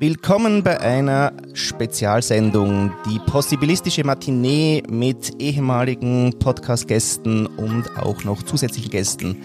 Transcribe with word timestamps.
Willkommen 0.00 0.62
bei 0.62 0.80
einer 0.80 1.32
Spezialsendung, 1.54 2.92
die 3.04 3.18
possibilistische 3.18 4.04
Matinee 4.04 4.84
mit 4.88 5.42
ehemaligen 5.42 6.38
Podcast-Gästen 6.38 7.46
und 7.46 7.90
auch 7.98 8.22
noch 8.22 8.44
zusätzlichen 8.44 8.92
Gästen. 8.92 9.42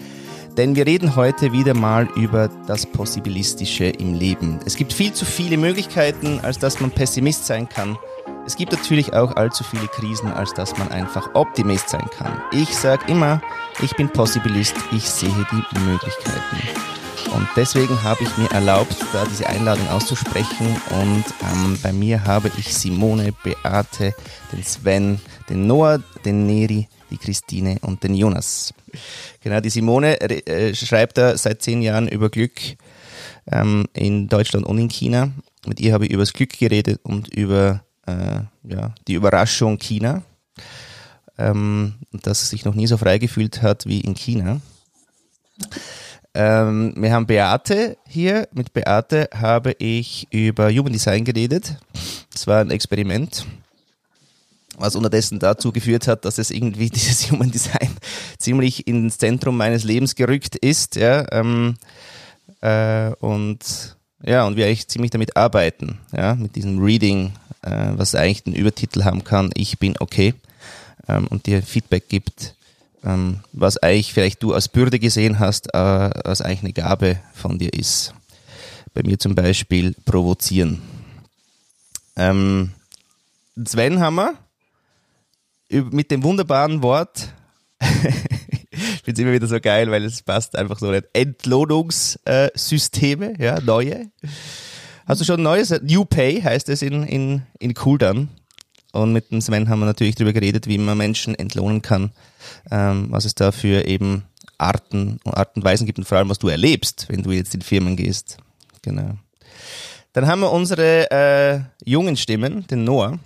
Denn 0.56 0.76
wir 0.76 0.86
reden 0.86 1.16
heute 1.16 1.52
wieder 1.52 1.74
mal 1.74 2.08
über 2.14 2.48
das 2.68 2.86
Possibilistische 2.86 3.86
im 3.86 4.14
Leben. 4.14 4.60
Es 4.64 4.76
gibt 4.76 4.92
viel 4.92 5.12
zu 5.12 5.24
viele 5.24 5.56
Möglichkeiten, 5.56 6.38
als 6.44 6.60
dass 6.60 6.78
man 6.78 6.92
Pessimist 6.92 7.46
sein 7.46 7.68
kann. 7.68 7.98
Es 8.46 8.54
gibt 8.54 8.70
natürlich 8.70 9.12
auch 9.12 9.34
allzu 9.34 9.64
viele 9.64 9.88
Krisen, 9.88 10.30
als 10.30 10.54
dass 10.54 10.78
man 10.78 10.86
einfach 10.92 11.34
Optimist 11.34 11.88
sein 11.88 12.08
kann. 12.16 12.40
Ich 12.52 12.68
sage 12.68 13.10
immer, 13.10 13.42
ich 13.82 13.96
bin 13.96 14.08
Possibilist, 14.08 14.76
ich 14.92 15.10
sehe 15.10 15.34
die 15.50 15.80
Möglichkeiten. 15.80 17.03
Und 17.32 17.48
deswegen 17.56 18.02
habe 18.02 18.24
ich 18.24 18.36
mir 18.36 18.50
erlaubt, 18.50 18.96
da 19.12 19.24
diese 19.24 19.46
Einladung 19.48 19.88
auszusprechen. 19.88 20.76
Und 20.90 21.24
ähm, 21.42 21.78
bei 21.82 21.92
mir 21.92 22.24
habe 22.24 22.50
ich 22.58 22.74
Simone, 22.74 23.32
Beate, 23.42 24.14
den 24.52 24.62
Sven, 24.62 25.20
den 25.48 25.66
Noah, 25.66 26.02
den 26.24 26.46
Neri, 26.46 26.88
die 27.10 27.18
Christine 27.18 27.78
und 27.82 28.02
den 28.02 28.14
Jonas. 28.14 28.72
Genau, 29.42 29.60
die 29.60 29.70
Simone 29.70 30.20
äh, 30.20 30.74
schreibt 30.74 31.18
da 31.18 31.36
seit 31.36 31.62
zehn 31.62 31.82
Jahren 31.82 32.08
über 32.08 32.30
Glück 32.30 32.60
ähm, 33.50 33.84
in 33.92 34.28
Deutschland 34.28 34.66
und 34.66 34.78
in 34.78 34.88
China. 34.88 35.32
Mit 35.66 35.80
ihr 35.80 35.92
habe 35.92 36.06
ich 36.06 36.12
über 36.12 36.22
das 36.22 36.32
Glück 36.32 36.58
geredet 36.58 37.00
und 37.02 37.28
über 37.34 37.84
äh, 38.06 38.40
ja, 38.64 38.94
die 39.06 39.14
Überraschung 39.14 39.78
China. 39.78 40.22
Ähm, 41.36 41.94
dass 42.12 42.40
sie 42.40 42.46
sich 42.46 42.64
noch 42.64 42.76
nie 42.76 42.86
so 42.86 42.96
frei 42.96 43.18
gefühlt 43.18 43.60
hat 43.60 43.86
wie 43.86 44.00
in 44.00 44.14
China. 44.14 44.60
Ähm, 46.34 46.94
wir 46.96 47.12
haben 47.12 47.26
Beate 47.26 47.96
hier. 48.08 48.48
Mit 48.52 48.72
Beate 48.72 49.28
habe 49.32 49.72
ich 49.78 50.26
über 50.30 50.68
Human 50.70 50.92
Design 50.92 51.24
geredet. 51.24 51.76
Das 52.32 52.46
war 52.46 52.60
ein 52.60 52.72
Experiment, 52.72 53.46
was 54.76 54.96
unterdessen 54.96 55.38
dazu 55.38 55.70
geführt 55.70 56.08
hat, 56.08 56.24
dass 56.24 56.38
es 56.38 56.50
irgendwie 56.50 56.90
dieses 56.94 57.30
Human 57.30 57.52
Design 57.52 57.90
ziemlich 58.38 58.88
ins 58.88 59.18
Zentrum 59.18 59.56
meines 59.56 59.84
Lebens 59.84 60.16
gerückt 60.16 60.56
ist. 60.56 60.96
Ja, 60.96 61.24
ähm, 61.32 61.76
äh, 62.60 63.10
und 63.20 63.96
ja, 64.24 64.46
und 64.46 64.56
wir 64.56 64.66
eigentlich 64.66 64.88
ziemlich 64.88 65.10
damit 65.10 65.36
arbeiten, 65.36 65.98
ja, 66.16 66.34
mit 66.34 66.56
diesem 66.56 66.82
Reading, 66.82 67.32
äh, 67.62 67.90
was 67.92 68.14
eigentlich 68.14 68.42
den 68.42 68.54
Übertitel 68.54 69.04
haben 69.04 69.22
kann, 69.22 69.50
ich 69.54 69.78
bin 69.78 69.96
okay, 70.00 70.34
ähm, 71.08 71.26
und 71.28 71.46
dir 71.46 71.62
Feedback 71.62 72.08
gibt, 72.08 72.54
ähm, 73.04 73.40
was 73.52 73.76
eigentlich 73.78 74.12
vielleicht 74.12 74.42
du 74.42 74.54
als 74.54 74.68
Bürde 74.68 74.98
gesehen 74.98 75.38
hast, 75.38 75.72
äh, 75.74 75.78
als 75.78 76.40
eigentlich 76.40 76.60
eine 76.60 76.72
Gabe 76.72 77.20
von 77.34 77.58
dir 77.58 77.72
ist. 77.72 78.14
Bei 78.94 79.02
mir 79.02 79.18
zum 79.18 79.34
Beispiel 79.34 79.94
provozieren. 80.04 80.80
Ähm, 82.16 82.70
Sven 83.66 83.98
wir 83.98 84.34
mit 85.68 86.10
dem 86.10 86.22
wunderbaren 86.22 86.82
Wort, 86.82 87.34
ich 87.80 87.88
finde 89.02 89.12
es 89.12 89.18
immer 89.18 89.32
wieder 89.32 89.46
so 89.46 89.60
geil, 89.60 89.90
weil 89.90 90.04
es 90.04 90.22
passt 90.22 90.56
einfach 90.56 90.78
so 90.78 90.90
nicht, 90.90 91.04
Entlohnungssysteme, 91.12 93.34
ja, 93.38 93.60
neue. 93.60 94.10
Hast 95.06 95.20
du 95.20 95.24
schon 95.24 95.40
ein 95.40 95.44
neues? 95.44 95.74
New 95.82 96.04
Pay 96.04 96.40
heißt 96.40 96.68
es 96.68 96.82
in, 96.82 97.02
in, 97.04 97.42
in 97.58 97.74
Cooldown. 97.74 98.28
Und 98.94 99.12
mit 99.12 99.32
dem 99.32 99.40
Sven 99.40 99.68
haben 99.68 99.80
wir 99.80 99.86
natürlich 99.86 100.14
darüber 100.14 100.32
geredet, 100.32 100.68
wie 100.68 100.78
man 100.78 100.96
Menschen 100.96 101.34
entlohnen 101.34 101.82
kann, 101.82 102.12
ähm, 102.70 103.06
was 103.10 103.24
es 103.24 103.34
da 103.34 103.50
für 103.50 103.86
eben 103.86 104.22
Arten 104.56 105.18
und 105.24 105.36
Art 105.36 105.56
und 105.56 105.64
Weisen 105.64 105.84
gibt 105.84 105.98
und 105.98 106.04
vor 106.04 106.18
allem, 106.18 106.28
was 106.28 106.38
du 106.38 106.48
erlebst, 106.48 107.06
wenn 107.08 107.24
du 107.24 107.32
jetzt 107.32 107.56
in 107.56 107.62
Firmen 107.62 107.96
gehst. 107.96 108.36
Genau. 108.82 109.16
Dann 110.12 110.28
haben 110.28 110.42
wir 110.42 110.52
unsere 110.52 111.10
äh, 111.10 111.60
jungen 111.84 112.16
Stimmen, 112.16 112.68
den 112.68 112.84
Noah. 112.84 113.18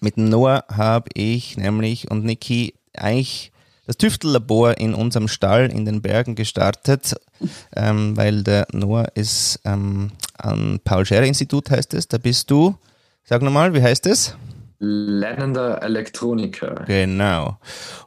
Mit 0.00 0.16
dem 0.16 0.30
Noah 0.30 0.64
habe 0.72 1.10
ich 1.12 1.58
nämlich 1.58 2.10
und 2.10 2.24
Niki 2.24 2.72
eigentlich 2.96 3.52
das 3.86 3.98
Tüftellabor 3.98 4.78
in 4.78 4.94
unserem 4.94 5.28
Stall 5.28 5.70
in 5.70 5.84
den 5.84 6.00
Bergen 6.00 6.34
gestartet, 6.34 7.14
ähm, 7.76 8.16
weil 8.16 8.42
der 8.42 8.66
Noah 8.72 9.08
ist 9.14 9.60
ähm, 9.66 10.12
am 10.38 10.80
Paul-Scherrer-Institut, 10.82 11.70
heißt 11.70 11.92
es. 11.92 12.08
Da 12.08 12.16
bist 12.16 12.50
du, 12.50 12.74
sag 13.24 13.42
nochmal, 13.42 13.74
wie 13.74 13.82
heißt 13.82 14.06
es? 14.06 14.34
Lernender 14.78 15.82
Elektroniker. 15.82 16.84
Genau. 16.86 17.56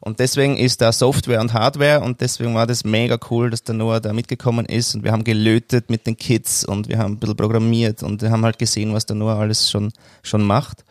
Und 0.01 0.19
deswegen 0.19 0.57
ist 0.57 0.81
da 0.81 0.91
Software 0.91 1.41
und 1.41 1.53
Hardware 1.53 2.01
und 2.01 2.21
deswegen 2.21 2.53
war 2.53 2.67
das 2.67 2.83
mega 2.83 3.17
cool, 3.31 3.49
dass 3.49 3.63
der 3.63 3.75
Noah 3.75 3.99
da 3.99 4.13
mitgekommen 4.13 4.65
ist 4.65 4.93
und 4.93 5.03
wir 5.03 5.11
haben 5.11 5.23
gelötet 5.23 5.89
mit 5.89 6.05
den 6.05 6.15
Kids 6.15 6.63
und 6.63 6.87
wir 6.87 6.99
haben 6.99 7.13
ein 7.13 7.19
bisschen 7.19 7.37
programmiert 7.37 8.03
und 8.03 8.21
wir 8.21 8.29
haben 8.29 8.45
halt 8.45 8.59
gesehen, 8.59 8.93
was 8.93 9.05
der 9.05 9.15
Noah 9.15 9.39
alles 9.39 9.69
schon, 9.69 9.91
schon 10.21 10.43
macht. 10.43 10.83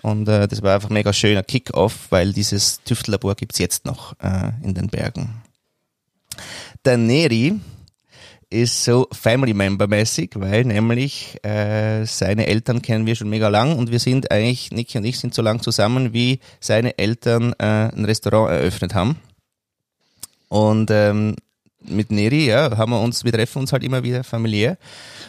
Und 0.00 0.28
äh, 0.28 0.48
das 0.48 0.62
war 0.62 0.74
einfach 0.74 0.90
ein 0.90 0.94
mega 0.94 1.12
schöner 1.12 1.42
Kick-Off, 1.42 2.06
weil 2.10 2.32
dieses 2.32 2.82
Tüftellabor 2.84 3.34
gibt's 3.34 3.58
jetzt 3.58 3.84
noch 3.84 4.14
äh, 4.20 4.52
in 4.62 4.74
den 4.74 4.88
Bergen. 4.88 5.42
Der 6.84 6.96
Neri, 6.96 7.60
ist 8.50 8.84
so 8.84 9.06
Family 9.12 9.52
Member 9.52 9.86
mäßig, 9.86 10.30
weil 10.34 10.64
nämlich 10.64 11.42
äh, 11.44 12.04
seine 12.06 12.46
Eltern 12.46 12.80
kennen 12.80 13.06
wir 13.06 13.14
schon 13.14 13.28
mega 13.28 13.48
lang 13.48 13.76
und 13.76 13.90
wir 13.90 13.98
sind 13.98 14.30
eigentlich, 14.30 14.70
Niki 14.70 14.98
und 14.98 15.04
ich 15.04 15.18
sind 15.18 15.34
so 15.34 15.42
lang 15.42 15.60
zusammen, 15.60 16.12
wie 16.12 16.40
seine 16.60 16.96
Eltern 16.98 17.52
äh, 17.58 17.90
ein 17.94 18.04
Restaurant 18.04 18.50
eröffnet 18.50 18.94
haben. 18.94 19.16
Und 20.48 20.90
ähm, 20.90 21.36
mit 21.80 22.10
Neri, 22.10 22.46
ja, 22.46 22.76
haben 22.76 22.92
wir 22.92 23.00
uns, 23.00 23.24
wir 23.24 23.32
treffen 23.32 23.60
uns 23.60 23.72
halt 23.72 23.84
immer 23.84 24.02
wieder 24.02 24.24
familiär. 24.24 24.78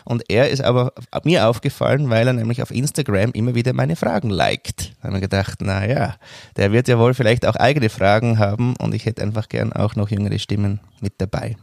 Und 0.06 0.24
er 0.30 0.50
ist 0.50 0.62
aber 0.62 0.94
mir 1.24 1.48
aufgefallen, 1.48 2.10
weil 2.10 2.26
er 2.26 2.34
nämlich 2.34 2.62
auf 2.62 2.72
Instagram 2.72 3.32
immer 3.34 3.54
wieder 3.54 3.74
meine 3.74 3.96
Fragen 3.96 4.30
liked. 4.30 4.94
Da 5.02 5.08
haben 5.08 5.14
wir 5.14 5.22
gedacht, 5.22 5.60
na 5.62 5.86
ja, 5.86 6.16
der 6.56 6.72
wird 6.72 6.88
ja 6.88 6.98
wohl 6.98 7.14
vielleicht 7.14 7.46
auch 7.46 7.56
eigene 7.56 7.90
Fragen 7.90 8.40
haben 8.40 8.76
und 8.78 8.96
ich 8.96 9.06
hätte 9.06 9.22
einfach 9.22 9.50
gern 9.50 9.74
auch 9.74 9.96
noch 9.96 10.10
jüngere 10.10 10.40
Stimmen 10.40 10.80
mit 11.02 11.14
dabei. 11.18 11.56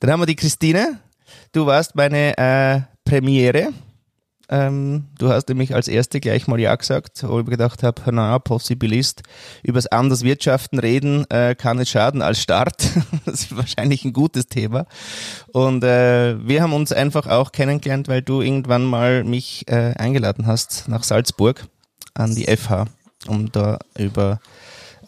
Dann 0.00 0.10
haben 0.12 0.20
wir 0.20 0.26
die 0.26 0.36
Christine. 0.36 1.00
Du 1.52 1.66
warst 1.66 1.96
meine 1.96 2.36
äh, 2.38 2.80
Premiere. 3.04 3.72
Ähm, 4.50 5.08
du 5.18 5.28
hast 5.28 5.48
nämlich 5.48 5.74
als 5.74 5.88
erste 5.88 6.20
gleich 6.20 6.46
mal 6.46 6.58
Ja 6.58 6.74
gesagt, 6.74 7.22
wo 7.22 7.40
ich 7.40 7.46
gedacht 7.46 7.82
habe, 7.82 8.00
na, 8.12 8.38
Possibilist, 8.38 9.22
übers 9.62 9.88
anders 9.88 10.22
Wirtschaften 10.22 10.78
reden 10.78 11.28
äh, 11.30 11.54
kann 11.54 11.76
nicht 11.76 11.90
schaden 11.90 12.22
als 12.22 12.40
Start. 12.40 12.76
das 13.26 13.40
ist 13.42 13.56
wahrscheinlich 13.56 14.04
ein 14.04 14.14
gutes 14.14 14.46
Thema. 14.46 14.86
Und 15.52 15.84
äh, 15.84 16.36
wir 16.46 16.62
haben 16.62 16.72
uns 16.72 16.92
einfach 16.92 17.26
auch 17.26 17.52
kennengelernt, 17.52 18.08
weil 18.08 18.22
du 18.22 18.40
irgendwann 18.40 18.84
mal 18.84 19.24
mich 19.24 19.68
äh, 19.68 19.94
eingeladen 19.98 20.46
hast 20.46 20.88
nach 20.88 21.02
Salzburg 21.02 21.66
an 22.14 22.34
die 22.34 22.44
FH, 22.44 22.86
um 23.26 23.52
da 23.52 23.78
über 23.98 24.40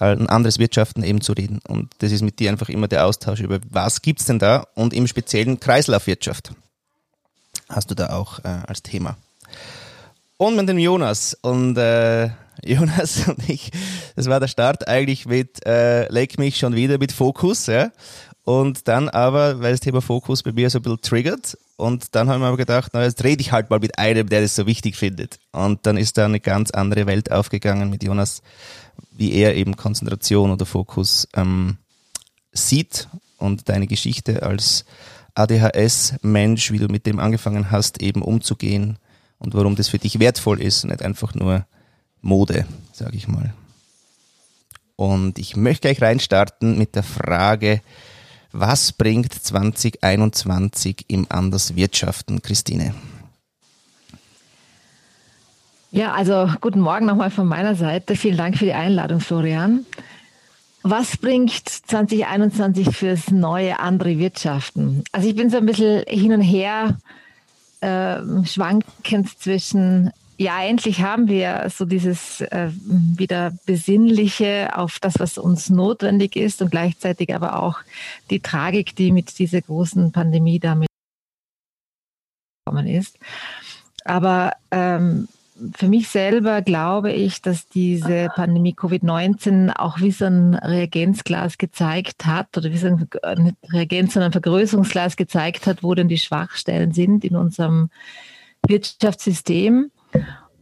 ein 0.00 0.28
anderes 0.28 0.59
Wirtschaften 0.59 1.03
eben 1.03 1.21
zu 1.21 1.33
reden. 1.33 1.61
Und 1.69 1.91
das 1.99 2.12
ist 2.12 2.22
mit 2.22 2.38
dir 2.38 2.50
einfach 2.50 2.69
immer 2.69 2.88
der 2.88 3.06
Austausch 3.06 3.41
über, 3.41 3.61
was 3.69 4.03
gibt's 4.03 4.25
denn 4.25 4.38
da 4.38 4.66
und 4.75 4.94
im 4.94 5.06
speziellen 5.06 5.61
Kreislaufwirtschaft 5.61 6.53
hast 7.69 7.91
du 7.91 7.94
da 7.94 8.10
auch 8.10 8.41
äh, 8.41 8.49
als 8.66 8.83
Thema. 8.83 9.16
Und 10.37 10.56
mit 10.56 10.69
dem 10.69 10.78
Jonas 10.78 11.37
und 11.43 11.77
äh, 11.77 12.31
Jonas 12.65 13.28
und 13.28 13.49
ich, 13.49 13.71
das 14.16 14.27
war 14.27 14.41
der 14.41 14.49
Start 14.49 14.89
eigentlich 14.89 15.27
mit 15.27 15.65
äh, 15.66 16.10
Leg 16.12 16.39
mich 16.39 16.59
schon 16.59 16.75
wieder 16.75 16.99
mit 16.99 17.12
Fokus, 17.12 17.66
ja. 17.66 17.91
Und 18.44 18.89
dann 18.89 19.09
aber, 19.09 19.60
weil 19.60 19.72
das 19.72 19.81
Thema 19.81 20.00
Fokus 20.00 20.43
bei 20.43 20.53
mir 20.53 20.71
so 20.71 20.78
ein 20.78 20.83
bisschen 20.83 21.03
triggert, 21.03 21.56
und 21.81 22.15
dann 22.15 22.28
haben 22.28 22.43
wir 22.43 22.49
aber 22.49 22.59
gedacht, 22.59 22.91
na, 22.93 23.05
jetzt 23.05 23.25
rede 23.25 23.41
ich 23.41 23.53
halt 23.53 23.71
mal 23.71 23.78
mit 23.78 23.99
einem, 23.99 24.28
der 24.28 24.43
das 24.43 24.55
so 24.55 24.66
wichtig 24.66 24.97
findet. 24.97 25.39
Und 25.50 25.87
dann 25.87 25.97
ist 25.97 26.19
da 26.19 26.27
eine 26.27 26.39
ganz 26.39 26.71
andere 26.72 27.06
Welt 27.06 27.33
aufgegangen 27.33 27.89
mit 27.89 28.03
Jonas, 28.05 28.43
wie 29.11 29.33
er 29.33 29.55
eben 29.56 29.77
Konzentration 29.77 30.50
oder 30.50 30.66
Fokus 30.66 31.28
ähm, 31.34 31.77
sieht 32.53 33.09
und 33.38 33.69
deine 33.69 33.87
Geschichte 33.87 34.43
als 34.43 34.84
ADHS-Mensch, 35.34 36.72
wie 36.72 36.78
du 36.78 36.88
mit 36.88 37.06
dem 37.06 37.19
angefangen 37.19 37.71
hast, 37.71 38.03
eben 38.03 38.22
umzugehen 38.22 38.99
und 39.39 39.54
warum 39.54 39.77
das 39.77 39.89
für 39.89 39.98
dich 39.98 40.19
wertvoll 40.19 40.60
ist, 40.60 40.84
nicht 40.84 41.03
einfach 41.03 41.34
nur 41.34 41.66
Mode, 42.21 42.66
sage 42.92 43.16
ich 43.16 43.28
mal. 43.28 43.54
Und 44.97 45.39
ich 45.39 45.57
möchte 45.57 45.89
gleich 45.89 46.03
reinstarten 46.03 46.77
mit 46.77 46.95
der 46.95 47.03
Frage, 47.03 47.80
was 48.53 48.92
bringt 48.92 49.33
2021 49.33 51.07
im 51.09 51.27
Anderswirtschaften, 51.30 52.42
Christine? 52.42 52.95
Ja, 55.92 56.13
also 56.13 56.48
guten 56.60 56.81
Morgen 56.81 57.07
nochmal 57.07 57.31
von 57.31 57.48
meiner 57.48 57.75
Seite. 57.75 58.15
Vielen 58.15 58.37
Dank 58.37 58.57
für 58.57 58.65
die 58.65 58.75
Einladung, 58.75 59.19
Florian. 59.19 59.84
Was 60.83 61.16
bringt 61.16 61.69
2021 61.69 62.97
fürs 62.97 63.31
neue 63.33 63.81
andere 63.81 64.16
Wirtschaften? 64.16 65.03
Also 65.10 65.28
ich 65.28 65.34
bin 65.34 65.51
so 65.51 65.57
ein 65.57 65.66
bisschen 65.66 66.04
hin 66.07 66.33
und 66.33 66.42
her 66.42 66.97
äh, 67.81 68.19
schwankend 68.45 69.37
zwischen, 69.41 70.13
ja, 70.39 70.63
endlich 70.63 71.03
haben 71.03 71.27
wir 71.27 71.69
so 71.71 71.84
dieses 71.84 72.41
äh, 72.41 72.71
wieder 73.16 73.53
Besinnliche 73.66 74.71
auf 74.77 75.01
das, 75.01 75.19
was 75.19 75.39
uns 75.39 75.71
notwendig 75.71 76.36
ist 76.36 76.63
und 76.63 76.71
gleichzeitig 76.71 77.34
aber 77.34 77.60
auch 77.60 77.81
die 78.31 78.41
Tragik, 78.41 78.95
die 78.95 79.10
mit 79.10 79.41
dieser 79.41 79.60
großen 79.60 80.13
Pandemie 80.13 80.60
damit 80.60 80.89
gekommen 82.65 82.86
ist. 82.86 83.19
Aber 84.04 84.53
ähm, 84.71 85.27
für 85.74 85.89
mich 85.89 86.09
selber 86.09 86.62
glaube 86.62 87.12
ich, 87.12 87.42
dass 87.42 87.66
diese 87.66 88.28
Pandemie 88.34 88.74
Covid-19 88.74 89.74
auch 89.77 90.01
wie 90.01 90.10
so 90.10 90.27
ein 90.27 90.54
Reagenzglas 90.54 91.59
gezeigt 91.59 92.27
hat 92.27 92.57
oder 92.57 92.71
wie 92.71 92.78
so 92.78 92.86
ein 92.89 93.42
nicht 93.42 93.57
Reagenz, 93.72 94.15
sondern 94.15 94.33
Vergrößerungsglas 94.33 95.16
gezeigt 95.16 95.66
hat, 95.66 95.83
wo 95.83 95.95
denn 95.95 96.09
die 96.09 96.18
Schwachstellen 96.18 96.92
sind 96.92 97.24
in 97.24 97.36
unserem 97.36 97.91
Wirtschaftssystem. 98.66 99.91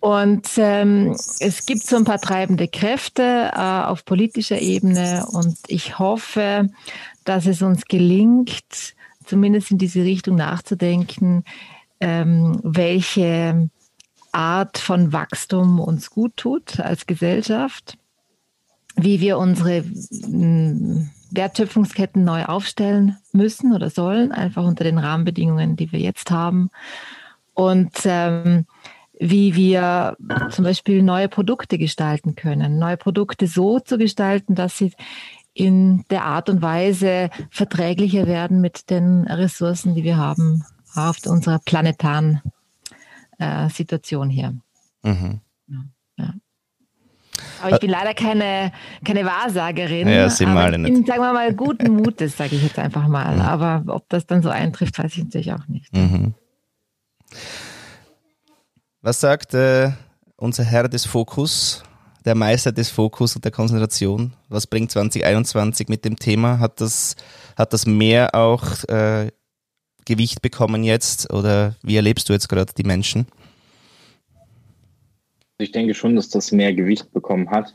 Und 0.00 0.48
ähm, 0.58 1.16
es 1.40 1.66
gibt 1.66 1.82
so 1.82 1.96
ein 1.96 2.04
paar 2.04 2.20
treibende 2.20 2.68
Kräfte 2.68 3.50
äh, 3.52 3.60
auf 3.60 4.04
politischer 4.04 4.60
Ebene 4.60 5.26
und 5.32 5.56
ich 5.66 5.98
hoffe, 5.98 6.68
dass 7.24 7.46
es 7.46 7.62
uns 7.62 7.84
gelingt, 7.86 8.94
zumindest 9.24 9.72
in 9.72 9.78
diese 9.78 10.04
Richtung 10.04 10.36
nachzudenken, 10.36 11.44
ähm, 12.00 12.60
welche 12.62 13.70
Art 14.32 14.78
von 14.78 15.12
Wachstum 15.12 15.80
uns 15.80 16.10
gut 16.10 16.36
tut 16.36 16.80
als 16.80 17.06
Gesellschaft, 17.06 17.98
wie 18.96 19.20
wir 19.20 19.38
unsere 19.38 19.82
hm, 19.82 21.10
Wertschöpfungsketten 21.30 22.24
neu 22.24 22.44
aufstellen 22.44 23.16
müssen 23.32 23.74
oder 23.74 23.90
sollen, 23.90 24.32
einfach 24.32 24.64
unter 24.64 24.84
den 24.84 24.98
Rahmenbedingungen, 24.98 25.76
die 25.76 25.92
wir 25.92 26.00
jetzt 26.00 26.30
haben. 26.30 26.70
Und 27.54 27.92
ähm, 28.04 28.66
wie 29.20 29.56
wir 29.56 30.16
zum 30.50 30.64
Beispiel 30.64 31.02
neue 31.02 31.28
Produkte 31.28 31.76
gestalten 31.76 32.36
können. 32.36 32.78
Neue 32.78 32.96
Produkte 32.96 33.46
so 33.46 33.80
zu 33.80 33.98
gestalten, 33.98 34.54
dass 34.54 34.78
sie 34.78 34.92
in 35.54 36.04
der 36.10 36.24
Art 36.24 36.48
und 36.48 36.62
Weise 36.62 37.30
verträglicher 37.50 38.26
werden 38.26 38.60
mit 38.60 38.90
den 38.90 39.26
Ressourcen, 39.26 39.94
die 39.94 40.04
wir 40.04 40.16
haben 40.16 40.64
auf 40.94 41.18
unserer 41.26 41.58
planetaren 41.58 42.40
äh, 43.38 43.68
Situation 43.70 44.28
hier. 44.28 44.54
Mhm. 45.02 45.40
Ja. 46.16 46.34
Aber 47.62 47.74
ich 47.74 47.80
bin 47.80 47.90
leider 47.90 48.14
keine, 48.14 48.72
keine 49.04 49.24
Wahrsagerin. 49.24 50.08
Ja, 50.08 50.28
sind 50.30 50.52
wir 50.52 50.60
alle 50.60 50.78
nicht. 50.78 50.92
Bin, 50.92 51.06
sagen 51.06 51.20
wir 51.20 51.32
mal, 51.32 51.54
guten 51.54 51.92
Mutes, 51.94 52.36
sage 52.36 52.56
ich 52.56 52.62
jetzt 52.62 52.78
einfach 52.78 53.06
mal. 53.08 53.36
Mhm. 53.36 53.40
Aber 53.42 53.82
ob 53.94 54.08
das 54.08 54.26
dann 54.26 54.42
so 54.42 54.48
eintrifft, 54.48 54.98
weiß 54.98 55.16
ich 55.16 55.24
natürlich 55.24 55.52
auch 55.52 55.66
nicht. 55.68 55.94
Mhm. 55.94 56.34
Was 59.02 59.20
sagt 59.20 59.54
äh, 59.54 59.92
unser 60.36 60.64
Herr 60.64 60.88
des 60.88 61.04
Fokus, 61.04 61.84
der 62.24 62.34
Meister 62.34 62.72
des 62.72 62.90
Fokus 62.90 63.36
und 63.36 63.44
der 63.44 63.52
Konzentration? 63.52 64.32
Was 64.48 64.66
bringt 64.66 64.90
2021 64.90 65.88
mit 65.88 66.04
dem 66.04 66.16
Thema? 66.16 66.58
Hat 66.58 66.80
das, 66.80 67.16
hat 67.56 67.72
das 67.72 67.86
mehr 67.86 68.34
auch 68.34 68.84
äh, 68.88 69.30
Gewicht 70.08 70.42
bekommen 70.42 70.82
jetzt 70.82 71.32
oder 71.32 71.76
wie 71.82 71.96
erlebst 71.96 72.28
du 72.28 72.32
jetzt 72.32 72.48
gerade 72.48 72.72
die 72.76 72.82
Menschen? 72.82 73.26
Ich 75.58 75.70
denke 75.70 75.94
schon, 75.94 76.16
dass 76.16 76.28
das 76.28 76.50
mehr 76.50 76.72
Gewicht 76.72 77.12
bekommen 77.12 77.50
hat. 77.50 77.74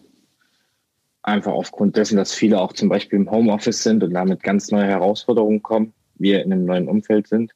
Einfach 1.21 1.53
aufgrund 1.53 1.95
dessen, 1.95 2.17
dass 2.17 2.33
viele 2.33 2.59
auch 2.59 2.73
zum 2.73 2.89
Beispiel 2.89 3.19
im 3.19 3.29
Homeoffice 3.29 3.83
sind 3.83 4.03
und 4.03 4.13
damit 4.13 4.41
ganz 4.41 4.71
neue 4.71 4.87
Herausforderungen 4.87 5.61
kommen, 5.61 5.93
wir 6.15 6.43
in 6.43 6.51
einem 6.51 6.65
neuen 6.65 6.87
Umfeld 6.87 7.27
sind. 7.27 7.51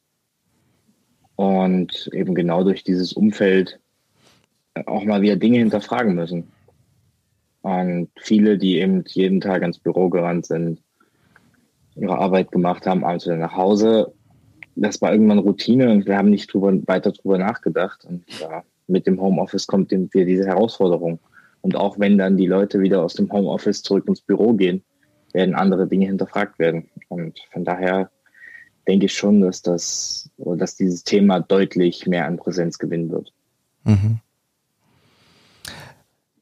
Und 1.36 2.08
eben 2.12 2.34
genau 2.34 2.62
durch 2.62 2.84
dieses 2.84 3.12
Umfeld 3.12 3.80
auch 4.86 5.04
mal 5.04 5.22
wieder 5.22 5.36
Dinge 5.36 5.58
hinterfragen 5.58 6.14
müssen. 6.14 6.52
Und 7.62 8.10
viele, 8.16 8.58
die 8.58 8.78
eben 8.78 9.04
jeden 9.08 9.40
Tag 9.40 9.62
ins 9.62 9.78
Büro 9.78 10.08
gerannt 10.08 10.46
sind, 10.46 10.80
ihre 11.96 12.18
Arbeit 12.18 12.52
gemacht 12.52 12.86
haben, 12.86 13.04
abends 13.04 13.26
wieder 13.26 13.36
nach 13.36 13.56
Hause, 13.56 14.14
das 14.80 15.00
war 15.00 15.12
irgendwann 15.12 15.38
Routine 15.38 15.90
und 15.90 16.06
wir 16.06 16.16
haben 16.16 16.30
nicht 16.30 16.52
drüber, 16.52 16.72
weiter 16.86 17.12
drüber 17.12 17.38
nachgedacht. 17.38 18.04
Und 18.04 18.24
ja, 18.40 18.62
mit 18.86 19.06
dem 19.06 19.20
Homeoffice 19.20 19.66
kommt 19.66 19.90
wieder 19.90 20.24
diese 20.24 20.46
Herausforderung. 20.46 21.18
Und 21.60 21.76
auch 21.76 21.98
wenn 21.98 22.18
dann 22.18 22.36
die 22.36 22.46
Leute 22.46 22.80
wieder 22.80 23.02
aus 23.02 23.14
dem 23.14 23.30
Homeoffice 23.32 23.82
zurück 23.82 24.06
ins 24.06 24.20
Büro 24.20 24.52
gehen, 24.52 24.82
werden 25.32 25.54
andere 25.54 25.86
Dinge 25.86 26.06
hinterfragt 26.06 26.58
werden. 26.58 26.88
Und 27.08 27.38
von 27.52 27.64
daher 27.64 28.10
denke 28.86 29.06
ich 29.06 29.14
schon, 29.14 29.40
dass 29.40 29.62
das, 29.62 30.30
dass 30.38 30.76
dieses 30.76 31.04
Thema 31.04 31.40
deutlich 31.40 32.06
mehr 32.06 32.26
an 32.26 32.36
Präsenz 32.36 32.78
gewinnen 32.78 33.10
wird. 33.10 33.32
Mhm. 33.84 34.20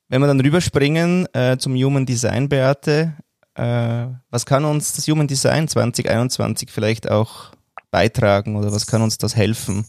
Wenn 0.08 0.20
wir 0.20 0.28
dann 0.28 0.40
rüberspringen 0.40 1.26
äh, 1.32 1.56
zum 1.56 1.74
Human 1.74 2.06
Design, 2.06 2.48
Beate, 2.48 3.14
äh, 3.54 4.06
was 4.30 4.46
kann 4.46 4.64
uns 4.64 4.94
das 4.94 5.08
Human 5.08 5.26
Design 5.26 5.66
2021 5.66 6.70
vielleicht 6.70 7.10
auch 7.10 7.55
beitragen 7.90 8.56
oder 8.56 8.72
was 8.72 8.86
kann 8.86 9.02
uns 9.02 9.18
das 9.18 9.36
helfen 9.36 9.86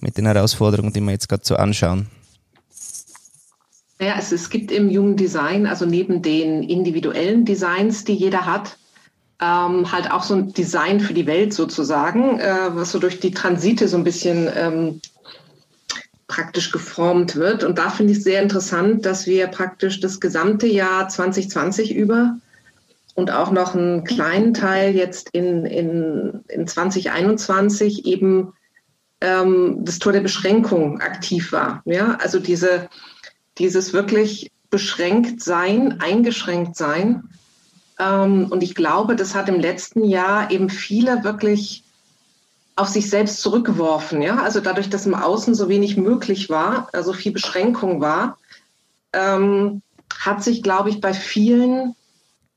mit 0.00 0.16
den 0.16 0.26
Herausforderungen, 0.26 0.92
die 0.92 1.00
wir 1.00 1.12
jetzt 1.12 1.28
gerade 1.28 1.44
so 1.44 1.56
anschauen? 1.56 2.08
Ja, 4.00 4.16
es, 4.18 4.32
es 4.32 4.50
gibt 4.50 4.72
im 4.72 4.90
Human 4.90 5.16
Design, 5.16 5.66
also 5.66 5.86
neben 5.86 6.20
den 6.20 6.62
individuellen 6.62 7.44
Designs, 7.44 8.04
die 8.04 8.14
jeder 8.14 8.44
hat, 8.44 8.76
ähm, 9.40 9.90
halt 9.90 10.10
auch 10.10 10.24
so 10.24 10.34
ein 10.34 10.52
Design 10.52 11.00
für 11.00 11.14
die 11.14 11.26
Welt 11.26 11.54
sozusagen, 11.54 12.40
äh, 12.40 12.70
was 12.74 12.92
so 12.92 12.98
durch 12.98 13.20
die 13.20 13.30
Transite 13.30 13.88
so 13.88 13.96
ein 13.96 14.04
bisschen 14.04 14.48
ähm, 14.54 15.00
praktisch 16.26 16.72
geformt 16.72 17.36
wird. 17.36 17.64
Und 17.64 17.78
da 17.78 17.90
finde 17.90 18.12
ich 18.12 18.22
sehr 18.22 18.42
interessant, 18.42 19.06
dass 19.06 19.26
wir 19.26 19.46
praktisch 19.46 20.00
das 20.00 20.20
gesamte 20.20 20.66
Jahr 20.66 21.08
2020 21.08 21.94
über 21.94 22.38
und 23.14 23.30
auch 23.30 23.50
noch 23.50 23.74
einen 23.74 24.04
kleinen 24.04 24.54
Teil 24.54 24.94
jetzt 24.94 25.30
in, 25.30 25.64
in, 25.66 26.44
in 26.48 26.66
2021 26.66 28.06
eben 28.06 28.52
ähm, 29.20 29.78
das 29.84 29.98
Tor 29.98 30.12
der 30.12 30.20
Beschränkung 30.20 31.00
aktiv 31.00 31.52
war. 31.52 31.82
Ja? 31.84 32.18
Also 32.20 32.40
diese, 32.40 32.88
dieses 33.58 33.92
wirklich 33.92 34.50
beschränkt 34.70 35.40
sein, 35.40 36.00
eingeschränkt 36.00 36.76
sein. 36.76 37.28
Ähm, 38.00 38.48
und 38.50 38.62
ich 38.62 38.74
glaube, 38.74 39.14
das 39.14 39.34
hat 39.34 39.48
im 39.48 39.60
letzten 39.60 40.04
Jahr 40.04 40.50
eben 40.50 40.68
viele 40.68 41.22
wirklich 41.22 41.84
auf 42.76 42.88
sich 42.88 43.08
selbst 43.08 43.40
zurückgeworfen. 43.40 44.20
Ja? 44.22 44.42
Also 44.42 44.58
dadurch, 44.58 44.90
dass 44.90 45.06
im 45.06 45.14
Außen 45.14 45.54
so 45.54 45.68
wenig 45.68 45.96
möglich 45.96 46.50
war, 46.50 46.88
also 46.92 47.12
viel 47.12 47.30
Beschränkung 47.30 48.00
war, 48.00 48.38
ähm, 49.12 49.82
hat 50.18 50.42
sich, 50.42 50.64
glaube 50.64 50.90
ich, 50.90 51.00
bei 51.00 51.14
vielen 51.14 51.94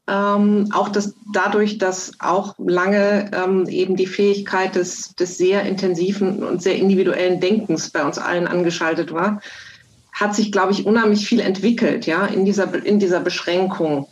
ähm, 0.08 0.70
auch 0.72 0.90
das, 0.90 1.16
dadurch, 1.34 1.78
dass 1.78 2.14
auch 2.20 2.56
lange 2.58 3.30
ähm, 3.34 3.68
eben 3.68 3.96
die 3.96 4.08
Fähigkeit 4.08 4.76
des, 4.76 5.14
des 5.16 5.38
sehr 5.38 5.64
intensiven 5.64 6.44
und 6.44 6.62
sehr 6.62 6.78
individuellen 6.78 7.42
Denkens 7.42 7.90
bei 7.90 8.06
uns 8.06 8.18
allen 8.18 8.48
angeschaltet 8.48 9.14
war, 9.14 9.42
hat 10.14 10.34
sich, 10.34 10.52
glaube 10.52 10.72
ich, 10.72 10.86
unheimlich 10.86 11.28
viel 11.28 11.42
entwickelt, 11.42 12.06
ja, 12.06 12.26
in 12.26 12.46
dieser, 12.46 12.74
in 12.86 13.00
dieser 13.00 13.20
Beschränkung. 13.20 14.08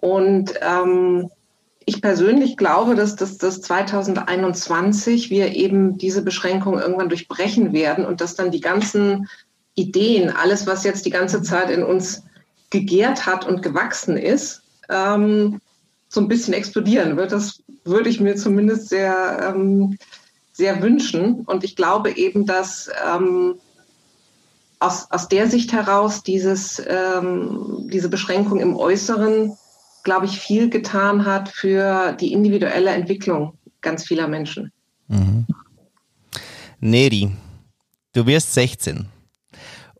Und 0.00 0.54
ähm, 0.60 1.30
ich 1.86 2.02
persönlich 2.02 2.56
glaube, 2.56 2.96
dass 2.96 3.16
das, 3.16 3.38
das 3.38 3.60
2021 3.62 5.30
wir 5.30 5.54
eben 5.54 5.98
diese 5.98 6.22
Beschränkung 6.22 6.78
irgendwann 6.78 7.08
durchbrechen 7.08 7.72
werden 7.72 8.04
und 8.04 8.20
dass 8.20 8.34
dann 8.34 8.50
die 8.50 8.60
ganzen 8.60 9.28
Ideen, 9.74 10.30
alles, 10.30 10.66
was 10.66 10.84
jetzt 10.84 11.06
die 11.06 11.10
ganze 11.10 11.42
Zeit 11.42 11.70
in 11.70 11.82
uns 11.82 12.24
gegärt 12.70 13.24
hat 13.26 13.46
und 13.46 13.62
gewachsen 13.62 14.16
ist, 14.16 14.61
ähm, 14.88 15.60
so 16.08 16.20
ein 16.20 16.28
bisschen 16.28 16.54
explodieren 16.54 17.16
wird. 17.16 17.32
Das 17.32 17.62
würde 17.84 18.10
ich 18.10 18.20
mir 18.20 18.36
zumindest 18.36 18.88
sehr, 18.88 19.54
ähm, 19.54 19.96
sehr 20.52 20.82
wünschen. 20.82 21.40
Und 21.46 21.64
ich 21.64 21.76
glaube 21.76 22.16
eben, 22.16 22.46
dass 22.46 22.90
ähm, 23.06 23.54
aus, 24.78 25.10
aus 25.10 25.28
der 25.28 25.48
Sicht 25.48 25.72
heraus 25.72 26.22
dieses, 26.22 26.82
ähm, 26.86 27.88
diese 27.90 28.08
Beschränkung 28.08 28.60
im 28.60 28.76
Äußeren, 28.76 29.56
glaube 30.02 30.26
ich, 30.26 30.38
viel 30.38 30.68
getan 30.68 31.24
hat 31.24 31.48
für 31.48 32.12
die 32.12 32.32
individuelle 32.32 32.90
Entwicklung 32.90 33.54
ganz 33.80 34.04
vieler 34.04 34.28
Menschen. 34.28 34.72
Mhm. 35.08 35.46
Neri, 36.80 37.30
du 38.12 38.26
wirst 38.26 38.54
16 38.54 39.06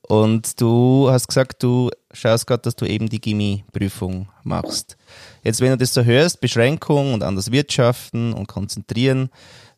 und 0.09 0.61
du 0.61 1.09
hast 1.11 1.29
gesagt, 1.29 1.63
du 1.63 1.91
schaust 2.13 2.47
gerade, 2.47 2.63
dass 2.63 2.77
du 2.77 2.85
eben 2.87 3.09
die 3.09 3.21
Gimmi-Prüfung 3.21 4.29
machst. 4.45 4.97
Jetzt, 5.43 5.61
wenn 5.61 5.71
du 5.71 5.79
das 5.79 5.95
so 5.95 6.05
hörst, 6.05 6.41
Beschränkung 6.41 7.15
und 7.15 7.23
anders 7.23 7.51
wirtschaften 7.51 8.33
und 8.33 8.49
konzentrieren, 8.49 9.31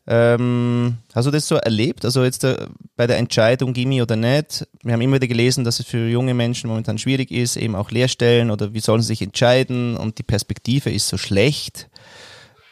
ähm, 0.07 0.97
hast 1.15 1.25
du 1.25 1.31
das 1.31 1.47
so 1.47 1.55
erlebt? 1.55 2.05
Also 2.05 2.23
jetzt 2.23 2.43
äh, 2.43 2.67
bei 2.95 3.07
der 3.07 3.17
Entscheidung 3.17 3.73
Gimmi 3.73 4.03
oder 4.03 4.15
nicht? 4.15 4.67
Wir 4.83 4.93
haben 4.93 5.01
immer 5.01 5.15
wieder 5.15 5.27
gelesen, 5.27 5.63
dass 5.63 5.79
es 5.79 5.87
für 5.87 6.07
junge 6.07 6.35
Menschen 6.35 6.69
momentan 6.69 6.99
schwierig 6.99 7.31
ist, 7.31 7.57
eben 7.57 7.75
auch 7.75 7.89
Lehrstellen 7.89 8.51
oder 8.51 8.73
wie 8.73 8.81
sollen 8.81 9.01
sie 9.01 9.07
sich 9.07 9.23
entscheiden 9.23 9.97
und 9.97 10.19
die 10.19 10.23
Perspektive 10.23 10.91
ist 10.91 11.07
so 11.07 11.17
schlecht. 11.17 11.89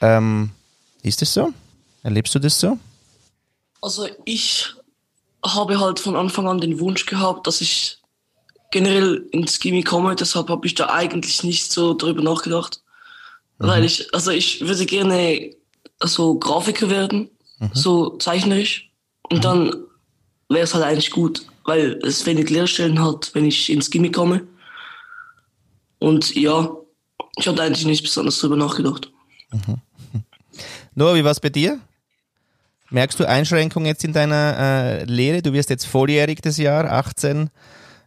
Ähm, 0.02 0.52
ist 1.02 1.24
das 1.24 1.34
so? 1.34 1.52
Erlebst 2.04 2.36
du 2.36 2.40
das 2.40 2.60
so? 2.60 2.78
Also 3.82 4.08
ich 4.26 4.68
habe 5.44 5.80
halt 5.80 6.00
von 6.00 6.16
Anfang 6.16 6.48
an 6.48 6.62
den 6.62 6.80
Wunsch 6.80 7.06
gehabt, 7.06 7.48
dass 7.48 7.62
ich 7.62 7.98
generell 8.74 9.26
ins 9.32 9.60
Gimmi 9.60 9.84
komme. 9.84 10.16
Deshalb 10.16 10.50
habe 10.50 10.68
ich 10.68 10.76
da 10.76 10.90
eigentlich 10.90 11.44
nicht 11.44 11.72
so 11.72 11.94
drüber 11.94 12.22
nachgedacht. 12.22 12.82
Mhm. 13.60 13.68
Weil 13.68 13.86
ich, 13.86 14.14
also 14.14 14.32
ich 14.32 14.62
würde 14.62 14.86
gerne 14.86 15.52
so 16.02 16.38
Grafiker 16.38 16.90
werden, 16.90 17.30
mhm. 17.60 17.70
so 17.72 18.18
zeichnerisch. 18.18 18.92
Und 19.30 19.38
mhm. 19.38 19.42
dann 19.42 19.76
wäre 20.50 20.64
es 20.64 20.74
halt 20.74 20.84
eigentlich 20.84 21.12
gut, 21.12 21.46
weil 21.64 22.00
es 22.04 22.26
wenig 22.26 22.50
Lehrstellen 22.50 23.02
hat, 23.02 23.30
wenn 23.34 23.46
ich 23.46 23.70
ins 23.70 23.90
Gimmi 23.90 24.12
komme. 24.12 24.46
Und 26.00 26.36
ja, 26.36 26.70
ich 27.38 27.48
hatte 27.48 27.62
eigentlich 27.62 27.86
nicht 27.86 28.04
besonders 28.04 28.40
drüber 28.40 28.58
nachgedacht. 28.58 29.12
Mhm. 29.52 29.78
Noah, 30.96 31.16
wie 31.16 31.24
war 31.24 31.32
es 31.32 31.40
bei 31.40 31.50
dir? 31.50 31.80
Merkst 32.90 33.20
du 33.20 33.28
Einschränkungen 33.28 33.88
jetzt 33.88 34.04
in 34.04 34.14
deiner 34.14 34.58
äh, 34.58 35.04
Lehre? 35.06 35.42
Du 35.42 35.54
wirst 35.54 35.70
jetzt 35.70 35.86
volljährig 35.86 36.42
das 36.42 36.58
Jahr, 36.58 36.92
18. 36.92 37.50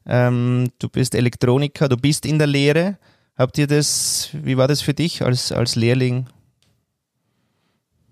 Ähm, 0.06 0.70
du 0.78 0.88
bist 0.88 1.14
Elektroniker, 1.14 1.88
du 1.88 1.96
bist 1.96 2.26
in 2.26 2.38
der 2.38 2.46
Lehre. 2.46 2.98
Habt 3.36 3.58
ihr 3.58 3.66
das, 3.66 4.30
wie 4.32 4.56
war 4.56 4.68
das 4.68 4.80
für 4.80 4.94
dich 4.94 5.22
als, 5.22 5.52
als 5.52 5.76
Lehrling? 5.76 6.26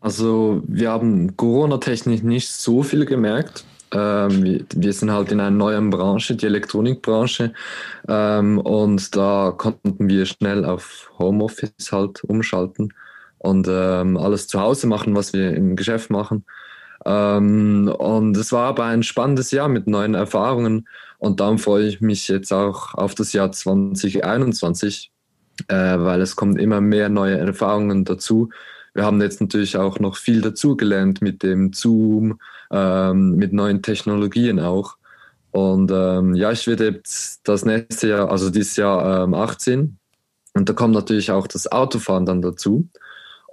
Also 0.01 0.63
wir 0.67 0.91
haben 0.91 1.35
Corona-technisch 1.37 2.23
nicht 2.23 2.51
so 2.51 2.83
viel 2.83 3.07
gemerkt. 3.07 3.65
Ähm, 3.91 4.43
wir, 4.43 4.65
wir, 4.75 4.93
sind 4.93 5.11
halt 5.11 5.33
in 5.33 5.41
einer 5.41 5.51
neuen 5.51 5.89
Branche, 5.89 6.37
die 6.37 6.45
Elektronikbranche. 6.47 7.55
Ähm, 8.09 8.59
und 8.59 9.17
da 9.17 9.55
konnten 9.57 10.09
wir 10.09 10.27
schnell 10.27 10.65
auf 10.65 11.11
Homeoffice 11.19 11.91
halt 11.91 12.23
umschalten 12.25 12.93
und 13.39 13.67
ähm, 13.71 14.17
alles 14.17 14.47
zu 14.49 14.61
Hause 14.61 14.89
machen, 14.89 15.15
was 15.15 15.33
wir 15.33 15.55
im 15.55 15.77
Geschäft 15.77 16.11
machen. 16.11 16.45
Ähm, 17.05 17.89
und 17.99 18.37
es 18.37 18.53
war 18.53 18.69
aber 18.69 18.85
ein 18.85 19.03
spannendes 19.03 19.51
Jahr 19.51 19.69
mit 19.69 19.87
neuen 19.87 20.15
Erfahrungen. 20.15 20.89
Und 21.19 21.41
darum 21.41 21.59
freue 21.59 21.87
ich 21.87 22.01
mich 22.01 22.29
jetzt 22.29 22.53
auch 22.53 22.95
auf 22.95 23.15
das 23.15 23.33
Jahr 23.33 23.53
2021, 23.53 25.11
äh, 25.69 25.75
weil 25.75 26.21
es 26.21 26.37
kommen 26.37 26.57
immer 26.57 26.81
mehr 26.81 27.09
neue 27.09 27.39
Erfahrungen 27.39 28.05
dazu 28.05 28.51
wir 28.95 29.05
haben 29.05 29.21
jetzt 29.21 29.41
natürlich 29.41 29.77
auch 29.77 29.99
noch 29.99 30.17
viel 30.17 30.41
dazugelernt 30.41 31.21
mit 31.21 31.43
dem 31.43 31.73
Zoom, 31.73 32.39
ähm, 32.71 33.35
mit 33.35 33.53
neuen 33.53 33.83
Technologien 33.83 34.61
auch. 34.61 34.97
Und 35.51 35.91
ähm, 35.93 36.35
ja, 36.35 36.53
ich 36.53 36.67
werde 36.67 36.87
jetzt 36.91 37.41
das 37.47 37.65
nächste 37.65 38.09
Jahr, 38.09 38.31
also 38.31 38.51
dieses 38.51 38.77
Jahr 38.77 39.25
ähm, 39.25 39.35
18. 39.35 39.99
Und 40.55 40.69
da 40.69 40.73
kommt 40.73 40.95
natürlich 40.95 41.33
auch 41.33 41.49
das 41.49 41.71
Autofahren 41.71 42.25
dann 42.25 42.41
dazu. 42.41 42.89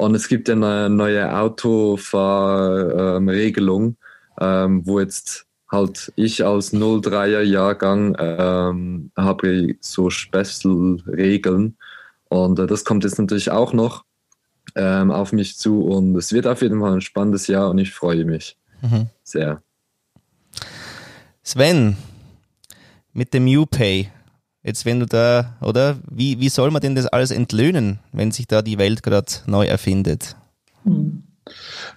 Und 0.01 0.15
es 0.15 0.27
gibt 0.27 0.47
ja 0.47 0.55
eine 0.55 0.89
neue 0.89 1.37
Autofahrregelung, 1.37 3.97
ähm, 4.39 4.81
wo 4.83 4.99
jetzt 4.99 5.45
halt 5.71 6.11
ich 6.15 6.43
als 6.43 6.73
03er 6.73 7.41
Jahrgang 7.41 8.15
ähm, 8.17 9.11
habe 9.15 9.75
so 9.79 10.09
Special-Regeln. 10.09 11.77
Und 12.29 12.57
äh, 12.57 12.65
das 12.65 12.83
kommt 12.83 13.03
jetzt 13.03 13.19
natürlich 13.19 13.51
auch 13.51 13.73
noch 13.73 14.03
ähm, 14.73 15.11
auf 15.11 15.33
mich 15.33 15.59
zu 15.59 15.83
und 15.83 16.15
es 16.15 16.33
wird 16.33 16.47
auf 16.47 16.63
jeden 16.63 16.79
Fall 16.79 16.93
ein 16.93 17.01
spannendes 17.01 17.45
Jahr 17.45 17.69
und 17.69 17.77
ich 17.77 17.93
freue 17.93 18.25
mich 18.25 18.57
mhm. 18.81 19.05
sehr. 19.21 19.61
Sven, 21.43 21.95
mit 23.13 23.35
dem 23.35 23.45
UPay, 23.45 24.09
jetzt 24.63 24.85
wenn 24.85 24.99
du 24.99 25.05
da, 25.05 25.57
oder 25.61 25.97
wie, 26.09 26.39
wie 26.39 26.49
soll 26.49 26.71
man 26.71 26.81
denn 26.81 26.95
das 26.95 27.07
alles 27.07 27.31
entlöhnen, 27.31 27.99
wenn 28.11 28.31
sich 28.31 28.47
da 28.47 28.61
die 28.61 28.77
Welt 28.77 29.03
gerade 29.03 29.31
neu 29.47 29.65
erfindet? 29.65 30.35
Hm. 30.83 31.23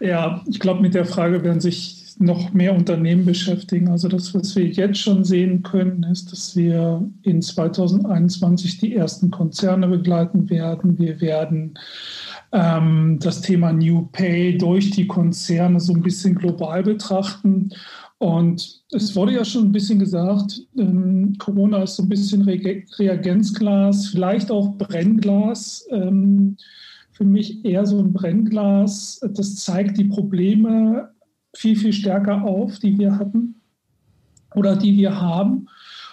Ja, 0.00 0.42
ich 0.49 0.59
glaube, 0.59 0.80
mit 0.80 0.94
der 0.94 1.04
Frage 1.04 1.42
werden 1.44 1.61
sich 1.61 2.04
noch 2.18 2.52
mehr 2.52 2.75
Unternehmen 2.75 3.25
beschäftigen. 3.25 3.88
Also 3.88 4.09
das, 4.09 4.35
was 4.35 4.54
wir 4.54 4.66
jetzt 4.66 4.99
schon 4.99 5.25
sehen 5.25 5.62
können, 5.62 6.04
ist, 6.04 6.30
dass 6.33 6.54
wir 6.54 7.02
in 7.23 7.42
2021 7.42 8.78
die 8.78 8.94
ersten 8.94 9.30
Konzerne 9.30 9.88
begleiten 9.88 10.49
werden. 10.49 10.99
Wir 10.99 11.21
werden 11.21 11.75
ähm, 12.52 13.18
das 13.21 13.40
Thema 13.40 13.73
New 13.73 14.09
Pay 14.12 14.59
durch 14.59 14.90
die 14.90 15.06
Konzerne 15.06 15.80
so 15.80 15.92
ein 15.92 16.02
bisschen 16.02 16.37
global 16.37 16.83
betrachten. 16.83 17.71
Und 18.25 18.81
es 18.90 19.14
wurde 19.14 19.35
ja 19.35 19.45
schon 19.45 19.64
ein 19.64 19.73
bisschen 19.73 19.99
gesagt, 19.99 20.62
ähm, 20.78 21.37
Corona 21.37 21.83
ist 21.83 21.97
so 21.97 22.02
ein 22.02 22.09
bisschen 22.09 22.40
Re 22.40 22.83
Reagenzglas, 22.99 24.07
vielleicht 24.07 24.50
auch 24.50 24.78
Brennglas. 24.78 25.87
Ähm, 25.90 26.57
für 27.12 27.26
mich 27.26 27.62
eher 27.66 27.85
so 27.85 27.99
ein 27.99 28.14
Brennglas. 28.14 29.21
Das 29.35 29.57
zeigt 29.57 29.99
die 29.99 30.07
Probleme 30.07 31.11
viel, 31.54 31.76
viel 31.76 31.93
stärker 31.93 32.43
auf, 32.45 32.78
die 32.78 32.99
wir 32.99 33.19
hatten 33.19 33.57
oder 34.54 34.75
die 34.75 34.97
wir 34.97 35.21
haben. 35.21 35.69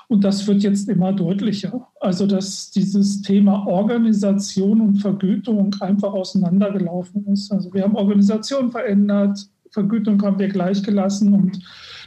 Und 0.10 0.26
das 0.26 0.46
wird 0.48 0.64
jetzt 0.64 0.90
immer 0.90 1.14
deutlicher. 1.14 1.88
Also, 2.02 2.28
dass 2.28 2.72
dieses 2.72 3.22
Thema 3.22 3.66
Organisation 3.68 4.82
und 4.82 4.98
Vergütung 4.98 5.74
einfach 5.80 6.12
auseinandergelaufen 6.12 7.26
ist. 7.28 7.54
Also, 7.54 7.74
wir 7.74 7.84
haben 7.84 7.96
Organisation 7.96 8.70
verändert, 8.70 9.48
Vergütung 9.70 10.22
haben 10.22 10.40
wir 10.40 10.50
gleich 10.50 10.84
gelassen 10.84 11.34
und 11.34 11.62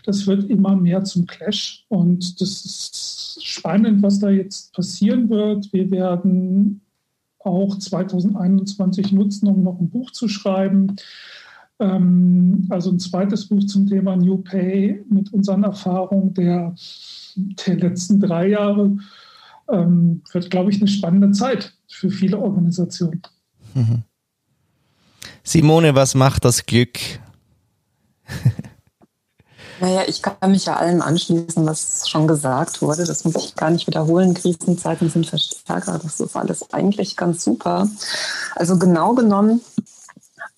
das 0.04 0.26
wird 0.26 0.50
immer 0.50 0.76
mehr 0.76 1.04
zum 1.04 1.26
Clash. 1.26 1.84
Und 1.88 2.40
das 2.40 2.64
ist 2.64 3.44
spannend, 3.44 4.02
was 4.02 4.18
da 4.18 4.30
jetzt 4.30 4.72
passieren 4.74 5.30
wird. 5.30 5.72
Wir 5.72 5.90
werden 5.90 6.80
auch 7.38 7.78
2021 7.78 9.12
nutzen, 9.12 9.48
um 9.48 9.62
noch 9.62 9.80
ein 9.80 9.90
Buch 9.90 10.10
zu 10.10 10.28
schreiben. 10.28 10.96
Ähm, 11.78 12.66
also 12.70 12.90
ein 12.90 12.98
zweites 12.98 13.46
Buch 13.46 13.64
zum 13.66 13.86
Thema 13.86 14.16
New 14.16 14.38
Pay 14.38 15.04
mit 15.08 15.32
unseren 15.32 15.64
Erfahrungen 15.64 16.32
der 16.34 16.74
der 17.36 17.76
letzten 17.76 18.20
drei 18.20 18.48
Jahre 18.48 18.96
ähm, 19.70 20.22
wird, 20.32 20.50
glaube 20.50 20.70
ich, 20.70 20.78
eine 20.78 20.88
spannende 20.88 21.32
Zeit 21.32 21.74
für 21.88 22.10
viele 22.10 22.38
Organisationen. 22.38 23.22
Mhm. 23.74 24.02
Simone, 25.42 25.94
was 25.94 26.14
macht 26.14 26.44
das 26.44 26.64
Glück? 26.64 26.98
Naja, 29.80 30.02
ich 30.06 30.22
kann 30.22 30.50
mich 30.50 30.66
ja 30.66 30.76
allem 30.76 31.02
anschließen, 31.02 31.66
was 31.66 32.08
schon 32.08 32.28
gesagt 32.28 32.82
wurde. 32.82 33.04
Das 33.04 33.24
muss 33.24 33.36
ich 33.36 33.56
gar 33.56 33.70
nicht 33.70 33.86
wiederholen. 33.86 34.34
Krisenzeiten 34.34 35.10
sind 35.10 35.26
Verstärker. 35.26 35.98
Das 36.02 36.20
ist 36.20 36.36
alles 36.36 36.72
eigentlich 36.72 37.16
ganz 37.16 37.44
super. 37.44 37.88
Also 38.54 38.78
genau 38.78 39.14
genommen 39.14 39.60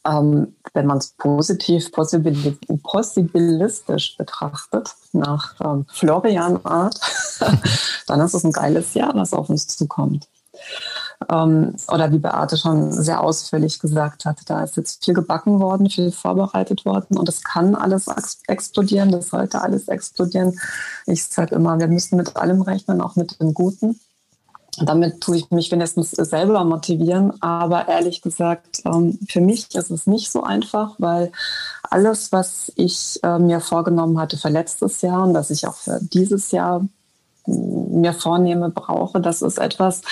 ähm, 0.07 0.55
wenn 0.73 0.87
man 0.87 0.99
es 0.99 1.15
positiv, 1.17 1.91
possibilistisch 1.93 4.17
betrachtet, 4.17 4.95
nach 5.13 5.55
ähm, 5.61 5.87
Florian-Art, 5.89 7.01
dann 8.07 8.21
ist 8.21 8.35
es 8.35 8.45
ein 8.45 8.53
geiles 8.53 8.95
Jahr, 8.95 9.15
was 9.15 9.33
auf 9.33 9.49
uns 9.49 9.67
zukommt. 9.69 10.29
Ähm, 11.31 11.75
oder 11.89 12.13
wie 12.13 12.19
Beate 12.19 12.57
schon 12.57 12.93
sehr 12.93 13.23
ausführlich 13.23 13.79
gesagt 13.79 14.25
hat, 14.25 14.39
da 14.47 14.63
ist 14.63 14.77
jetzt 14.77 15.05
viel 15.05 15.15
gebacken 15.15 15.61
worden, 15.61 15.89
viel 15.89 16.13
vorbereitet 16.13 16.85
worden 16.85 17.17
und 17.17 17.29
es 17.29 17.43
kann 17.43 17.75
alles 17.75 18.07
explodieren, 18.47 19.11
das 19.11 19.29
sollte 19.29 19.63
alles 19.63 19.89
explodieren. 19.89 20.59
Ich 21.07 21.25
sage 21.25 21.55
immer, 21.55 21.79
wir 21.79 21.89
müssen 21.89 22.17
mit 22.17 22.37
allem 22.37 22.63
rechnen, 22.63 23.01
auch 23.01 23.17
mit 23.17 23.41
dem 23.41 23.55
Guten. 23.55 23.99
Damit 24.79 25.23
tue 25.23 25.39
ich 25.39 25.51
mich 25.51 25.73
wenigstens 25.73 26.11
selber 26.11 26.63
motivieren. 26.65 27.41
Aber 27.41 27.89
ehrlich 27.89 28.21
gesagt, 28.21 28.83
ähm, 28.85 29.19
für 29.27 29.41
mich 29.41 29.75
ist 29.75 29.91
es 29.91 30.07
nicht 30.07 30.31
so 30.31 30.43
einfach, 30.43 30.97
weil 30.99 31.33
alles, 31.83 32.31
was 32.31 32.71
ich 32.77 33.19
äh, 33.23 33.39
mir 33.39 33.61
vorgenommen 33.61 34.21
hatte 34.21 34.37
für 34.37 34.51
letztes 34.51 35.01
Jahr 35.01 35.23
und 35.23 35.33
das 35.33 35.51
ich 35.51 35.67
auch 35.67 35.77
für 35.77 35.99
dieses 36.03 36.51
Jahr 36.51 36.87
mir 37.47 38.13
vornehme, 38.13 38.71
brauche, 38.71 39.21
das 39.21 39.41
ist 39.41 39.59
etwas, 39.59 40.03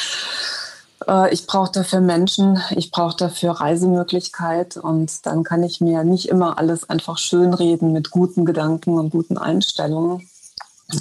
ich 1.30 1.46
brauche 1.46 1.72
dafür 1.72 2.00
Menschen, 2.00 2.62
ich 2.70 2.90
brauche 2.90 3.16
dafür 3.16 3.52
Reisemöglichkeit 3.52 4.76
und 4.76 5.26
dann 5.26 5.44
kann 5.44 5.62
ich 5.62 5.80
mir 5.80 6.04
nicht 6.04 6.28
immer 6.28 6.58
alles 6.58 6.88
einfach 6.88 7.18
schönreden 7.18 7.92
mit 7.92 8.10
guten 8.10 8.44
Gedanken 8.44 8.98
und 8.98 9.10
guten 9.10 9.38
Einstellungen. 9.38 10.28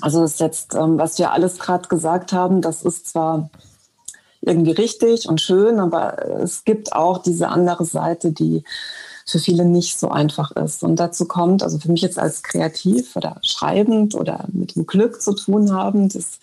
Also 0.02 0.22
das 0.22 0.34
ist 0.34 0.40
jetzt, 0.40 0.76
ähm, 0.76 0.98
was 0.98 1.20
wir 1.20 1.32
alles 1.32 1.60
gerade 1.60 1.88
gesagt 1.88 2.34
haben, 2.34 2.62
das 2.62 2.84
ist 2.84 3.08
zwar 3.08 3.50
irgendwie 4.42 4.72
richtig 4.72 5.28
und 5.28 5.42
schön, 5.42 5.80
aber 5.80 6.26
es 6.42 6.64
gibt 6.64 6.94
auch 6.94 7.20
diese 7.20 7.48
andere 7.50 7.86
Seite, 7.86 8.32
die 8.32 8.64
für 9.25 9.39
viele 9.39 9.65
nicht 9.65 10.00
so 10.00 10.10
einfach 10.10 10.51
ist. 10.51 10.84
Und 10.84 10.98
dazu 10.98 11.25
kommt, 11.25 11.63
also 11.63 11.80
für 11.80 11.92
mich 11.92 12.01
jetzt 12.01 12.20
als 12.20 12.44
kreativ 12.44 13.15
oder 13.15 13.38
schreibend 13.44 14.15
oder 14.15 14.46
mit 14.51 14.75
dem 14.75 14.86
Glück 14.86 15.22
zu 15.22 15.34
tun 15.34 15.74
haben, 15.74 16.10
dass, 16.10 16.39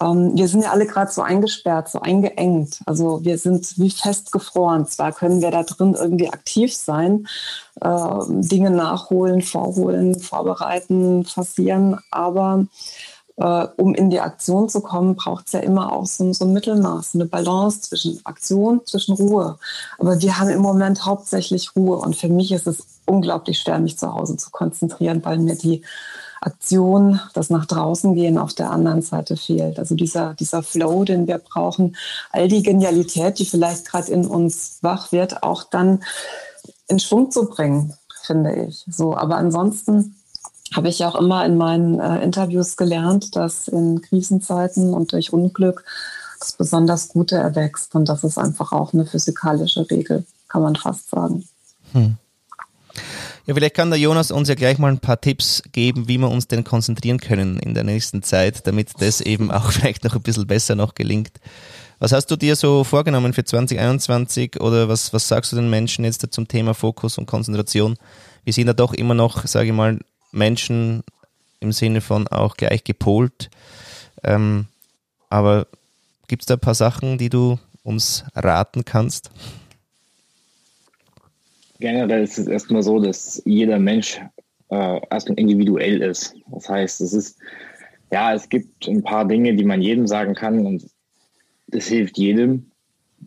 ähm, 0.00 0.32
wir 0.34 0.48
sind 0.48 0.62
ja 0.62 0.70
alle 0.70 0.86
gerade 0.86 1.12
so 1.12 1.22
eingesperrt, 1.22 1.88
so 1.88 2.00
eingeengt. 2.00 2.80
Also 2.86 3.24
wir 3.24 3.38
sind 3.38 3.78
wie 3.78 3.90
festgefroren. 3.90 4.86
Zwar 4.86 5.12
können 5.12 5.40
wir 5.40 5.50
da 5.50 5.62
drin 5.62 5.94
irgendwie 5.94 6.28
aktiv 6.28 6.74
sein, 6.74 7.26
äh, 7.80 8.18
Dinge 8.28 8.70
nachholen, 8.70 9.42
vorholen, 9.42 10.18
vorbereiten, 10.18 11.24
forcieren, 11.24 11.98
aber 12.10 12.66
äh, 13.36 13.66
um 13.76 13.94
in 13.94 14.10
die 14.10 14.20
Aktion 14.20 14.68
zu 14.68 14.80
kommen, 14.80 15.16
braucht 15.16 15.46
es 15.46 15.52
ja 15.52 15.60
immer 15.60 15.92
auch 15.92 16.06
so, 16.06 16.32
so, 16.32 16.44
ein 16.44 16.52
Mittelmaß, 16.52 17.14
eine 17.14 17.26
Balance 17.26 17.82
zwischen 17.82 18.20
Aktion, 18.24 18.80
zwischen 18.86 19.14
Ruhe. 19.14 19.58
Aber 19.98 20.20
wir 20.20 20.38
haben 20.38 20.50
im 20.50 20.62
Moment 20.62 21.04
hauptsächlich 21.04 21.74
Ruhe 21.76 21.98
und 21.98 22.16
für 22.16 22.28
mich 22.28 22.52
ist 22.52 22.66
es 22.66 22.86
unglaublich 23.04 23.58
schwer, 23.58 23.78
mich 23.78 23.98
zu 23.98 24.12
Hause 24.12 24.36
zu 24.36 24.50
konzentrieren, 24.50 25.24
weil 25.24 25.38
mir 25.38 25.56
die 25.56 25.82
Aktion, 26.40 27.20
das 27.34 27.50
nach 27.50 27.66
draußen 27.66 28.14
gehen 28.14 28.38
auf 28.38 28.52
der 28.52 28.70
anderen 28.70 29.02
Seite 29.02 29.36
fehlt. 29.36 29.78
Also 29.78 29.94
dieser, 29.94 30.34
dieser 30.34 30.62
Flow, 30.62 31.04
den 31.04 31.26
wir 31.26 31.38
brauchen, 31.38 31.96
all 32.30 32.48
die 32.48 32.62
Genialität, 32.62 33.38
die 33.38 33.46
vielleicht 33.46 33.86
gerade 33.86 34.12
in 34.12 34.26
uns 34.26 34.78
wach 34.82 35.12
wird, 35.12 35.42
auch 35.42 35.64
dann 35.64 36.02
in 36.88 36.98
Schwung 36.98 37.30
zu 37.30 37.48
bringen, 37.48 37.94
finde 38.22 38.54
ich. 38.66 38.84
So, 38.88 39.16
aber 39.16 39.36
ansonsten 39.36 40.16
habe 40.74 40.88
ich 40.88 41.04
auch 41.04 41.14
immer 41.14 41.44
in 41.44 41.56
meinen 41.56 42.00
äh, 42.00 42.22
Interviews 42.22 42.76
gelernt, 42.76 43.36
dass 43.36 43.68
in 43.68 44.02
Krisenzeiten 44.02 44.94
und 44.94 45.12
durch 45.12 45.32
Unglück 45.32 45.84
das 46.40 46.52
besonders 46.52 47.08
Gute 47.08 47.36
erwächst. 47.36 47.94
Und 47.94 48.08
das 48.08 48.24
ist 48.24 48.38
einfach 48.38 48.72
auch 48.72 48.92
eine 48.92 49.06
physikalische 49.06 49.88
Regel, 49.90 50.24
kann 50.48 50.62
man 50.62 50.76
fast 50.76 51.10
sagen. 51.10 51.44
Hm. 51.92 52.16
Ja, 53.46 53.54
vielleicht 53.54 53.76
kann 53.76 53.90
der 53.90 53.98
Jonas 53.98 54.32
uns 54.32 54.48
ja 54.48 54.56
gleich 54.56 54.78
mal 54.78 54.90
ein 54.90 54.98
paar 54.98 55.20
Tipps 55.20 55.62
geben, 55.70 56.08
wie 56.08 56.18
wir 56.18 56.28
uns 56.28 56.48
denn 56.48 56.64
konzentrieren 56.64 57.20
können 57.20 57.60
in 57.60 57.74
der 57.74 57.84
nächsten 57.84 58.22
Zeit, 58.22 58.66
damit 58.66 58.90
das 58.98 59.20
eben 59.20 59.50
auch 59.52 59.70
vielleicht 59.70 60.04
noch 60.04 60.16
ein 60.16 60.22
bisschen 60.22 60.46
besser 60.46 60.74
noch 60.74 60.94
gelingt. 60.94 61.32
Was 61.98 62.12
hast 62.12 62.26
du 62.26 62.36
dir 62.36 62.56
so 62.56 62.84
vorgenommen 62.84 63.32
für 63.32 63.44
2021 63.44 64.60
oder 64.60 64.88
was, 64.88 65.12
was 65.12 65.28
sagst 65.28 65.52
du 65.52 65.56
den 65.56 65.70
Menschen 65.70 66.04
jetzt 66.04 66.26
zum 66.30 66.48
Thema 66.48 66.74
Fokus 66.74 67.16
und 67.16 67.26
Konzentration? 67.26 67.96
Wir 68.44 68.52
sind 68.52 68.66
ja 68.66 68.74
doch 68.74 68.92
immer 68.92 69.14
noch, 69.14 69.46
sage 69.46 69.68
ich 69.68 69.72
mal, 69.72 69.98
Menschen 70.32 71.02
im 71.60 71.72
Sinne 71.72 72.00
von 72.00 72.28
auch 72.28 72.56
gleich 72.56 72.84
gepolt. 72.84 73.50
Ähm, 74.22 74.66
aber 75.30 75.66
gibt 76.28 76.42
es 76.42 76.46
da 76.46 76.54
ein 76.54 76.60
paar 76.60 76.74
Sachen, 76.74 77.18
die 77.18 77.28
du 77.28 77.58
uns 77.82 78.24
raten 78.34 78.84
kannst? 78.84 79.30
Generell 81.78 82.24
ist 82.24 82.38
es 82.38 82.46
erstmal 82.46 82.82
so, 82.82 83.00
dass 83.00 83.42
jeder 83.44 83.78
Mensch 83.78 84.20
äh, 84.70 85.00
erstmal 85.10 85.38
individuell 85.38 86.02
ist. 86.02 86.34
Das 86.50 86.68
heißt, 86.68 87.00
es 87.00 87.12
ist, 87.12 87.38
ja, 88.10 88.34
es 88.34 88.48
gibt 88.48 88.88
ein 88.88 89.02
paar 89.02 89.26
Dinge, 89.26 89.54
die 89.54 89.64
man 89.64 89.82
jedem 89.82 90.06
sagen 90.06 90.34
kann 90.34 90.64
und 90.66 90.88
das 91.68 91.86
hilft 91.86 92.18
jedem. 92.18 92.70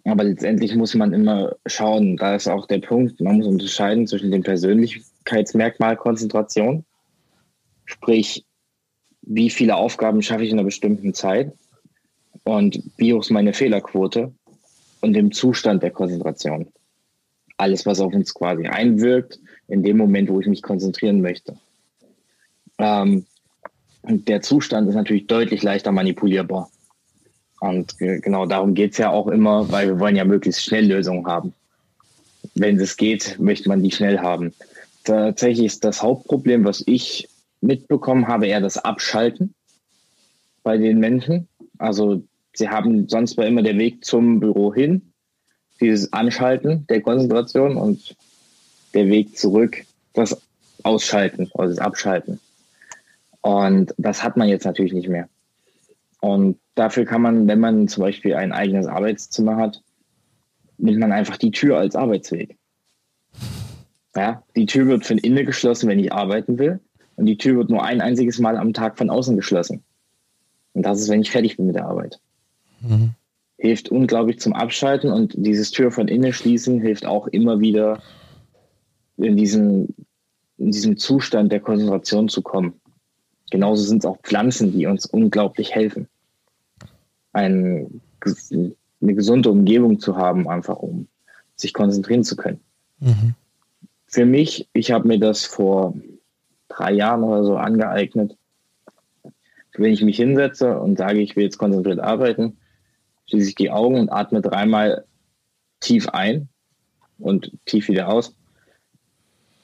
Aber 0.05 0.23
letztendlich 0.23 0.75
muss 0.75 0.95
man 0.95 1.13
immer 1.13 1.55
schauen, 1.65 2.17
da 2.17 2.35
ist 2.35 2.47
auch 2.47 2.67
der 2.67 2.79
Punkt, 2.79 3.19
man 3.19 3.37
muss 3.37 3.47
unterscheiden 3.47 4.07
zwischen 4.07 4.31
dem 4.31 4.43
Persönlichkeitsmerkmal 4.43 5.97
Konzentration, 5.97 6.85
sprich, 7.89 8.45
wie 9.21 9.49
viele 9.49 9.75
Aufgaben 9.75 10.21
schaffe 10.21 10.43
ich 10.43 10.51
in 10.51 10.57
einer 10.57 10.65
bestimmten 10.65 11.13
Zeit 11.13 11.53
und 12.43 12.81
wie 12.97 13.13
hoch 13.13 13.21
ist 13.21 13.31
meine 13.31 13.53
Fehlerquote 13.53 14.33
und 15.01 15.13
dem 15.13 15.31
Zustand 15.31 15.83
der 15.83 15.91
Konzentration 15.91 16.67
alles, 17.59 17.85
was 17.85 17.99
auf 17.99 18.13
uns 18.13 18.33
quasi 18.33 18.67
einwirkt, 18.67 19.39
in 19.67 19.83
dem 19.83 19.97
Moment, 19.97 20.29
wo 20.29 20.39
ich 20.39 20.47
mich 20.47 20.61
konzentrieren 20.61 21.21
möchte. 21.21 21.57
Ähm, 22.77 23.25
der 24.03 24.41
Zustand 24.41 24.87
ist 24.87 24.95
natürlich 24.95 25.27
deutlich 25.27 25.61
leichter 25.61 25.91
manipulierbar. 25.91 26.71
Und 27.59 27.97
genau 27.97 28.45
darum 28.45 28.73
geht 28.73 28.93
es 28.93 28.97
ja 28.97 29.11
auch 29.11 29.27
immer, 29.27 29.69
weil 29.69 29.87
wir 29.89 29.99
wollen 29.99 30.15
ja 30.15 30.23
möglichst 30.23 30.63
schnell 30.63 30.87
Lösungen 30.87 31.27
haben. 31.27 31.53
Wenn 32.55 32.79
es 32.79 32.95
geht, 32.95 33.37
möchte 33.37 33.67
man 33.67 33.83
die 33.83 33.91
schnell 33.91 34.19
haben. 34.19 34.53
Tatsächlich 35.03 35.65
ist 35.65 35.83
das 35.83 36.01
Hauptproblem, 36.01 36.63
was 36.63 36.81
ich 36.87 37.27
mitbekommen 37.61 38.27
habe, 38.27 38.47
eher 38.47 38.61
das 38.61 38.77
Abschalten 38.77 39.53
bei 40.63 40.77
den 40.77 40.99
Menschen. 40.99 41.47
Also 41.77 42.23
sie 42.53 42.69
haben 42.69 43.07
sonst 43.07 43.37
war 43.37 43.45
immer 43.45 43.63
der 43.63 43.77
Weg 43.77 44.05
zum 44.05 44.39
Büro 44.39 44.73
hin 44.73 45.09
dieses 45.81 46.11
Anschalten 46.13 46.85
der 46.87 47.01
Konzentration 47.01 47.77
und 47.77 48.15
der 48.93 49.07
Weg 49.07 49.37
zurück, 49.37 49.85
das 50.13 50.41
Ausschalten 50.83 51.49
oder 51.53 51.67
das 51.67 51.79
Abschalten. 51.79 52.39
Und 53.41 53.93
das 53.97 54.23
hat 54.23 54.35
man 54.35 54.49
jetzt 54.49 54.65
natürlich 54.65 54.93
nicht 54.93 55.09
mehr. 55.09 55.29
Und 56.19 56.59
dafür 56.75 57.05
kann 57.05 57.21
man, 57.21 57.47
wenn 57.47 57.59
man 57.59 57.87
zum 57.87 58.03
Beispiel 58.03 58.35
ein 58.35 58.51
eigenes 58.51 58.87
Arbeitszimmer 58.87 59.55
hat, 59.55 59.81
nimmt 60.77 60.99
man 60.99 61.11
einfach 61.11 61.37
die 61.37 61.51
Tür 61.51 61.77
als 61.77 61.95
Arbeitsweg. 61.95 62.57
Ja, 64.15 64.43
die 64.55 64.65
Tür 64.65 64.87
wird 64.87 65.05
von 65.05 65.17
innen 65.17 65.45
geschlossen, 65.45 65.87
wenn 65.87 65.99
ich 65.99 66.11
arbeiten 66.11 66.57
will. 66.57 66.79
Und 67.19 67.25
die 67.25 67.37
Tür 67.37 67.57
wird 67.57 67.69
nur 67.69 67.83
ein 67.83 68.01
einziges 68.01 68.39
Mal 68.39 68.57
am 68.57 68.73
Tag 68.73 68.97
von 68.97 69.09
außen 69.09 69.35
geschlossen. 69.35 69.83
Und 70.73 70.83
das 70.83 71.01
ist, 71.01 71.09
wenn 71.09 71.21
ich 71.21 71.31
fertig 71.31 71.57
bin 71.57 71.67
mit 71.67 71.75
der 71.75 71.85
Arbeit. 71.85 72.19
Mhm 72.81 73.13
hilft 73.59 73.89
unglaublich 73.89 74.39
zum 74.39 74.53
Abschalten 74.53 75.11
und 75.11 75.33
dieses 75.35 75.71
Tür 75.71 75.91
von 75.91 76.07
innen 76.07 76.31
schließen 76.31 76.79
hilft 76.79 77.05
auch 77.05 77.27
immer 77.27 77.59
wieder 77.59 78.01
in 79.17 79.35
diesen, 79.35 79.93
in 80.57 80.71
diesem 80.71 80.95
Zustand 80.95 81.51
der 81.51 81.59
Konzentration 81.59 82.29
zu 82.29 82.41
kommen. 82.41 82.79
Genauso 83.51 83.83
sind 83.83 83.99
es 83.99 84.05
auch 84.05 84.17
Pflanzen, 84.21 84.71
die 84.71 84.85
uns 84.85 85.05
unglaublich 85.05 85.75
helfen. 85.75 86.07
Ein, 87.33 88.01
eine 88.23 89.13
gesunde 89.13 89.51
Umgebung 89.51 89.99
zu 89.99 90.15
haben, 90.15 90.47
einfach 90.47 90.77
um 90.77 91.07
sich 91.57 91.73
konzentrieren 91.73 92.23
zu 92.23 92.37
können. 92.37 92.61
Mhm. 92.99 93.35
Für 94.07 94.25
mich, 94.25 94.69
ich 94.71 94.91
habe 94.91 95.07
mir 95.07 95.19
das 95.19 95.45
vor 95.45 95.93
drei 96.69 96.93
Jahren 96.93 97.23
oder 97.23 97.43
so 97.43 97.57
angeeignet. 97.57 98.37
Wenn 99.73 99.93
ich 99.93 100.01
mich 100.01 100.17
hinsetze 100.17 100.79
und 100.79 100.97
sage, 100.97 101.19
ich 101.19 101.35
will 101.35 101.43
jetzt 101.43 101.57
konzentriert 101.57 101.99
arbeiten, 101.99 102.57
schließe 103.27 103.49
ich 103.49 103.55
die 103.55 103.71
Augen 103.71 103.99
und 103.99 104.09
atme 104.09 104.41
dreimal 104.41 105.05
tief 105.79 106.09
ein 106.09 106.49
und 107.17 107.51
tief 107.65 107.87
wieder 107.87 108.09
aus. 108.09 108.35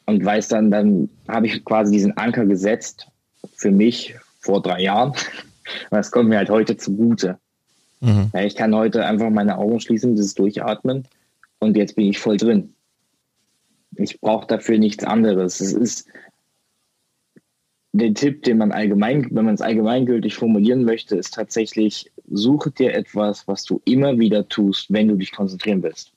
Und 0.06 0.24
weiß 0.24 0.50
dann, 0.50 0.70
dann 0.70 1.10
habe 1.28 1.48
ich 1.48 1.65
quasi 1.65 1.91
diesen 1.91 2.15
Anker 2.18 2.46
gesetzt 2.46 3.08
für 3.56 3.72
mich 3.72 4.15
vor 4.39 4.62
drei 4.62 4.82
Jahren. 4.82 5.13
Das 5.89 6.12
kommt 6.12 6.30
mir 6.30 6.38
halt 6.38 6.52
heute 6.52 6.78
zugute. 6.78 7.39
Mhm. 8.00 8.30
Ja, 8.36 8.41
ich 8.41 8.56
kann 8.56 8.76
heute 8.76 9.04
einfach 9.04 9.32
meine 9.32 9.58
Augen 9.58 9.80
schließen, 9.80 10.15
dieses 10.15 10.36
Durchatmen 10.36 11.08
und 11.58 11.76
jetzt 11.76 11.96
bin 11.96 12.06
ich 12.06 12.20
voll 12.20 12.38
drin. 12.38 12.76
Ich 13.96 14.22
brauche 14.22 14.46
dafür 14.46 14.78
nichts 14.78 15.04
anderes. 15.04 15.60
Es 15.60 15.74
ist 15.74 16.08
der 17.97 18.13
Tipp, 18.13 18.43
den 18.43 18.58
man 18.58 18.73
allgemein, 18.73 19.25
wenn 19.31 19.45
man 19.45 19.55
es 19.55 19.62
allgemeingültig 19.62 20.36
formulieren 20.36 20.84
möchte, 20.84 21.15
ist 21.15 21.34
tatsächlich, 21.34 22.12
suche 22.29 22.69
dir 22.71 22.93
etwas, 22.93 23.47
was 23.47 23.63
du 23.63 23.81
immer 23.86 24.19
wieder 24.19 24.49
tust, 24.49 24.91
wenn 24.91 25.08
du 25.08 25.15
dich 25.15 25.31
konzentrieren 25.31 25.81
willst. 25.81 26.12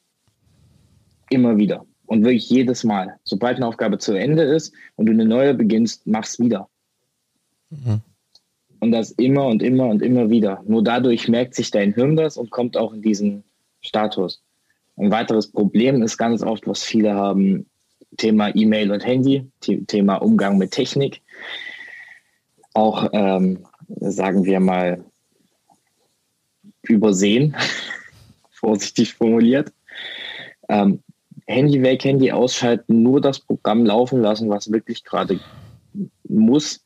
Immer 1.31 1.57
wieder. 1.57 1.87
Und 2.07 2.25
wirklich 2.25 2.51
jedes 2.51 2.83
Mal. 2.83 3.17
Sobald 3.23 3.59
eine 3.59 3.67
Aufgabe 3.67 3.99
zu 3.99 4.15
Ende 4.15 4.43
ist 4.43 4.75
und 4.97 5.07
du 5.07 5.13
eine 5.13 5.25
neue 5.25 5.55
beginnst, 5.55 6.05
mach's 6.05 6.41
wieder. 6.41 6.69
Mhm. 7.71 8.01
Und 8.81 8.91
das 8.91 9.13
immer 9.13 9.47
und 9.47 9.63
immer 9.63 9.87
und 9.87 10.03
immer 10.03 10.31
wieder. 10.31 10.65
Nur 10.67 10.83
dadurch 10.83 11.29
merkt 11.29 11.55
sich 11.55 11.71
dein 11.71 11.95
Hirn 11.95 12.17
das 12.17 12.37
und 12.37 12.51
kommt 12.51 12.77
auch 12.77 12.93
in 12.93 13.03
diesen 13.03 13.45
Status. 13.83 14.43
Ein 14.97 15.13
weiteres 15.13 15.47
Problem 15.47 16.03
ist 16.03 16.19
ganz 16.19 16.43
oft, 16.43 16.67
was 16.67 16.83
viele 16.83 17.15
haben, 17.15 17.67
Thema 18.17 18.53
E-Mail 18.53 18.91
und 18.91 19.07
Handy, 19.07 19.47
Thema 19.61 20.17
Umgang 20.17 20.59
mit 20.59 20.73
Technik 20.73 21.21
auch, 22.75 23.09
ähm, 23.13 23.67
sagen 23.89 24.45
wir 24.45 24.61
mal, 24.61 25.05
übersehen, 26.83 27.57
vorsichtig 28.51 29.15
formuliert. 29.15 29.73
Ähm, 30.69 31.03
Handy 31.47 31.83
weg, 31.83 32.05
Handy 32.05 32.31
ausschalten, 32.31 33.03
nur 33.03 33.21
das 33.21 33.41
Programm 33.41 33.87
laufen 33.87 34.21
lassen, 34.21 34.51
was 34.51 34.71
wirklich 34.71 35.05
gerade 35.05 35.41
muss. 36.29 36.85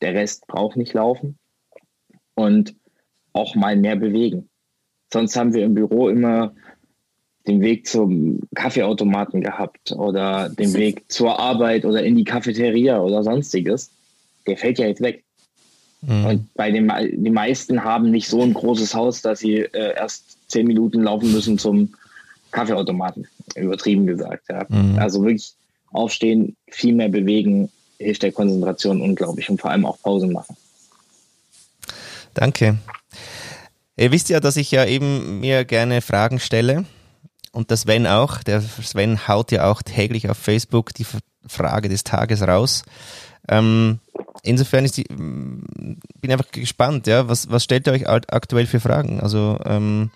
Der 0.00 0.14
Rest 0.14 0.46
braucht 0.46 0.76
nicht 0.76 0.94
laufen. 0.94 1.38
Und 2.34 2.74
auch 3.32 3.54
mal 3.54 3.76
mehr 3.76 3.96
bewegen. 3.96 4.48
Sonst 5.12 5.36
haben 5.36 5.54
wir 5.54 5.64
im 5.64 5.74
Büro 5.74 6.08
immer 6.08 6.54
den 7.46 7.60
Weg 7.60 7.86
zum 7.86 8.40
Kaffeeautomaten 8.54 9.40
gehabt 9.40 9.92
oder 9.92 10.48
den 10.50 10.74
Weg 10.74 11.10
zur 11.10 11.38
Arbeit 11.38 11.84
oder 11.84 12.02
in 12.02 12.16
die 12.16 12.24
Cafeteria 12.24 13.00
oder 13.00 13.22
sonstiges 13.22 13.90
der 14.48 14.56
fällt 14.56 14.78
ja 14.78 14.86
jetzt 14.86 15.00
weg. 15.00 15.24
Mhm. 16.00 16.24
Und 16.24 16.54
bei 16.54 16.70
den 16.70 16.90
die 17.12 17.30
meisten 17.30 17.84
haben 17.84 18.10
nicht 18.10 18.28
so 18.28 18.42
ein 18.42 18.54
großes 18.54 18.94
Haus, 18.94 19.22
dass 19.22 19.40
sie 19.40 19.58
äh, 19.58 19.94
erst 19.96 20.38
zehn 20.50 20.66
Minuten 20.66 21.02
laufen 21.02 21.32
müssen 21.32 21.58
zum 21.58 21.94
Kaffeeautomaten, 22.50 23.26
übertrieben 23.56 24.06
gesagt. 24.06 24.44
Ja. 24.48 24.66
Mhm. 24.68 24.98
Also 24.98 25.22
wirklich 25.22 25.52
aufstehen, 25.90 26.56
viel 26.68 26.94
mehr 26.94 27.08
bewegen, 27.08 27.70
hilft 27.98 28.22
der 28.22 28.32
Konzentration 28.32 29.00
unglaublich 29.02 29.50
und 29.50 29.60
vor 29.60 29.70
allem 29.70 29.86
auch 29.86 30.00
Pausen 30.00 30.32
machen. 30.32 30.56
Danke. 32.34 32.78
Ihr 33.96 34.12
wisst 34.12 34.28
ja, 34.28 34.38
dass 34.38 34.56
ich 34.56 34.70
ja 34.70 34.84
eben 34.84 35.40
mir 35.40 35.64
gerne 35.64 36.00
Fragen 36.00 36.38
stelle 36.38 36.84
und 37.50 37.70
der 37.70 37.76
Sven 37.76 38.06
auch. 38.06 38.42
Der 38.44 38.60
Sven 38.60 39.26
haut 39.26 39.50
ja 39.50 39.68
auch 39.68 39.82
täglich 39.82 40.30
auf 40.30 40.38
Facebook 40.38 40.94
die 40.94 41.06
Frage 41.46 41.88
des 41.88 42.04
Tages 42.04 42.42
raus. 42.42 42.84
Ähm, 43.48 44.00
insofern 44.42 44.84
ist 44.84 44.96
die, 44.96 45.04
bin 45.04 46.30
einfach 46.30 46.50
gespannt, 46.50 47.06
ja, 47.06 47.28
was, 47.28 47.50
was 47.50 47.64
stellt 47.64 47.86
ihr 47.86 47.92
euch 47.92 48.08
aktuell 48.08 48.66
für 48.66 48.80
Fragen? 48.80 49.20
Also 49.20 49.58
ähm, 49.64 50.10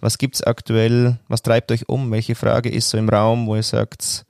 was 0.00 0.18
gibt's 0.18 0.42
aktuell, 0.42 1.18
was 1.28 1.42
treibt 1.42 1.70
euch 1.72 1.88
um? 1.88 2.10
Welche 2.10 2.34
Frage 2.34 2.70
ist 2.70 2.90
so 2.90 2.98
im 2.98 3.08
Raum, 3.08 3.46
wo 3.46 3.56
ihr 3.56 3.62
sagt, 3.62 4.24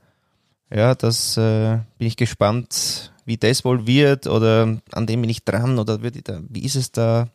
ja, 0.73 0.95
das 0.95 1.37
äh, 1.37 1.79
bin 1.99 2.09
ich 2.09 2.17
gespannt, 2.17 3.13
wie 3.25 3.37
das 3.37 3.65
wohl 3.65 3.87
wird 3.87 4.27
oder 4.27 4.79
an 4.93 5.07
dem 5.07 5.21
bin 5.21 5.31
ich 5.31 5.45
dran 5.45 5.79
oder 5.79 6.03
wird 6.03 6.29
da, 6.29 6.41
wie 6.49 6.65
ist 6.65 6.77
es 6.77 6.91
da? 6.91 7.29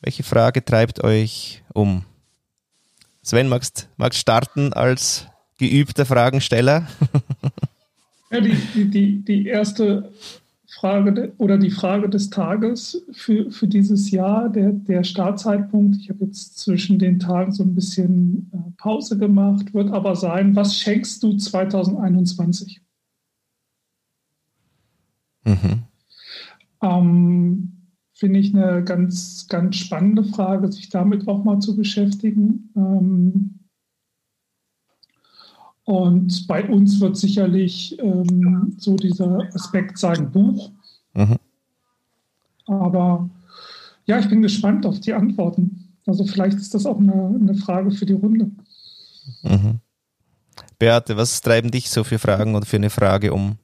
Welche 0.00 0.22
Frage 0.22 0.64
treibt 0.64 1.04
euch 1.04 1.62
um? 1.74 2.04
Sven, 3.22 3.48
magst, 3.48 3.88
magst 3.98 4.18
starten 4.18 4.72
als 4.72 5.26
geübter 5.58 6.06
Fragensteller? 6.06 6.86
Ja, 8.32 8.40
die, 8.40 8.54
die, 8.90 9.24
die, 9.24 9.46
erste 9.46 10.12
Frage 10.68 11.32
oder 11.38 11.58
die 11.58 11.72
Frage 11.72 12.08
des 12.08 12.30
Tages 12.30 13.04
für, 13.10 13.50
für 13.50 13.66
dieses 13.66 14.12
Jahr, 14.12 14.48
der, 14.48 14.70
der 14.72 15.02
Startzeitpunkt. 15.02 15.96
Ich 15.96 16.10
habe 16.10 16.26
jetzt 16.26 16.58
zwischen 16.58 17.00
den 17.00 17.18
Tagen 17.18 17.52
so 17.52 17.64
ein 17.64 17.74
bisschen 17.74 18.50
äh, 18.52 18.70
Pause 18.76 19.18
gemacht, 19.18 19.74
wird 19.74 19.90
aber 19.90 20.14
sein, 20.14 20.54
was 20.54 20.76
schenkst 20.76 21.22
du 21.24 21.36
2021? 21.36 22.80
Mhm. 25.44 25.82
Ähm, 26.82 27.72
Finde 28.12 28.38
ich 28.38 28.54
eine 28.54 28.84
ganz, 28.84 29.46
ganz 29.48 29.76
spannende 29.76 30.24
Frage, 30.24 30.70
sich 30.70 30.90
damit 30.90 31.26
auch 31.26 31.42
mal 31.42 31.58
zu 31.58 31.74
beschäftigen. 31.74 32.70
Ähm, 32.76 33.59
und 35.90 36.46
bei 36.46 36.68
uns 36.68 37.00
wird 37.00 37.16
sicherlich 37.16 37.98
ähm, 37.98 38.76
so 38.78 38.94
dieser 38.94 39.40
Aspekt 39.52 39.98
sein 39.98 40.30
Buch. 40.30 40.70
Mhm. 41.14 41.36
Aber 42.68 43.28
ja, 44.06 44.20
ich 44.20 44.28
bin 44.28 44.40
gespannt 44.40 44.86
auf 44.86 45.00
die 45.00 45.12
Antworten. 45.12 45.88
Also 46.06 46.24
vielleicht 46.24 46.58
ist 46.58 46.74
das 46.74 46.86
auch 46.86 46.98
eine, 46.98 47.36
eine 47.40 47.56
Frage 47.56 47.90
für 47.90 48.06
die 48.06 48.12
Runde. 48.12 48.52
Mhm. 49.42 49.80
Beate, 50.78 51.16
was 51.16 51.40
treiben 51.40 51.72
dich 51.72 51.90
so 51.90 52.04
für 52.04 52.20
Fragen 52.20 52.54
oder 52.54 52.66
für 52.66 52.76
eine 52.76 52.90
Frage 52.90 53.32
um? 53.32 53.58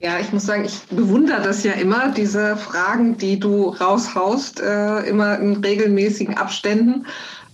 Ja, 0.00 0.18
ich 0.18 0.32
muss 0.32 0.46
sagen, 0.46 0.64
ich 0.64 0.80
bewundere 0.90 1.42
das 1.42 1.62
ja 1.62 1.74
immer, 1.74 2.10
diese 2.10 2.56
Fragen, 2.56 3.16
die 3.18 3.38
du 3.38 3.68
raushaust, 3.68 4.58
äh, 4.58 5.08
immer 5.08 5.38
in 5.38 5.58
regelmäßigen 5.58 6.36
Abständen. 6.36 7.06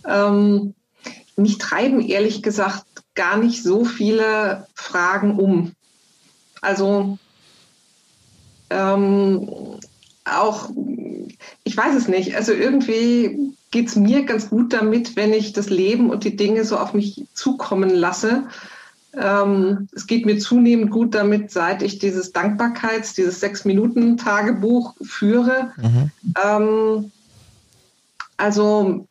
Ähm, 0.08 0.72
mich 1.40 1.58
treiben 1.58 2.00
ehrlich 2.00 2.42
gesagt 2.42 2.84
gar 3.14 3.36
nicht 3.36 3.62
so 3.62 3.84
viele 3.84 4.66
Fragen 4.74 5.38
um. 5.38 5.72
Also 6.60 7.18
ähm, 8.70 9.48
auch, 10.24 10.70
ich 11.64 11.76
weiß 11.76 11.94
es 11.96 12.08
nicht, 12.08 12.36
also 12.36 12.52
irgendwie 12.52 13.54
geht 13.70 13.88
es 13.88 13.96
mir 13.96 14.24
ganz 14.24 14.50
gut 14.50 14.72
damit, 14.72 15.16
wenn 15.16 15.32
ich 15.32 15.52
das 15.52 15.70
Leben 15.70 16.10
und 16.10 16.24
die 16.24 16.36
Dinge 16.36 16.64
so 16.64 16.76
auf 16.76 16.92
mich 16.94 17.24
zukommen 17.34 17.90
lasse. 17.90 18.48
Ähm, 19.12 19.88
es 19.92 20.06
geht 20.06 20.26
mir 20.26 20.38
zunehmend 20.38 20.90
gut 20.90 21.14
damit, 21.14 21.50
seit 21.50 21.82
ich 21.82 21.98
dieses 21.98 22.32
Dankbarkeits-, 22.32 23.14
dieses 23.14 23.40
Sechs-Minuten-Tagebuch 23.40 24.94
führe. 25.02 25.72
Mhm. 25.76 26.10
Ähm, 26.44 27.12
also 28.36 29.06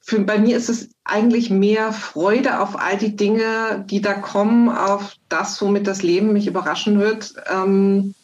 für, 0.00 0.20
bei 0.20 0.38
mir 0.38 0.56
ist 0.56 0.68
es 0.68 0.90
eigentlich 1.04 1.50
mehr 1.50 1.92
Freude 1.92 2.60
auf 2.60 2.78
all 2.78 2.96
die 2.96 3.14
Dinge, 3.14 3.84
die 3.88 4.00
da 4.00 4.14
kommen, 4.14 4.70
auf 4.70 5.16
das, 5.28 5.60
womit 5.60 5.86
das 5.86 6.02
Leben 6.02 6.32
mich 6.32 6.46
überraschen 6.46 6.98
wird. 6.98 7.34
Ähm, 7.52 8.14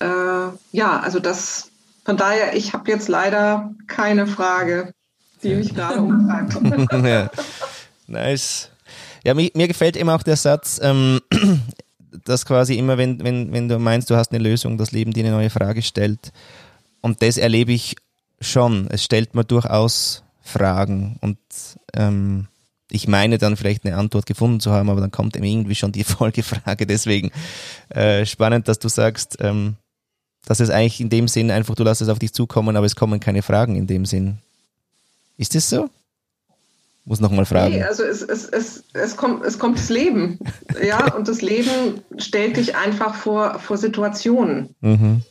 äh, 0.00 0.48
ja, 0.72 1.00
also 1.00 1.20
das, 1.20 1.70
von 2.04 2.16
daher, 2.16 2.56
ich 2.56 2.72
habe 2.72 2.90
jetzt 2.90 3.08
leider 3.08 3.74
keine 3.86 4.26
Frage, 4.26 4.94
die 5.42 5.54
mich 5.54 5.74
gerade 5.74 6.00
umtreibt. 6.00 6.54
ja. 7.04 7.30
Nice. 8.06 8.70
Ja, 9.24 9.34
mir, 9.34 9.50
mir, 9.54 9.68
gefällt 9.68 9.96
immer 9.96 10.14
auch 10.14 10.22
der 10.22 10.36
Satz, 10.36 10.80
ähm, 10.82 11.20
dass 12.24 12.46
quasi 12.46 12.76
immer, 12.76 12.96
wenn, 12.96 13.22
wenn, 13.22 13.52
wenn 13.52 13.68
du 13.68 13.78
meinst, 13.78 14.08
du 14.08 14.16
hast 14.16 14.32
eine 14.32 14.42
Lösung, 14.42 14.78
das 14.78 14.92
Leben 14.92 15.12
dir 15.12 15.24
eine 15.24 15.34
neue 15.34 15.50
Frage 15.50 15.82
stellt. 15.82 16.32
Und 17.02 17.20
das 17.20 17.36
erlebe 17.36 17.72
ich 17.72 17.96
schon. 18.40 18.88
Es 18.90 19.04
stellt 19.04 19.34
mir 19.34 19.44
durchaus 19.44 20.22
Fragen 20.46 21.18
und 21.20 21.38
ähm, 21.94 22.46
ich 22.90 23.08
meine 23.08 23.38
dann 23.38 23.56
vielleicht 23.56 23.84
eine 23.84 23.96
Antwort 23.96 24.26
gefunden 24.26 24.60
zu 24.60 24.70
haben, 24.70 24.90
aber 24.90 25.00
dann 25.00 25.10
kommt 25.10 25.36
irgendwie 25.36 25.74
schon 25.74 25.92
die 25.92 26.04
Folgefrage. 26.04 26.86
Deswegen 26.86 27.30
äh, 27.88 28.24
spannend, 28.24 28.68
dass 28.68 28.78
du 28.78 28.88
sagst, 28.88 29.38
ähm, 29.40 29.76
dass 30.46 30.60
es 30.60 30.70
eigentlich 30.70 31.00
in 31.00 31.08
dem 31.08 31.28
Sinn 31.28 31.50
einfach, 31.50 31.74
du 31.74 31.82
lässt 31.82 32.00
es 32.00 32.08
auf 32.08 32.20
dich 32.20 32.32
zukommen, 32.32 32.76
aber 32.76 32.86
es 32.86 32.94
kommen 32.94 33.18
keine 33.18 33.42
Fragen 33.42 33.74
in 33.76 33.86
dem 33.86 34.06
Sinn. 34.06 34.38
Ist 35.36 35.54
das 35.54 35.68
so? 35.68 35.90
Muss 37.04 37.20
nochmal 37.20 37.44
fragen. 37.44 37.74
Nee, 37.74 37.82
also 37.84 38.02
es, 38.02 38.20
es, 38.22 38.46
es, 38.46 38.82
es, 38.92 39.16
kommt, 39.16 39.44
es 39.44 39.58
kommt 39.60 39.78
das 39.78 39.90
Leben. 39.90 40.38
ja, 40.84 41.14
und 41.14 41.28
das 41.28 41.40
Leben 41.40 42.02
stellt 42.18 42.56
dich 42.56 42.76
einfach 42.76 43.14
vor, 43.14 43.58
vor 43.60 43.76
Situationen. 43.76 44.74
Mhm. 44.80 45.22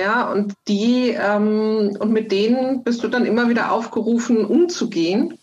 Ja, 0.00 0.30
und 0.32 0.54
die, 0.66 1.10
ähm, 1.10 1.96
und 1.98 2.12
mit 2.12 2.32
denen 2.32 2.82
bist 2.84 3.04
du 3.04 3.08
dann 3.08 3.26
immer 3.26 3.50
wieder 3.50 3.70
aufgerufen, 3.70 4.46
umzugehen. 4.46 5.34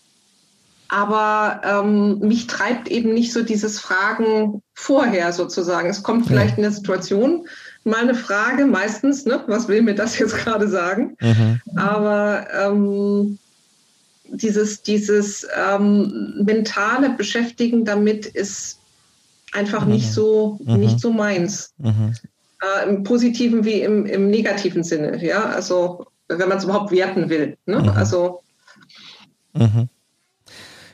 Aber 0.88 1.60
ähm, 1.64 2.18
mich 2.20 2.46
treibt 2.46 2.88
eben 2.88 3.12
nicht 3.12 3.32
so 3.32 3.42
dieses 3.42 3.78
Fragen 3.78 4.62
vorher 4.74 5.32
sozusagen. 5.32 5.90
Es 5.90 6.02
kommt 6.02 6.26
vielleicht 6.26 6.52
ja. 6.52 6.56
in 6.56 6.62
der 6.62 6.72
Situation 6.72 7.46
mal 7.84 8.00
eine 8.00 8.14
Frage, 8.14 8.66
meistens, 8.66 9.26
ne? 9.26 9.44
was 9.46 9.68
will 9.68 9.82
mir 9.82 9.94
das 9.94 10.18
jetzt 10.18 10.36
gerade 10.36 10.66
sagen? 10.66 11.16
Mhm. 11.20 11.60
Aber 11.76 12.46
ähm, 12.52 13.38
dieses, 14.30 14.82
dieses 14.82 15.46
ähm, 15.56 16.42
mentale 16.44 17.10
Beschäftigen 17.10 17.84
damit 17.84 18.26
ist 18.26 18.78
einfach 19.52 19.84
mhm. 19.84 19.92
nicht 19.92 20.10
so, 20.10 20.58
mhm. 20.64 20.80
nicht 20.80 21.00
so 21.00 21.12
meins. 21.12 21.74
Äh, 22.60 22.88
im 22.88 23.02
positiven 23.04 23.64
wie 23.64 23.82
im, 23.82 24.04
im 24.06 24.30
negativen 24.30 24.82
Sinne. 24.82 25.24
Ja, 25.24 25.44
also 25.44 26.06
wenn 26.28 26.48
man 26.48 26.58
es 26.58 26.64
überhaupt 26.64 26.90
werten 26.90 27.28
will. 27.28 27.56
Ne? 27.66 27.80
Mhm. 27.80 27.88
Also. 27.90 28.42
Mhm. 29.52 29.88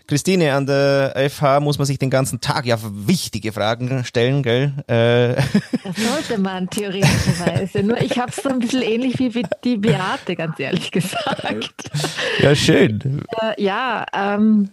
Christine, 0.07 0.53
an 0.53 0.67
der 0.67 1.15
FH 1.31 1.61
muss 1.61 1.79
man 1.79 1.87
sich 1.87 1.99
den 1.99 2.11
ganzen 2.11 2.39
Tag 2.43 2.67
ja 2.67 2.77
wichtige 2.83 3.53
Fragen 3.53 4.05
stellen, 4.05 4.43
gell? 4.43 4.75
Äh. 4.87 5.35
Das 5.83 5.97
sollte 5.97 6.39
man 6.39 6.69
theoretischerweise. 6.69 7.83
Nur 7.83 7.99
ich 8.03 8.19
habe 8.19 8.31
es 8.31 8.37
so 8.37 8.51
ein 8.51 8.59
bisschen 8.59 8.83
ähnlich 8.83 9.19
wie 9.19 9.47
die 9.65 9.79
Beate, 9.79 10.37
ganz 10.37 10.61
ehrlich 10.61 10.91
gesagt. 10.91 11.91
Ja, 12.41 12.55
schön. 12.55 13.23
Äh, 13.41 13.63
ja, 13.63 14.05
ähm, 14.13 14.69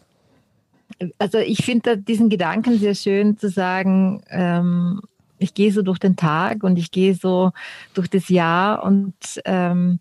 also 1.18 1.38
ich 1.38 1.64
finde 1.64 1.98
diesen 1.98 2.30
Gedanken 2.30 2.78
sehr 2.78 2.96
schön 2.96 3.38
zu 3.38 3.50
sagen, 3.50 4.22
ähm, 4.30 5.02
ich 5.42 5.54
gehe 5.54 5.72
so 5.72 5.82
durch 5.82 6.00
den 6.00 6.16
Tag 6.16 6.64
und 6.64 6.78
ich 6.78 6.92
gehe 6.92 7.16
so 7.16 7.52
durch 7.94 8.10
das 8.10 8.30
Jahr 8.30 8.84
und 8.84 9.16
ähm, 9.46 10.00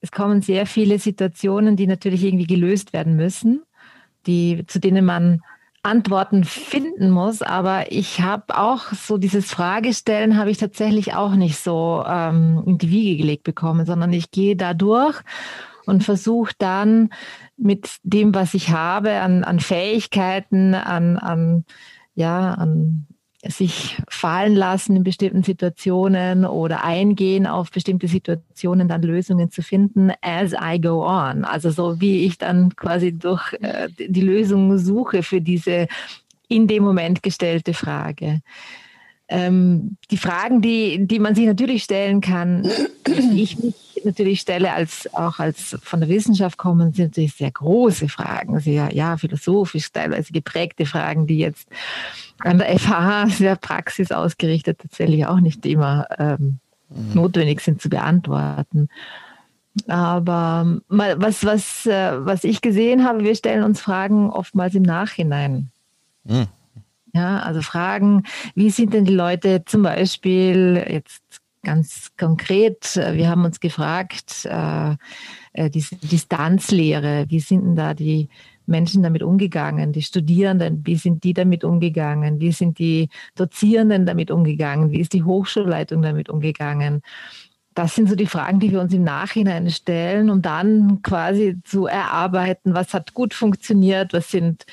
es 0.00 0.10
kommen 0.10 0.40
sehr 0.40 0.66
viele 0.66 0.98
Situationen, 0.98 1.76
die 1.76 1.86
natürlich 1.86 2.24
irgendwie 2.24 2.46
gelöst 2.46 2.92
werden 2.92 3.16
müssen, 3.16 3.62
die, 4.26 4.64
zu 4.66 4.80
denen 4.80 5.04
man 5.04 5.42
Antworten 5.82 6.44
finden 6.44 7.10
muss. 7.10 7.42
Aber 7.42 7.92
ich 7.92 8.20
habe 8.20 8.58
auch 8.58 8.92
so 8.92 9.18
dieses 9.18 9.50
Fragestellen 9.50 10.38
habe 10.38 10.50
ich 10.50 10.58
tatsächlich 10.58 11.14
auch 11.14 11.34
nicht 11.34 11.58
so 11.58 12.02
ähm, 12.06 12.62
in 12.66 12.78
die 12.78 12.90
Wiege 12.90 13.16
gelegt 13.18 13.44
bekommen, 13.44 13.84
sondern 13.84 14.12
ich 14.12 14.30
gehe 14.30 14.56
da 14.56 14.72
durch 14.74 15.20
und 15.86 16.04
versuche 16.04 16.54
dann 16.58 17.10
mit 17.56 17.90
dem, 18.02 18.34
was 18.34 18.54
ich 18.54 18.70
habe, 18.70 19.20
an, 19.20 19.44
an 19.44 19.60
Fähigkeiten, 19.60 20.74
an, 20.74 21.18
an 21.18 21.64
ja, 22.14 22.54
an 22.54 23.06
sich 23.46 23.96
fallen 24.08 24.54
lassen 24.54 24.96
in 24.96 25.02
bestimmten 25.02 25.42
Situationen 25.42 26.44
oder 26.44 26.84
eingehen 26.84 27.46
auf 27.46 27.70
bestimmte 27.70 28.06
Situationen, 28.06 28.88
dann 28.88 29.02
Lösungen 29.02 29.50
zu 29.50 29.62
finden 29.62 30.12
as 30.20 30.52
I 30.52 30.80
go 30.80 31.06
on. 31.06 31.44
Also 31.44 31.70
so 31.70 32.00
wie 32.00 32.26
ich 32.26 32.36
dann 32.36 32.76
quasi 32.76 33.16
durch 33.16 33.54
äh, 33.60 33.88
die 33.98 34.20
Lösung 34.20 34.76
suche 34.78 35.22
für 35.22 35.40
diese 35.40 35.88
in 36.48 36.66
dem 36.66 36.82
Moment 36.82 37.22
gestellte 37.22 37.72
Frage. 37.72 38.42
Ähm, 39.32 39.96
die 40.10 40.16
Fragen, 40.16 40.60
die, 40.60 41.06
die 41.06 41.20
man 41.20 41.36
sich 41.36 41.46
natürlich 41.46 41.84
stellen 41.84 42.20
kann, 42.20 42.68
die 43.06 43.42
ich 43.42 43.58
mich 43.58 43.74
natürlich 44.04 44.40
stelle, 44.40 44.72
als 44.72 45.12
auch 45.14 45.38
als 45.38 45.76
von 45.82 46.00
der 46.00 46.08
Wissenschaft 46.08 46.58
kommen, 46.58 46.92
sind 46.92 47.10
natürlich 47.10 47.34
sehr 47.34 47.50
große 47.50 48.08
Fragen, 48.08 48.58
sehr 48.58 48.92
ja, 48.92 49.16
philosophisch 49.16 49.92
teilweise 49.92 50.32
geprägte 50.32 50.84
Fragen, 50.84 51.26
die 51.26 51.38
jetzt 51.38 51.68
an 52.40 52.58
der 52.58 52.76
FH 52.76 53.28
sehr 53.28 53.54
praxisausgerichtet 53.54 54.80
tatsächlich 54.80 55.26
auch 55.26 55.40
nicht 55.40 55.64
immer 55.64 56.06
ähm, 56.18 56.58
mhm. 56.88 57.14
notwendig 57.14 57.60
sind 57.60 57.80
zu 57.80 57.88
beantworten. 57.88 58.88
Aber 59.86 60.80
was, 60.88 61.44
was, 61.44 61.86
äh, 61.86 62.26
was 62.26 62.42
ich 62.42 62.60
gesehen 62.60 63.04
habe, 63.04 63.22
wir 63.22 63.36
stellen 63.36 63.62
uns 63.62 63.80
Fragen 63.80 64.28
oftmals 64.30 64.74
im 64.74 64.82
Nachhinein. 64.82 65.70
Mhm. 66.24 66.48
Ja, 67.12 67.40
also 67.40 67.60
Fragen, 67.62 68.24
wie 68.54 68.70
sind 68.70 68.94
denn 68.94 69.04
die 69.04 69.14
Leute 69.14 69.64
zum 69.64 69.82
Beispiel 69.82 70.84
jetzt 70.88 71.40
ganz 71.62 72.10
konkret, 72.16 72.96
wir 72.96 73.28
haben 73.28 73.44
uns 73.44 73.60
gefragt, 73.60 74.46
äh, 74.46 74.96
äh 75.52 75.70
diese 75.70 75.96
Distanzlehre, 75.96 77.26
wie 77.28 77.40
sind 77.40 77.62
denn 77.64 77.76
da 77.76 77.94
die 77.94 78.28
Menschen 78.66 79.02
damit 79.02 79.22
umgegangen, 79.22 79.92
die 79.92 80.02
Studierenden, 80.02 80.86
wie 80.86 80.96
sind 80.96 81.24
die 81.24 81.34
damit 81.34 81.64
umgegangen, 81.64 82.40
wie 82.40 82.52
sind 82.52 82.78
die 82.78 83.08
Dozierenden 83.34 84.06
damit 84.06 84.30
umgegangen, 84.30 84.90
wie 84.92 85.00
ist 85.00 85.12
die 85.12 85.24
Hochschulleitung 85.24 86.00
damit 86.00 86.30
umgegangen. 86.30 87.02
Das 87.74 87.94
sind 87.94 88.08
so 88.08 88.14
die 88.14 88.26
Fragen, 88.26 88.60
die 88.60 88.70
wir 88.70 88.80
uns 88.80 88.94
im 88.94 89.04
Nachhinein 89.04 89.70
stellen, 89.70 90.30
um 90.30 90.42
dann 90.42 91.02
quasi 91.02 91.58
zu 91.64 91.86
erarbeiten, 91.86 92.74
was 92.74 92.94
hat 92.94 93.14
gut 93.14 93.34
funktioniert, 93.34 94.12
was 94.12 94.30
sind 94.30 94.64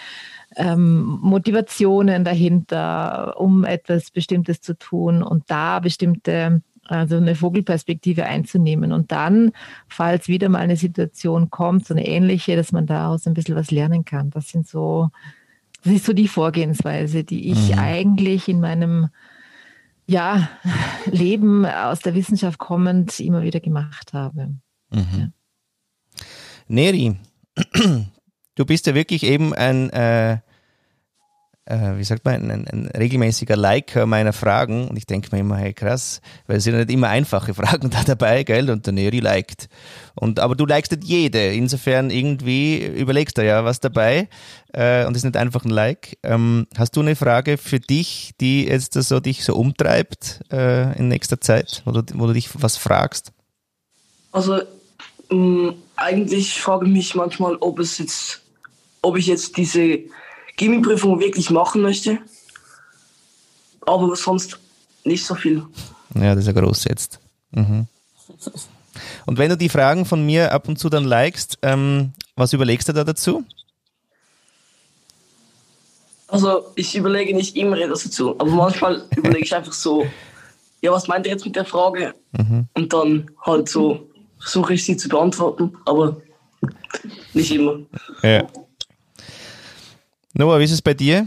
ähm, 0.58 1.20
Motivationen 1.22 2.24
dahinter, 2.24 3.40
um 3.40 3.64
etwas 3.64 4.12
Bestimmtes 4.12 4.62
zu 4.62 4.78
tun 4.78 5.24
und 5.24 5.44
da 5.48 5.80
bestimmte 5.80 6.62
also 6.90 7.18
eine 7.18 7.36
Vogelperspektive 7.36 8.26
einzunehmen. 8.26 8.92
Und 8.92 9.12
dann, 9.12 9.52
falls 9.88 10.28
wieder 10.28 10.50
mal 10.50 10.60
eine 10.60 10.78
Situation 10.78 11.50
kommt, 11.50 11.86
so 11.86 11.94
eine 11.94 12.08
ähnliche, 12.08 12.56
dass 12.56 12.72
man 12.72 12.86
daraus 12.86 13.28
ein 13.28 13.34
bisschen 13.34 13.56
was 13.56 13.72
lernen 13.72 14.06
kann. 14.06 14.30
Das 14.30 14.50
sind 14.50 14.68
so, 14.68 15.10
das 15.84 15.94
ist 15.94 16.06
so 16.06 16.14
die 16.14 16.28
Vorgehensweise, 16.28 17.24
die 17.24 17.52
ich 17.52 17.72
mhm. 17.74 17.80
eigentlich 17.80 18.48
in 18.48 18.62
meinem 18.62 19.10
ja, 20.06 20.50
Leben 21.12 21.66
aus 21.66 22.00
der 22.00 22.16
Wissenschaft 22.16 22.58
kommend 22.58 23.20
immer 23.20 23.44
wieder 23.44 23.60
gemacht 23.60 24.14
habe. 24.14 24.56
Mhm. 24.90 25.06
Ja. 25.20 25.30
Neri, 26.70 27.18
du 28.56 28.66
bist 28.66 28.88
ja 28.88 28.96
wirklich 28.96 29.24
eben 29.24 29.54
ein 29.54 29.90
äh, 29.90 30.40
wie 31.70 32.04
sagt 32.04 32.24
man, 32.24 32.50
ein, 32.50 32.68
ein, 32.68 32.88
regelmäßiger 32.88 33.58
Liker 33.58 34.06
meiner 34.06 34.32
Fragen. 34.32 34.88
Und 34.88 34.98
ich 34.98 35.06
denke 35.06 35.30
mir 35.32 35.42
immer, 35.42 35.58
hey 35.58 35.74
krass, 35.74 36.22
weil 36.46 36.58
es 36.58 36.64
sind 36.64 36.78
nicht 36.78 36.92
immer 36.92 37.10
einfache 37.10 37.54
Fragen 37.54 37.90
da 37.90 38.04
dabei, 38.04 38.44
gell? 38.44 38.70
Und 38.70 38.86
der 38.86 38.94
Neri 38.94 39.20
liked. 39.20 39.68
Und, 40.16 40.40
aber 40.40 40.56
du 40.56 40.66
likest 40.66 40.94
nicht 40.94 41.04
jede. 41.04 41.54
Insofern 41.54 42.10
irgendwie 42.10 42.86
überlegst 42.86 43.38
du 43.38 43.46
ja 43.46 43.66
was 43.66 43.80
dabei. 43.80 44.30
Äh, 44.74 45.06
und 45.06 45.18
ist 45.18 45.24
nicht 45.24 45.38
einfach 45.38 45.66
ein 45.66 45.70
Like. 45.70 46.18
Ähm, 46.24 46.68
hast 46.78 46.96
du 46.96 47.02
eine 47.02 47.16
Frage 47.16 47.58
für 47.58 47.80
dich, 47.80 48.32
die 48.40 48.66
jetzt 48.66 48.94
so 48.94 49.20
dich 49.20 49.44
so 49.44 49.56
umtreibt 49.56 50.42
äh, 50.52 50.98
in 50.98 51.10
nächster 51.10 51.42
Zeit, 51.42 51.82
wo 51.86 51.92
du, 51.92 52.04
wo 52.14 52.28
du 52.28 52.34
dich 52.34 52.50
was 52.54 52.78
fragst? 52.78 53.32
Also 54.32 54.62
mh, 55.30 55.74
eigentlich 55.96 56.62
frage 56.62 56.86
ich 56.86 56.92
mich 56.92 57.16
manchmal, 57.16 57.56
ob 57.58 57.80
es 57.80 57.98
jetzt, 57.98 58.42
ob 59.02 59.18
ich 59.18 59.28
jetzt 59.28 59.58
diese 59.58 60.00
Chemieprüfung 60.58 61.20
wirklich 61.20 61.50
machen 61.50 61.82
möchte. 61.82 62.20
Aber 63.82 64.16
sonst 64.16 64.60
nicht 65.04 65.26
so 65.26 65.36
viel. 65.36 65.64
Ja, 66.16 66.36
das 66.36 66.46
ist 66.46 66.48
ja 66.48 66.60
groß 66.60 66.86
jetzt. 66.86 67.20
Mhm. 67.52 67.88
Und 69.26 69.38
wenn 69.38 69.50
du 69.50 69.58
die 69.58 69.70
Fragen 69.70 70.06
von 70.06 70.26
mir 70.26 70.52
ab 70.52 70.68
und 70.68 70.78
zu 70.78 70.90
dann 70.90 71.06
likest, 71.06 71.58
ähm, 71.62 72.14
was 72.36 72.54
überlegst 72.54 72.90
du 72.90 72.94
da 72.94 73.04
dazu? 73.04 73.44
Also 76.28 76.66
ich 76.76 76.96
überlege 76.96 77.36
nicht 77.36 77.56
immer 77.56 77.78
etwas 77.78 78.04
dazu, 78.04 78.38
aber 78.40 78.52
manchmal 78.52 79.06
überlege 79.16 79.46
ich 79.46 79.56
einfach 79.56 79.74
so, 79.74 80.06
ja, 80.82 80.92
was 80.92 81.08
meint 81.08 81.26
ihr 81.26 81.32
jetzt 81.32 81.46
mit 81.46 81.56
der 81.56 81.66
Frage? 81.66 82.14
Mhm. 82.34 82.68
Und 82.74 82.94
dann 82.94 83.32
halt 83.42 83.70
so 83.70 84.10
versuche 84.40 84.74
ich 84.74 84.84
sie 84.84 84.98
zu 84.98 85.10
beantworten, 85.10 85.76
aber 85.86 86.18
nicht 87.34 87.52
immer. 87.52 87.80
Ja. 88.24 88.48
Noah, 90.38 90.60
wie 90.60 90.66
ist 90.66 90.72
es 90.72 90.84
bei 90.84 90.94
dir? 90.94 91.26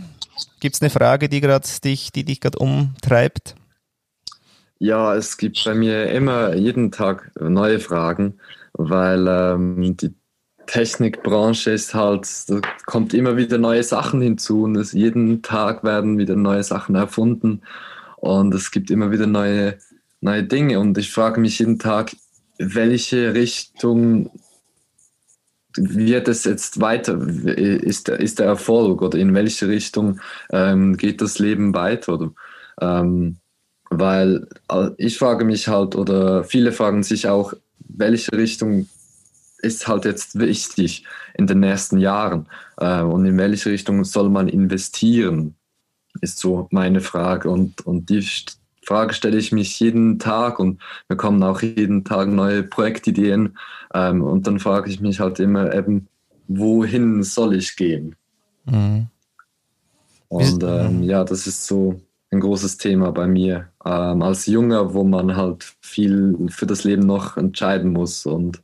Gibt 0.61 0.77
es 0.77 0.83
eine 0.83 0.88
Frage, 0.88 1.29
die, 1.29 1.40
dich, 1.40 2.12
die 2.12 2.25
dich 2.25 2.40
gerade 2.40 2.61
umtreibt? 2.61 3.57
Ja, 4.79 5.16
es 5.16 5.37
gibt 5.37 5.64
bei 5.64 5.75
mir 5.75 6.11
immer 6.11 6.55
jeden 6.55 6.92
Tag 6.92 7.33
neue 7.40 7.81
Fragen, 7.81 8.38
weil 8.73 9.27
ähm, 9.27 9.96
die 9.96 10.14
Technikbranche 10.66 11.73
ist 11.73 11.92
halt, 11.92 12.29
da 12.49 12.61
kommt 12.87 13.12
immer 13.12 13.37
wieder 13.37 13.59
neue 13.59 13.83
Sachen 13.83 14.23
hinzu 14.23 14.62
und 14.62 14.77
es, 14.77 14.92
jeden 14.92 15.42
Tag 15.42 15.83
werden 15.83 16.16
wieder 16.16 16.37
neue 16.37 16.62
Sachen 16.62 16.94
erfunden 16.94 17.62
und 18.18 18.55
es 18.55 18.70
gibt 18.70 18.92
immer 18.92 19.11
wieder 19.11 19.27
neue, 19.27 19.77
neue 20.20 20.44
Dinge 20.44 20.79
und 20.79 20.96
ich 20.99 21.11
frage 21.11 21.40
mich 21.40 21.59
jeden 21.59 21.81
Tag, 21.81 22.14
welche 22.59 23.35
Richtung 23.35 24.31
wird 25.76 26.28
es 26.28 26.44
jetzt 26.44 26.80
weiter? 26.80 27.20
Ist, 27.20 28.09
ist 28.09 28.38
der 28.38 28.46
Erfolg 28.46 29.02
oder 29.02 29.18
in 29.18 29.35
welche 29.35 29.68
Richtung 29.68 30.20
ähm, 30.50 30.96
geht 30.96 31.20
das 31.20 31.38
Leben 31.38 31.74
weiter? 31.74 32.14
Oder, 32.14 32.33
ähm, 32.80 33.37
weil 33.90 34.48
äh, 34.70 34.90
ich 34.96 35.18
frage 35.18 35.44
mich 35.44 35.68
halt, 35.68 35.96
oder 35.96 36.44
viele 36.44 36.72
fragen 36.72 37.02
sich 37.02 37.28
auch, 37.28 37.54
welche 37.78 38.33
Richtung 38.33 38.88
ist 39.62 39.87
halt 39.88 40.04
jetzt 40.04 40.38
wichtig 40.38 41.04
in 41.35 41.46
den 41.46 41.61
nächsten 41.61 41.98
Jahren 41.98 42.46
äh, 42.78 43.02
und 43.02 43.26
in 43.26 43.37
welche 43.38 43.70
Richtung 43.70 44.04
soll 44.04 44.30
man 44.30 44.48
investieren, 44.48 45.54
ist 46.20 46.38
so 46.38 46.66
meine 46.70 47.00
Frage. 47.00 47.50
Und, 47.50 47.87
und 47.87 48.09
die 48.11 48.26
Frage 48.83 49.12
stelle 49.12 49.38
ich 49.38 49.52
mich 49.52 49.78
jeden 49.80 50.18
Tag 50.18 50.59
und 50.59 50.80
wir 51.09 51.16
bekommen 51.16 51.42
auch 51.42 51.62
jeden 51.62 52.04
Tag 52.04 52.28
neue 52.28 52.62
Projektideen. 52.62 53.56
Ähm, 53.94 54.22
und 54.22 54.46
dann 54.46 54.59
frage 54.59 54.90
ich 54.90 55.00
mich 55.00 55.20
halt 55.20 55.40
immer 55.40 55.74
eben, 55.74 56.09
wohin 56.48 57.22
soll 57.22 57.55
ich 57.55 57.76
gehen? 57.76 58.16
Mhm. 58.64 59.09
Und 60.29 60.62
ähm, 60.62 61.03
ja, 61.03 61.24
das 61.24 61.46
ist 61.46 61.66
so 61.66 62.00
ein 62.31 62.40
großes 62.40 62.76
Thema 62.76 63.11
bei 63.11 63.26
mir 63.26 63.68
ähm, 63.85 64.22
als 64.22 64.46
Junger, 64.46 64.94
wo 64.94 65.03
man 65.03 65.37
halt 65.37 65.74
viel 65.81 66.37
für 66.48 66.66
das 66.66 66.85
Leben 66.85 67.05
noch 67.05 67.37
entscheiden 67.37 67.92
muss. 67.92 68.26
Und 68.26 68.62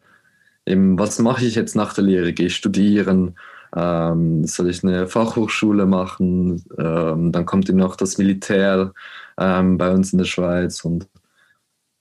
eben, 0.65 0.99
was 0.99 1.19
mache 1.19 1.45
ich 1.45 1.57
jetzt 1.57 1.75
nach 1.75 1.93
der 1.95 2.05
Lehre? 2.05 2.33
Gehe 2.33 2.47
ich 2.47 2.57
studieren? 2.57 3.37
Ähm, 3.75 4.45
soll 4.47 4.71
ich 4.71 4.85
eine 4.85 5.09
Fachhochschule 5.09 5.87
machen? 5.87 6.65
Ähm, 6.79 7.33
dann 7.33 7.47
kommt 7.47 7.69
eben 7.69 7.79
noch 7.79 7.97
das 7.97 8.19
Militär 8.19 8.93
ähm, 9.39 9.77
bei 9.77 9.91
uns 9.91 10.13
in 10.13 10.19
der 10.19 10.25
Schweiz 10.25 10.85
und 10.85 11.09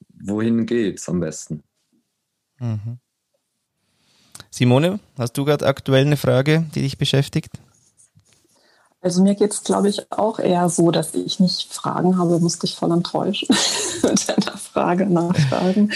wohin 0.09 0.65
geht 0.65 0.99
es 0.99 1.09
am 1.09 1.19
besten? 1.19 1.63
Mhm. 2.59 2.99
Simone, 4.57 5.01
hast 5.17 5.33
du 5.33 5.43
gerade 5.43 5.67
aktuell 5.67 6.05
eine 6.05 6.15
Frage, 6.15 6.65
die 6.73 6.81
dich 6.81 6.97
beschäftigt? 6.97 7.51
Also 9.01 9.21
mir 9.21 9.35
geht 9.35 9.51
es, 9.51 9.65
glaube 9.65 9.89
ich, 9.89 10.09
auch 10.13 10.39
eher 10.39 10.69
so, 10.69 10.91
dass 10.91 11.13
ich 11.13 11.41
nicht 11.41 11.73
Fragen 11.73 12.17
habe, 12.17 12.39
musste 12.39 12.65
ich 12.65 12.77
voll 12.77 12.93
enttäuschen 12.93 13.49
mit 14.01 14.29
einer 14.29 14.57
Frage 14.57 15.07
nachfragen, 15.07 15.91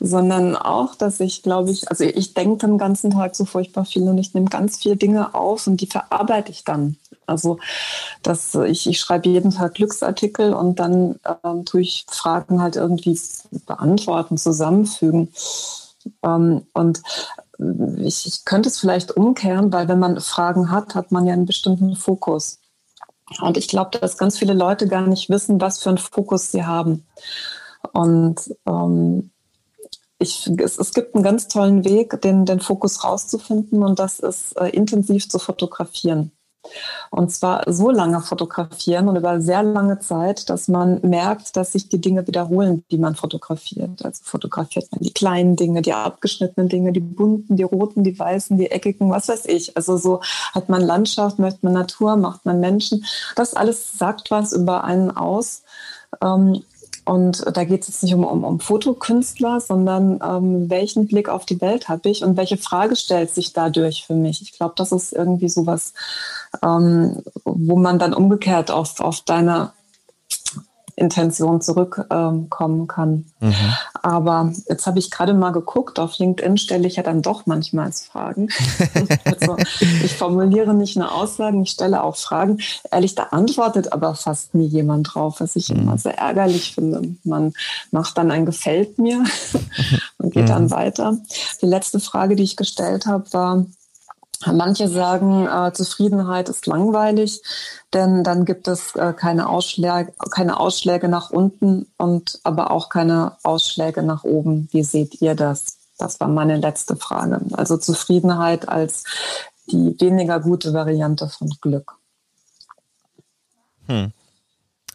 sondern 0.00 0.56
auch, 0.56 0.96
dass 0.96 1.20
ich, 1.20 1.44
glaube 1.44 1.70
ich, 1.70 1.88
also 1.88 2.02
ich 2.02 2.34
denke 2.34 2.66
den 2.66 2.78
ganzen 2.78 3.12
Tag 3.12 3.36
so 3.36 3.44
furchtbar 3.44 3.84
viel 3.84 4.02
und 4.02 4.18
ich 4.18 4.34
nehme 4.34 4.50
ganz 4.50 4.78
viele 4.78 4.96
Dinge 4.96 5.32
auf 5.32 5.68
und 5.68 5.80
die 5.80 5.86
verarbeite 5.86 6.50
ich 6.50 6.64
dann. 6.64 6.96
Also 7.26 7.60
dass 8.24 8.56
ich, 8.56 8.88
ich 8.88 8.98
schreibe 8.98 9.28
jeden 9.28 9.52
Tag 9.52 9.74
Glücksartikel 9.74 10.52
und 10.52 10.80
dann 10.80 11.20
ähm, 11.44 11.64
tue 11.64 11.82
ich 11.82 12.06
Fragen 12.10 12.60
halt 12.60 12.74
irgendwie 12.74 13.16
beantworten, 13.66 14.36
zusammenfügen. 14.36 15.28
Ähm, 16.24 16.66
und 16.72 17.02
ich, 17.98 18.26
ich 18.26 18.44
könnte 18.44 18.68
es 18.68 18.78
vielleicht 18.78 19.16
umkehren, 19.16 19.72
weil 19.72 19.88
wenn 19.88 19.98
man 19.98 20.20
Fragen 20.20 20.70
hat, 20.70 20.94
hat 20.94 21.12
man 21.12 21.26
ja 21.26 21.32
einen 21.32 21.46
bestimmten 21.46 21.96
Fokus. 21.96 22.58
Und 23.40 23.56
ich 23.56 23.68
glaube, 23.68 23.98
dass 23.98 24.18
ganz 24.18 24.38
viele 24.38 24.54
Leute 24.54 24.88
gar 24.88 25.06
nicht 25.06 25.30
wissen, 25.30 25.60
was 25.60 25.82
für 25.82 25.90
einen 25.90 25.98
Fokus 25.98 26.50
sie 26.50 26.64
haben. 26.64 27.06
Und 27.92 28.54
ähm, 28.66 29.30
ich, 30.18 30.50
es, 30.58 30.78
es, 30.78 30.92
gibt 30.92 31.14
einen 31.14 31.24
ganz 31.24 31.48
tollen 31.48 31.84
Weg, 31.84 32.20
den, 32.20 32.44
den 32.44 32.60
Fokus 32.60 33.04
rauszufinden, 33.04 33.82
und 33.82 33.98
das 33.98 34.18
ist 34.18 34.56
äh, 34.58 34.68
intensiv 34.68 35.28
zu 35.28 35.38
fotografieren. 35.38 36.32
Und 37.10 37.32
zwar 37.32 37.64
so 37.66 37.90
lange 37.90 38.20
fotografieren 38.20 39.08
und 39.08 39.16
über 39.16 39.40
sehr 39.40 39.62
lange 39.62 39.98
Zeit, 39.98 40.48
dass 40.50 40.68
man 40.68 41.00
merkt, 41.02 41.56
dass 41.56 41.72
sich 41.72 41.88
die 41.88 42.00
Dinge 42.00 42.26
wiederholen, 42.26 42.84
die 42.90 42.98
man 42.98 43.16
fotografiert. 43.16 44.04
Also 44.04 44.22
fotografiert 44.24 44.90
man 44.92 45.00
die 45.00 45.12
kleinen 45.12 45.56
Dinge, 45.56 45.82
die 45.82 45.92
abgeschnittenen 45.92 46.68
Dinge, 46.68 46.92
die 46.92 47.00
bunten, 47.00 47.56
die 47.56 47.62
roten, 47.62 48.04
die 48.04 48.18
weißen, 48.18 48.56
die 48.58 48.70
eckigen, 48.70 49.10
was 49.10 49.28
weiß 49.28 49.46
ich. 49.46 49.76
Also 49.76 49.96
so 49.96 50.20
hat 50.52 50.68
man 50.68 50.82
Landschaft, 50.82 51.38
möchte 51.38 51.60
man 51.62 51.72
Natur, 51.72 52.16
macht 52.16 52.44
man 52.46 52.60
Menschen. 52.60 53.04
Das 53.36 53.54
alles 53.54 53.98
sagt 53.98 54.30
was 54.30 54.52
über 54.52 54.84
einen 54.84 55.10
aus. 55.10 55.62
Ähm, 56.22 56.62
und 57.04 57.44
da 57.56 57.64
geht 57.64 57.82
es 57.82 57.88
jetzt 57.88 58.02
nicht 58.02 58.14
um, 58.14 58.24
um, 58.24 58.44
um 58.44 58.60
Fotokünstler, 58.60 59.60
sondern 59.60 60.20
ähm, 60.22 60.70
welchen 60.70 61.06
Blick 61.06 61.28
auf 61.28 61.46
die 61.46 61.60
Welt 61.60 61.88
habe 61.88 62.08
ich 62.08 62.22
und 62.22 62.36
welche 62.36 62.56
Frage 62.56 62.96
stellt 62.96 63.30
sich 63.30 63.52
dadurch 63.52 64.04
für 64.06 64.14
mich. 64.14 64.42
Ich 64.42 64.52
glaube, 64.52 64.74
das 64.76 64.92
ist 64.92 65.12
irgendwie 65.12 65.48
sowas, 65.48 65.92
ähm, 66.62 67.22
wo 67.44 67.76
man 67.76 67.98
dann 67.98 68.14
umgekehrt 68.14 68.70
auf, 68.70 69.00
auf 69.00 69.20
deine 69.22 69.72
Intention 71.00 71.60
zurückkommen 71.60 72.50
ähm, 72.50 72.86
kann. 72.86 73.24
Mhm. 73.40 73.54
Aber 74.02 74.52
jetzt 74.68 74.86
habe 74.86 74.98
ich 74.98 75.10
gerade 75.10 75.32
mal 75.32 75.50
geguckt, 75.50 75.98
auf 75.98 76.18
LinkedIn 76.18 76.58
stelle 76.58 76.86
ich 76.86 76.96
ja 76.96 77.02
dann 77.02 77.22
doch 77.22 77.46
manchmal 77.46 77.90
Fragen. 77.92 78.48
also 79.24 79.56
ich 80.04 80.14
formuliere 80.14 80.74
nicht 80.74 80.96
nur 80.96 81.12
Aussagen, 81.12 81.62
ich 81.62 81.70
stelle 81.70 82.04
auch 82.04 82.16
Fragen. 82.16 82.58
Ehrlich, 82.90 83.14
da 83.14 83.24
antwortet 83.30 83.92
aber 83.92 84.14
fast 84.14 84.54
nie 84.54 84.66
jemand 84.66 85.14
drauf, 85.14 85.40
was 85.40 85.56
ich 85.56 85.70
mhm. 85.70 85.80
immer 85.80 85.98
sehr 85.98 86.18
ärgerlich 86.18 86.74
finde. 86.74 87.16
Man 87.24 87.54
macht 87.90 88.18
dann 88.18 88.30
ein 88.30 88.44
Gefällt 88.44 88.98
mir 88.98 89.24
und 90.18 90.32
geht 90.34 90.44
mhm. 90.44 90.48
dann 90.48 90.70
weiter. 90.70 91.16
Die 91.62 91.66
letzte 91.66 91.98
Frage, 91.98 92.36
die 92.36 92.42
ich 92.42 92.56
gestellt 92.56 93.06
habe, 93.06 93.32
war, 93.32 93.64
Manche 94.46 94.88
sagen, 94.88 95.46
äh, 95.46 95.72
Zufriedenheit 95.72 96.48
ist 96.48 96.66
langweilig, 96.66 97.42
denn 97.92 98.24
dann 98.24 98.46
gibt 98.46 98.68
es 98.68 98.96
äh, 98.96 99.12
keine, 99.12 99.50
Ausschläge, 99.50 100.14
keine 100.30 100.58
Ausschläge 100.58 101.08
nach 101.08 101.30
unten 101.30 101.86
und 101.98 102.40
aber 102.42 102.70
auch 102.70 102.88
keine 102.88 103.36
Ausschläge 103.42 104.02
nach 104.02 104.24
oben. 104.24 104.68
Wie 104.72 104.82
seht 104.82 105.20
ihr 105.20 105.34
das? 105.34 105.76
Das 105.98 106.20
war 106.20 106.28
meine 106.28 106.56
letzte 106.56 106.96
Frage. 106.96 107.40
Also 107.52 107.76
Zufriedenheit 107.76 108.66
als 108.66 109.04
die 109.66 109.94
weniger 110.00 110.40
gute 110.40 110.72
Variante 110.72 111.28
von 111.28 111.50
Glück. 111.60 111.96
Hm. 113.88 114.12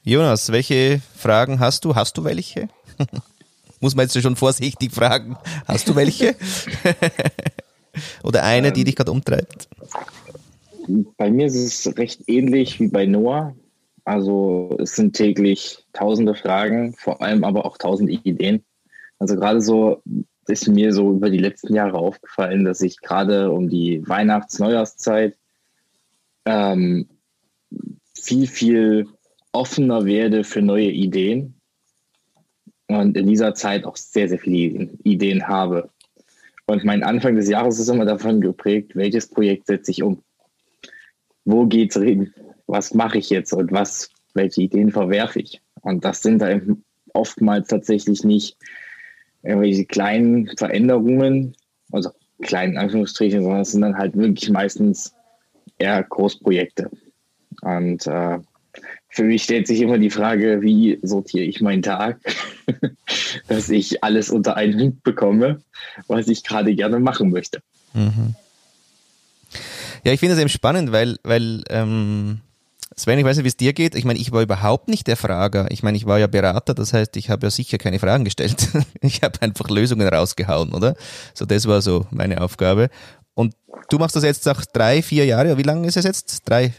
Jonas, 0.04 0.52
welche 0.52 1.02
Fragen 1.16 1.60
hast 1.60 1.86
du? 1.86 1.94
Hast 1.94 2.18
du 2.18 2.24
welche? 2.24 2.68
Muss 3.80 3.94
man 3.94 4.08
jetzt 4.08 4.20
schon 4.20 4.36
vorsichtig 4.36 4.92
fragen. 4.92 5.38
Hast 5.68 5.88
du 5.88 5.96
welche? 5.96 6.36
Oder 8.24 8.44
eine, 8.44 8.72
die 8.72 8.82
ähm, 8.82 8.86
dich 8.86 8.96
gerade 8.96 9.12
umtreibt? 9.12 9.68
Bei 11.18 11.32
mir 11.32 11.48
ist 11.48 11.56
es 11.56 11.98
recht 11.98 12.22
ähnlich 12.28 12.80
wie 12.80 12.88
bei 12.88 13.06
Noah. 13.06 13.56
Also 14.04 14.76
es 14.80 14.96
sind 14.96 15.16
täglich 15.16 15.84
tausende 15.94 16.36
Fragen, 16.36 16.94
vor 16.94 17.22
allem 17.22 17.44
aber 17.44 17.66
auch 17.66 17.78
tausende 17.78 18.14
Ideen. 18.14 18.64
Also 19.18 19.36
gerade 19.36 19.62
so 19.62 20.02
ist 20.48 20.68
mir 20.68 20.94
so 20.94 21.12
über 21.12 21.30
die 21.30 21.40
letzten 21.40 21.74
Jahre 21.74 21.98
aufgefallen, 21.98 22.66
dass 22.66 22.82
ich 22.82 23.02
gerade 23.02 23.52
um 23.52 23.68
die 23.68 24.08
Weihnachts-Neujahrszeit 24.08 25.36
ähm, 26.46 27.08
viel, 28.14 28.48
viel 28.48 29.08
offener 29.52 30.06
werde 30.06 30.44
für 30.44 30.62
neue 30.62 30.92
Ideen 30.92 31.56
und 32.88 33.18
in 33.18 33.28
dieser 33.28 33.56
Zeit 33.56 33.86
auch 33.86 33.96
sehr, 33.96 34.30
sehr 34.30 34.40
viele 34.40 34.90
Ideen 35.04 35.48
habe. 35.48 35.90
Und 36.68 36.84
mein 36.84 37.04
Anfang 37.04 37.36
des 37.36 37.48
Jahres 37.48 37.80
ist 37.80 37.90
immer 37.90 38.06
davon 38.06 38.42
geprägt, 38.42 38.96
welches 38.96 39.28
Projekt 39.28 39.68
setze 39.68 39.92
ich 39.92 40.02
um? 40.02 40.24
Wo 41.44 41.66
geht's 41.66 41.96
hin? 41.96 42.34
Was 42.68 42.94
mache 42.94 43.20
ich 43.20 43.30
jetzt 43.30 43.54
und 43.54 43.72
was, 43.72 44.10
welche 44.34 44.64
Ideen 44.64 44.92
verwerfe 44.92 45.42
ich? 45.42 45.62
Und 45.82 46.04
das 46.04 46.24
sind 46.24 46.40
da 46.40 46.60
oftmals 47.14 47.68
tatsächlich 47.68 48.24
nicht 48.24 48.58
irgendwelche 49.44 49.86
kleinen 49.86 50.48
Veränderungen, 50.58 51.56
also 51.92 52.10
kleinen 52.42 52.78
Anführungsstrichen, 52.78 53.44
sondern 53.44 53.62
es 53.62 53.72
sind 53.72 53.82
dann 53.82 53.98
halt 53.98 54.18
wirklich 54.18 54.50
meistens 54.50 55.14
eher 55.78 56.02
Großprojekte. 56.04 56.90
Und 57.62 58.08
äh, 58.08 58.40
für 59.16 59.24
mich 59.24 59.44
stellt 59.44 59.66
sich 59.66 59.80
immer 59.80 59.98
die 59.98 60.10
Frage, 60.10 60.62
wie 60.62 61.00
sortiere 61.02 61.46
ich 61.46 61.62
meinen 61.62 61.82
Tag, 61.82 62.20
dass 63.48 63.70
ich 63.70 64.04
alles 64.04 64.30
unter 64.30 64.58
einen 64.58 64.78
Hut 64.80 65.04
bekomme, 65.04 65.62
was 66.08 66.28
ich 66.28 66.44
gerade 66.44 66.76
gerne 66.76 67.00
machen 67.00 67.32
möchte. 67.32 67.62
Mhm. 67.94 68.36
Ja, 70.04 70.12
ich 70.12 70.20
finde 70.20 70.36
es 70.36 70.42
eben 70.42 70.50
spannend, 70.50 70.92
weil, 70.92 71.16
weil 71.24 71.64
ähm, 71.70 72.42
Sven, 72.98 73.18
ich 73.18 73.24
weiß 73.24 73.38
nicht, 73.38 73.46
wie 73.46 73.50
es 73.50 73.56
dir 73.56 73.72
geht. 73.72 73.96
Ich 73.96 74.04
meine, 74.04 74.20
ich 74.20 74.34
war 74.34 74.42
überhaupt 74.42 74.90
nicht 74.90 75.08
der 75.08 75.16
Frager. 75.16 75.72
Ich 75.72 75.82
meine, 75.82 75.96
ich 75.96 76.06
war 76.06 76.20
ja 76.20 76.28
Berater, 76.28 76.74
das 76.74 76.92
heißt, 76.92 77.16
ich 77.16 77.30
habe 77.30 77.48
ja 77.48 77.52
sicher 77.52 77.78
keine 77.78 78.00
Fragen 78.00 78.26
gestellt. 78.26 78.68
Ich 79.02 79.22
habe 79.22 79.42
einfach 79.42 79.70
Lösungen 79.70 80.08
rausgehauen, 80.08 80.74
oder? 80.74 80.96
So, 81.34 81.46
das 81.46 81.68
war 81.68 81.82
so 81.82 82.06
meine 82.12 82.42
Aufgabe. 82.42 82.90
Und 83.34 83.56
du 83.90 83.98
machst 83.98 84.18
das 84.18 84.26
jetzt 84.26 84.46
nach 84.46 84.66
drei, 84.66 85.02
vier 85.02 85.26
Jahren. 85.26 85.58
Wie 85.58 85.64
lange 85.64 85.88
ist 85.88 85.96
es 85.96 86.04
jetzt? 86.04 86.42
Drei 86.50 86.74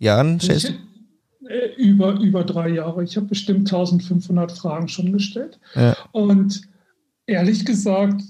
Jahren, 0.00 0.40
schätzt 0.40 0.74
äh, 1.48 1.74
über, 1.76 2.20
über 2.20 2.44
drei 2.44 2.68
Jahre. 2.68 3.02
Ich 3.04 3.16
habe 3.16 3.26
bestimmt 3.26 3.72
1500 3.72 4.52
Fragen 4.52 4.88
schon 4.88 5.12
gestellt. 5.12 5.58
Ja. 5.74 5.96
Und 6.12 6.62
ehrlich 7.26 7.64
gesagt, 7.64 8.22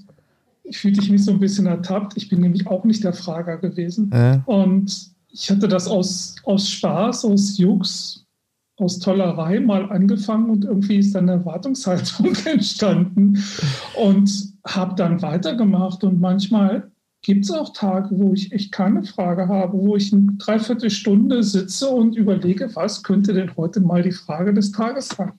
fühlte 0.71 1.01
ich 1.01 1.09
mich 1.09 1.25
so 1.25 1.31
ein 1.31 1.39
bisschen 1.39 1.65
ertappt. 1.65 2.15
Ich 2.15 2.29
bin 2.29 2.41
nämlich 2.41 2.67
auch 2.67 2.83
nicht 2.83 3.03
der 3.03 3.13
Frager 3.13 3.57
gewesen. 3.57 4.09
Ja. 4.13 4.41
Und 4.45 5.11
ich 5.31 5.49
hatte 5.49 5.67
das 5.67 5.87
aus, 5.87 6.35
aus 6.43 6.69
Spaß, 6.69 7.25
aus 7.25 7.57
Jux, 7.57 8.25
aus 8.77 8.99
Tollerei 8.99 9.59
mal 9.59 9.91
angefangen 9.91 10.49
und 10.49 10.65
irgendwie 10.65 10.97
ist 10.97 11.13
dann 11.13 11.29
eine 11.29 11.39
Erwartungshaltung 11.39 12.33
entstanden 12.45 13.43
und 13.95 14.53
habe 14.65 14.95
dann 14.95 15.21
weitergemacht. 15.21 16.03
Und 16.03 16.19
manchmal 16.19 16.89
gibt 17.21 17.45
es 17.45 17.51
auch 17.51 17.73
Tage, 17.73 18.09
wo 18.11 18.33
ich 18.33 18.51
echt 18.51 18.71
keine 18.71 19.03
Frage 19.03 19.47
habe, 19.47 19.77
wo 19.77 19.95
ich 19.95 20.13
eine 20.13 20.33
Dreiviertelstunde 20.37 21.43
sitze 21.43 21.89
und 21.89 22.15
überlege, 22.15 22.73
was 22.75 23.03
könnte 23.03 23.33
denn 23.33 23.55
heute 23.57 23.81
mal 23.81 24.03
die 24.03 24.11
Frage 24.11 24.53
des 24.53 24.71
Tages 24.71 25.09
sein. 25.09 25.33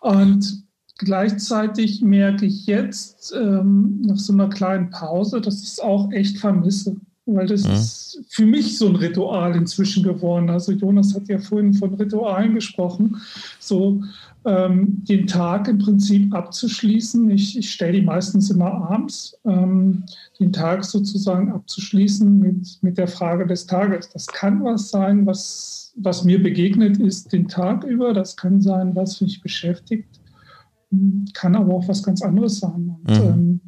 Und 0.00 0.64
gleichzeitig 0.98 2.02
merke 2.02 2.46
ich 2.46 2.66
jetzt 2.66 3.32
ähm, 3.34 4.02
nach 4.02 4.18
so 4.18 4.32
einer 4.32 4.48
kleinen 4.48 4.90
Pause, 4.90 5.40
dass 5.40 5.62
ich 5.62 5.68
es 5.68 5.80
auch 5.80 6.12
echt 6.12 6.38
vermisse 6.38 6.96
weil 7.34 7.46
das 7.46 7.64
mhm. 7.64 7.72
ist 7.74 8.24
für 8.30 8.46
mich 8.46 8.78
so 8.78 8.88
ein 8.88 8.96
Ritual 8.96 9.54
inzwischen 9.54 10.02
geworden. 10.02 10.48
Also 10.48 10.72
Jonas 10.72 11.14
hat 11.14 11.28
ja 11.28 11.38
vorhin 11.38 11.74
von 11.74 11.94
Ritualen 11.94 12.54
gesprochen, 12.54 13.20
so 13.58 14.02
ähm, 14.48 15.04
den 15.04 15.26
Tag 15.26 15.68
im 15.68 15.78
Prinzip 15.78 16.34
abzuschließen. 16.34 17.30
Ich, 17.30 17.58
ich 17.58 17.70
stelle 17.70 17.92
die 17.92 18.02
meistens 18.02 18.50
immer 18.50 18.72
abends, 18.72 19.36
ähm, 19.44 20.04
den 20.40 20.52
Tag 20.52 20.84
sozusagen 20.84 21.52
abzuschließen 21.52 22.38
mit, 22.38 22.78
mit 22.80 22.96
der 22.96 23.08
Frage 23.08 23.46
des 23.46 23.66
Tages. 23.66 24.08
Das 24.08 24.26
kann 24.26 24.64
was 24.64 24.88
sein, 24.88 25.26
was, 25.26 25.92
was 25.96 26.24
mir 26.24 26.42
begegnet 26.42 26.96
ist 26.96 27.30
den 27.32 27.46
Tag 27.46 27.84
über. 27.84 28.14
Das 28.14 28.36
kann 28.38 28.62
sein, 28.62 28.96
was 28.96 29.20
mich 29.20 29.42
beschäftigt. 29.42 30.08
Kann 31.34 31.54
aber 31.54 31.74
auch 31.74 31.86
was 31.86 32.02
ganz 32.02 32.22
anderes 32.22 32.60
sein. 32.60 32.96
Und, 33.04 33.10
mhm. 33.10 33.26
ähm, 33.26 33.60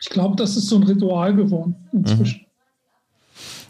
ich 0.00 0.08
glaube, 0.08 0.36
das 0.36 0.56
ist 0.56 0.68
so 0.68 0.76
ein 0.76 0.84
Ritual 0.84 1.36
geworden 1.36 1.76
inzwischen. 1.92 2.40
Mhm. 2.40 2.46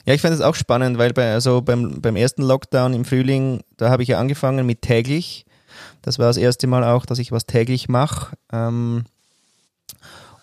Ja, 0.06 0.14
ich 0.14 0.20
fand 0.20 0.34
es 0.34 0.40
auch 0.40 0.54
spannend, 0.54 0.98
weil 0.98 1.12
bei, 1.12 1.32
also 1.32 1.60
beim, 1.60 2.00
beim 2.00 2.16
ersten 2.16 2.42
Lockdown 2.42 2.94
im 2.94 3.04
Frühling, 3.04 3.62
da 3.76 3.90
habe 3.90 4.02
ich 4.02 4.08
ja 4.08 4.20
angefangen 4.20 4.64
mit 4.64 4.82
täglich. 4.82 5.44
Das 6.02 6.18
war 6.18 6.26
das 6.26 6.36
erste 6.36 6.66
Mal 6.66 6.84
auch, 6.84 7.06
dass 7.06 7.18
ich 7.18 7.32
was 7.32 7.46
täglich 7.46 7.88
mache. 7.88 8.36
Ähm, 8.52 9.04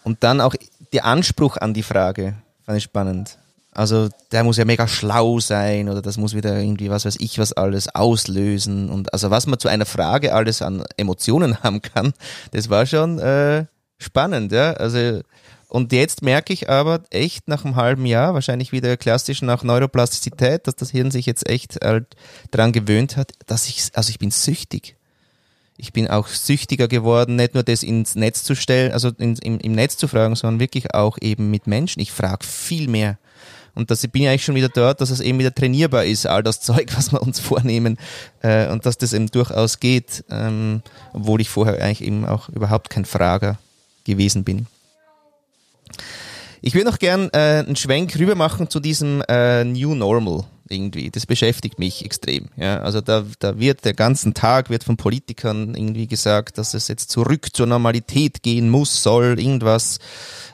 und 0.03 0.23
dann 0.23 0.41
auch 0.41 0.55
der 0.93 1.05
Anspruch 1.05 1.57
an 1.57 1.73
die 1.73 1.83
Frage, 1.83 2.35
fand 2.65 2.77
ich 2.77 2.83
spannend. 2.83 3.37
Also 3.71 4.09
der 4.31 4.43
muss 4.43 4.57
ja 4.57 4.65
mega 4.65 4.87
schlau 4.87 5.39
sein 5.39 5.89
oder 5.89 6.01
das 6.01 6.17
muss 6.17 6.33
wieder 6.33 6.59
irgendwie, 6.59 6.89
was 6.89 7.05
weiß 7.05 7.17
ich, 7.19 7.37
was 7.37 7.53
alles 7.53 7.93
auslösen. 7.93 8.89
Und 8.89 9.13
also 9.13 9.29
was 9.29 9.47
man 9.47 9.59
zu 9.59 9.67
einer 9.67 9.85
Frage 9.85 10.33
alles 10.33 10.61
an 10.61 10.83
Emotionen 10.97 11.59
haben 11.63 11.81
kann, 11.81 12.13
das 12.51 12.69
war 12.69 12.85
schon 12.85 13.19
äh, 13.19 13.65
spannend, 13.97 14.51
ja. 14.51 14.73
Also 14.73 15.21
und 15.69 15.93
jetzt 15.93 16.23
merke 16.23 16.51
ich 16.51 16.67
aber 16.67 17.03
echt 17.11 17.47
nach 17.47 17.63
einem 17.63 17.75
halben 17.75 18.07
Jahr, 18.07 18.33
wahrscheinlich 18.33 18.71
wieder 18.71 18.97
klassisch 18.97 19.43
nach 19.43 19.63
Neuroplastizität, 19.63 20.65
dass 20.65 20.75
das 20.75 20.89
Hirn 20.89 21.11
sich 21.11 21.27
jetzt 21.27 21.47
echt 21.47 21.77
halt 21.83 22.15
dran 22.49 22.71
gewöhnt 22.71 23.17
hat, 23.17 23.33
dass 23.45 23.67
ich, 23.67 23.91
also 23.93 24.09
ich 24.09 24.17
bin 24.17 24.31
süchtig. 24.31 24.95
Ich 25.81 25.93
bin 25.93 26.09
auch 26.09 26.27
süchtiger 26.27 26.89
geworden, 26.89 27.37
nicht 27.37 27.53
nur 27.53 27.63
das 27.63 27.83
ins 27.83 28.15
Netz 28.15 28.43
zu 28.43 28.53
stellen, 28.53 28.91
also 28.91 29.11
in, 29.17 29.35
im, 29.37 29.59
im 29.59 29.71
Netz 29.71 29.95
zu 29.95 30.09
fragen, 30.09 30.35
sondern 30.35 30.59
wirklich 30.59 30.93
auch 30.93 31.17
eben 31.21 31.49
mit 31.49 31.67
Menschen. 31.67 32.01
Ich 32.01 32.11
frage 32.11 32.45
viel 32.45 32.89
mehr. 32.89 33.17
Und 33.75 33.89
das, 33.89 34.03
ich 34.03 34.11
bin 34.11 34.23
ja 34.23 34.31
eigentlich 34.31 34.43
schon 34.43 34.55
wieder 34.55 34.67
dort, 34.67 34.99
dass 34.99 35.09
es 35.09 35.21
eben 35.21 35.39
wieder 35.39 35.55
trainierbar 35.55 36.03
ist, 36.03 36.25
all 36.25 36.43
das 36.43 36.59
Zeug, 36.61 36.89
was 36.97 37.13
wir 37.13 37.21
uns 37.21 37.39
vornehmen, 37.39 37.97
äh, 38.41 38.67
und 38.67 38.85
dass 38.85 38.97
das 38.97 39.13
eben 39.13 39.31
durchaus 39.31 39.79
geht, 39.79 40.25
ähm, 40.29 40.81
obwohl 41.13 41.39
ich 41.39 41.47
vorher 41.49 41.81
eigentlich 41.81 42.03
eben 42.03 42.25
auch 42.25 42.49
überhaupt 42.49 42.89
kein 42.89 43.05
Frager 43.05 43.57
gewesen 44.03 44.43
bin. 44.43 44.67
Ich 46.61 46.73
würde 46.73 46.89
noch 46.89 46.99
gern 46.99 47.29
äh, 47.31 47.63
einen 47.65 47.77
Schwenk 47.77 48.19
rüber 48.19 48.35
machen 48.35 48.69
zu 48.69 48.81
diesem 48.81 49.23
äh, 49.29 49.63
New 49.63 49.95
Normal 49.95 50.43
irgendwie. 50.69 51.09
Das 51.09 51.25
beschäftigt 51.25 51.79
mich 51.79 52.05
extrem. 52.05 52.49
Ja, 52.55 52.81
also 52.81 53.01
da, 53.01 53.25
da 53.39 53.59
wird 53.59 53.85
der 53.85 53.93
ganzen 53.93 54.33
Tag 54.33 54.69
wird 54.69 54.83
von 54.83 54.97
Politikern 54.97 55.75
irgendwie 55.75 56.07
gesagt, 56.07 56.57
dass 56.57 56.73
es 56.73 56.87
jetzt 56.87 57.09
zurück 57.09 57.47
zur 57.53 57.67
Normalität 57.67 58.43
gehen 58.43 58.69
muss, 58.69 59.03
soll 59.03 59.39
irgendwas 59.39 59.99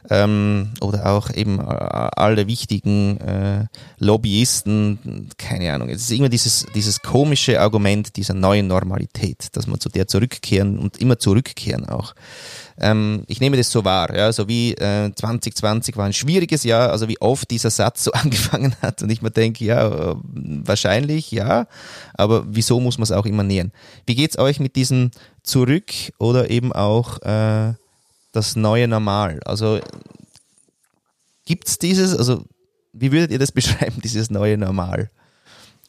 ähm, 0.10 0.72
oder 0.82 1.08
auch 1.08 1.30
eben 1.34 1.60
äh, 1.60 1.64
alle 1.64 2.48
wichtigen 2.48 3.18
äh, 3.20 3.66
Lobbyisten, 4.00 5.30
keine 5.38 5.74
Ahnung. 5.74 5.90
Es 5.90 6.02
ist 6.02 6.12
immer 6.12 6.30
dieses 6.30 6.66
dieses 6.76 7.02
komische 7.02 7.60
Argument 7.60 8.16
dieser 8.16 8.34
neuen 8.34 8.68
Normalität, 8.68 9.50
dass 9.54 9.68
man 9.68 9.80
zu 9.80 9.90
der 9.90 10.08
zurückkehren 10.08 10.80
und 10.80 10.98
immer 10.98 11.20
zurückkehren 11.20 11.88
auch. 11.88 12.16
Ähm, 12.78 13.24
ich 13.28 13.40
nehme 13.40 13.56
das 13.56 13.72
so 13.72 13.86
wahr, 13.86 14.14
ja, 14.14 14.34
so 14.34 14.50
wie 14.50 14.74
äh, 14.74 15.12
2020 15.14 15.96
war 15.96 16.06
ein 16.06 16.14
schwieriges 16.14 16.66
Jahr, 16.66 16.92
also 16.92 17.08
wie 17.08 17.22
oft 17.22 17.50
dieser 17.50 17.70
Satz 17.70 18.04
so 18.04 18.12
angefangen 18.14 18.76
hat 18.82 19.02
und 19.02 19.10
ich 19.10 19.22
mir 19.22 19.32
denke, 19.32 19.64
ja, 19.64 20.16
wahrscheinlich, 20.24 21.32
ja, 21.32 21.68
aber 22.16 22.44
wieso 22.48 22.82
muss 22.82 22.98
man 22.98 23.04
es 23.04 23.12
auch 23.12 23.26
immer 23.26 23.44
nähern? 23.44 23.72
Wie 24.06 24.16
geht's 24.16 24.38
euch 24.38 24.60
mit 24.60 24.76
diesem 24.76 25.12
Zurück 25.42 25.92
oder 26.18 26.50
eben 26.50 26.74
auch 26.74 27.22
äh, 27.22 27.74
das 28.34 28.58
neue 28.58 28.90
Normal? 28.90 29.40
Also 29.46 29.80
gibt's 31.46 31.80
dieses, 31.80 32.16
also 32.16 32.44
wie 32.92 33.14
würdet 33.14 33.32
ihr 33.32 33.40
das 33.40 33.52
beschreiben, 33.54 34.02
dieses 34.04 34.30
neue 34.30 34.58
Normal? 34.58 35.10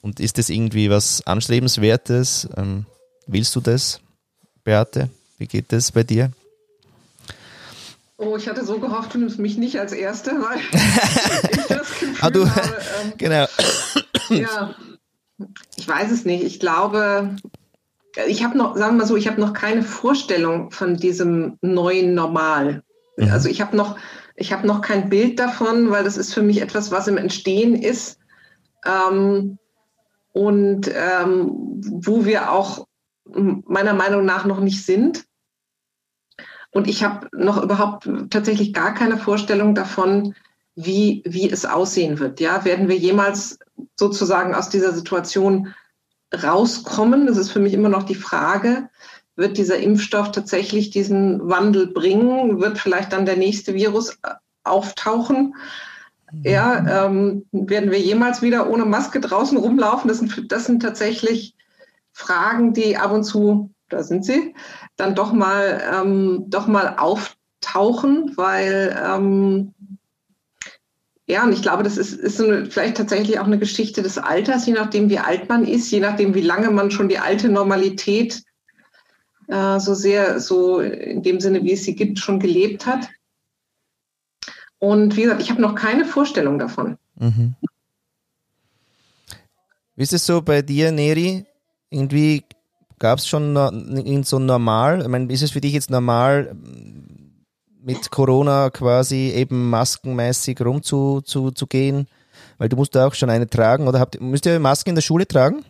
Und 0.03 0.21
ist 0.21 0.39
das 0.39 0.51
irgendwie 0.51 0.89
was 0.89 1.27
Anstrebenswertes? 1.27 2.49
Ähm, 2.57 2.87
willst 3.27 3.57
du 3.57 3.61
das, 3.61 4.01
Beate? 4.63 5.11
Wie 5.39 5.47
geht 5.47 5.73
das 5.73 5.91
bei 5.91 6.05
dir? 6.05 6.31
Oh, 8.19 8.37
ich 8.37 8.49
hatte 8.49 8.65
so 8.65 8.79
gehofft, 8.79 9.13
du 9.15 9.19
nimmst 9.19 9.39
mich 9.39 9.59
nicht 9.59 9.79
als 9.79 9.93
Erste, 9.93 10.31
weil 10.43 10.59
ich 11.53 11.67
das 11.67 11.91
Gefühl 11.91 12.15
ah, 12.21 12.31
du, 12.31 12.49
habe. 12.49 12.77
Ähm, 13.03 13.13
genau. 13.19 13.47
Ja, 14.31 14.75
ich 15.77 15.87
weiß 15.87 16.11
es 16.11 16.25
nicht. 16.25 16.43
Ich 16.43 16.59
glaube, 16.59 17.37
ich 18.27 18.43
habe 18.43 18.57
noch, 18.57 18.77
sagen 18.77 18.95
wir 18.95 19.03
mal 19.03 19.07
so, 19.07 19.17
ich 19.17 19.29
habe 19.29 19.41
noch 19.41 19.53
keine 19.53 19.83
Vorstellung 19.83 20.71
von 20.71 20.97
diesem 20.97 21.59
neuen 21.61 22.15
Normal. 22.15 22.83
Mhm. 23.19 23.31
Also 23.31 23.51
ich 23.51 23.61
habe 23.61 23.77
noch, 23.77 23.99
ich 24.35 24.53
habe 24.53 24.67
noch 24.67 24.81
kein 24.81 25.11
Bild 25.11 25.39
davon, 25.39 25.91
weil 25.91 26.05
das 26.05 26.17
ist 26.17 26.33
für 26.33 26.43
mich 26.43 26.63
etwas, 26.63 26.91
was 26.91 27.09
im 27.09 27.19
Entstehen 27.19 27.75
ist. 27.75 28.19
Ähm, 28.87 29.59
und 30.33 30.91
ähm, 30.95 31.81
wo 32.03 32.25
wir 32.25 32.53
auch 32.53 32.87
meiner 33.25 33.95
Meinung 33.95 34.25
nach 34.25 34.45
noch 34.45 34.61
nicht 34.61 34.85
sind. 34.85 35.25
Und 36.77 36.89
ich 36.89 37.03
habe 37.03 37.27
noch 37.33 37.63
überhaupt 37.63 38.07
tatsächlich 38.29 38.75
gar 38.75 38.93
keine 38.93 39.17
Vorstellung 39.17 39.75
davon, 39.75 40.35
wie, 40.75 41.23
wie 41.25 41.49
es 41.49 41.65
aussehen 41.65 42.19
wird. 42.19 42.39
Ja, 42.39 42.67
werden 42.67 42.91
wir 42.91 42.99
jemals 42.99 43.59
sozusagen 43.99 44.55
aus 44.55 44.69
dieser 44.69 44.93
Situation 44.93 45.73
rauskommen? 46.35 47.27
Das 47.27 47.39
ist 47.39 47.51
für 47.51 47.61
mich 47.61 47.73
immer 47.73 47.89
noch 47.89 48.03
die 48.03 48.15
Frage. 48.15 48.91
Wird 49.37 49.57
dieser 49.57 49.79
Impfstoff 49.79 50.33
tatsächlich 50.33 50.91
diesen 50.91 51.49
Wandel 51.49 51.87
bringen? 51.87 52.61
Wird 52.61 52.77
vielleicht 52.77 53.15
dann 53.15 53.25
der 53.25 53.39
nächste 53.39 53.73
Virus 53.73 54.19
auftauchen? 54.63 55.55
Ja, 56.43 57.07
ähm, 57.07 57.47
werden 57.53 57.91
wir 57.91 58.01
jemals 58.01 58.43
wieder 58.43 58.69
ohne 58.69 58.85
Maske 58.85 59.21
draußen 59.21 59.57
rumlaufen? 59.57 60.09
Das 60.09 60.19
sind, 60.19 60.53
das 60.53 60.67
sind 60.67 60.83
tatsächlich 60.83 61.55
Fragen, 62.13 62.75
die 62.75 62.99
ab 62.99 63.13
und 63.13 63.25
zu, 63.25 63.71
da 63.89 64.03
sind 64.03 64.25
sie, 64.25 64.55
dann 64.97 65.15
doch 65.15 65.33
mal, 65.33 65.83
ähm, 65.93 66.45
doch 66.49 66.67
mal 66.67 66.97
auftauchen, 66.99 68.33
weil 68.37 68.97
ähm, 69.05 69.75
ja, 71.29 71.43
und 71.43 71.53
ich 71.53 71.63
glaube, 71.63 71.83
das 71.83 71.97
ist, 71.97 72.13
ist 72.13 72.37
so 72.37 72.45
eine, 72.45 72.67
vielleicht 72.67 72.97
tatsächlich 72.97 73.41
auch 73.41 73.47
eine 73.47 73.59
Geschichte 73.59 74.01
des 74.03 74.17
Alters, 74.17 74.67
je 74.67 74.75
nachdem, 74.75 75.11
wie 75.11 75.19
alt 75.19 75.49
man 75.49 75.67
ist, 75.67 75.91
je 75.91 75.99
nachdem, 75.99 76.35
wie 76.35 76.41
lange 76.41 76.71
man 76.71 76.93
schon 76.93 77.09
die 77.09 77.19
alte 77.19 77.49
Normalität 77.49 78.45
äh, 79.49 79.81
so 79.81 79.95
sehr, 79.95 80.39
so 80.39 80.81
in 80.81 81.23
dem 81.23 81.41
Sinne, 81.41 81.65
wie 81.65 81.73
es 81.73 81.83
sie 81.83 81.97
gibt, 81.97 82.21
schon 82.21 82.39
gelebt 82.39 82.87
hat. 82.87 83.09
Und 84.79 85.17
wie 85.17 85.23
gesagt, 85.23 85.43
ich 85.43 85.51
habe 85.51 85.63
noch 85.63 85.75
keine 85.75 86.05
Vorstellung 86.05 86.59
davon. 86.59 86.97
Mhm. 87.17 87.55
Wie 89.97 90.03
ist 90.03 90.13
es 90.13 90.27
so 90.27 90.43
bei 90.43 90.63
dir, 90.63 90.93
Neri? 90.93 91.45
Irgendwie 91.91 92.45
gab 92.99 93.19
es 93.19 93.27
schon 93.27 93.55
so 94.25 94.39
normal? 94.39 95.03
Ich 95.03 95.09
meine, 95.09 95.33
ist 95.33 95.43
es 95.43 95.51
für 95.51 95.61
dich 95.61 95.73
jetzt 95.73 95.91
normal, 95.91 96.55
mit 97.83 98.11
Corona 98.11 98.71
quasi 98.71 99.33
eben 99.35 99.71
maskenmäßig 99.71 100.61
rumzugehen? 100.61 101.25
Zu, 101.25 101.51
zu 101.53 101.67
gehen? 101.67 102.09
Weil 102.59 102.69
du 102.69 102.77
musst 102.77 102.95
da 102.95 103.07
auch 103.07 103.15
schon 103.15 103.31
eine 103.31 103.49
tragen 103.49 103.87
oder 103.87 104.01
habt, 104.01 104.21
müsst 104.21 104.47
ihr 104.47 104.59
Masken 104.59 104.91
in 104.91 104.95
der 104.95 105.03
Schule 105.03 105.27
tragen? 105.27 105.65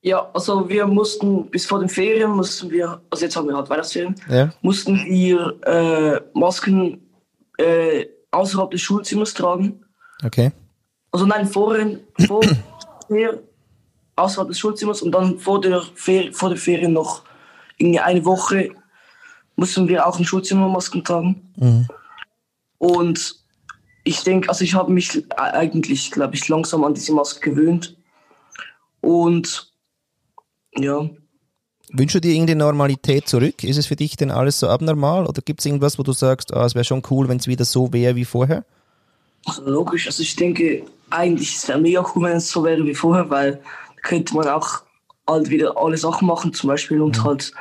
Ja, 0.00 0.30
also 0.32 0.68
wir 0.68 0.86
mussten 0.86 1.50
bis 1.50 1.66
vor 1.66 1.80
den 1.80 1.88
Ferien 1.88 2.30
mussten 2.30 2.70
wir, 2.70 3.00
also 3.10 3.24
jetzt 3.24 3.36
haben 3.36 3.48
wir 3.48 3.56
halt 3.56 3.68
Weihnachtsferien, 3.68 4.14
ja. 4.30 4.50
mussten 4.62 5.04
wir 5.06 5.58
äh, 5.66 6.38
Masken 6.38 7.00
äh, 7.58 8.06
außerhalb 8.30 8.70
des 8.70 8.80
Schulzimmers 8.80 9.34
tragen. 9.34 9.84
Okay. 10.24 10.52
Also 11.10 11.26
nein, 11.26 11.46
vorhin, 11.46 12.00
vor 12.26 12.42
der, 13.10 13.40
außerhalb 14.18 14.48
des 14.48 14.58
Schulzimmers 14.58 15.02
und 15.02 15.12
dann 15.12 15.38
vor 15.38 15.60
der, 15.60 15.82
Fer 15.94 16.32
vor 16.32 16.48
der 16.48 16.58
Ferien 16.58 16.92
noch 16.92 17.22
irgendwie 17.76 18.00
eine 18.00 18.24
Woche 18.24 18.70
mussten 19.56 19.88
wir 19.88 20.06
auch 20.06 20.18
im 20.18 20.24
Schulzimmer 20.24 20.68
Masken 20.68 21.02
tragen. 21.02 21.52
Mhm. 21.56 21.88
Und 22.78 23.36
ich 24.04 24.22
denke, 24.22 24.48
also 24.48 24.64
ich 24.64 24.74
habe 24.74 24.92
mich 24.92 25.24
eigentlich, 25.36 26.10
glaube 26.10 26.34
ich, 26.34 26.48
langsam 26.48 26.84
an 26.84 26.94
diese 26.94 27.12
Maske 27.12 27.50
gewöhnt. 27.50 27.96
Und 29.00 29.72
ja, 30.76 31.08
Wünschst 31.90 32.16
du 32.16 32.20
dir 32.20 32.32
irgendeine 32.32 32.64
Normalität 32.64 33.28
zurück? 33.28 33.64
Ist 33.64 33.78
es 33.78 33.86
für 33.86 33.96
dich 33.96 34.16
denn 34.16 34.30
alles 34.30 34.60
so 34.60 34.68
abnormal? 34.68 35.26
Oder 35.26 35.40
gibt 35.40 35.60
es 35.60 35.66
irgendwas, 35.66 35.98
wo 35.98 36.02
du 36.02 36.12
sagst, 36.12 36.52
ah, 36.52 36.66
es 36.66 36.74
wäre 36.74 36.84
schon 36.84 37.02
cool, 37.10 37.28
wenn 37.28 37.38
es 37.38 37.46
wieder 37.46 37.64
so 37.64 37.92
wäre 37.92 38.14
wie 38.14 38.26
vorher? 38.26 38.64
Also 39.46 39.62
logisch, 39.64 40.06
also 40.06 40.22
ich 40.22 40.36
denke, 40.36 40.84
eigentlich 41.08 41.56
es 41.56 41.66
wäre 41.66 41.80
mega 41.80 42.04
cool, 42.14 42.24
wenn 42.24 42.36
es 42.36 42.50
so 42.50 42.62
wäre 42.62 42.84
wie 42.84 42.94
vorher, 42.94 43.30
weil 43.30 43.62
könnte 44.02 44.34
man 44.34 44.48
auch 44.48 44.82
halt 45.26 45.50
wieder 45.50 45.76
alle 45.76 45.96
Sachen 45.96 46.26
machen, 46.26 46.52
zum 46.52 46.68
Beispiel 46.68 47.00
und 47.00 47.18
mhm. 47.18 47.24
halt 47.24 47.52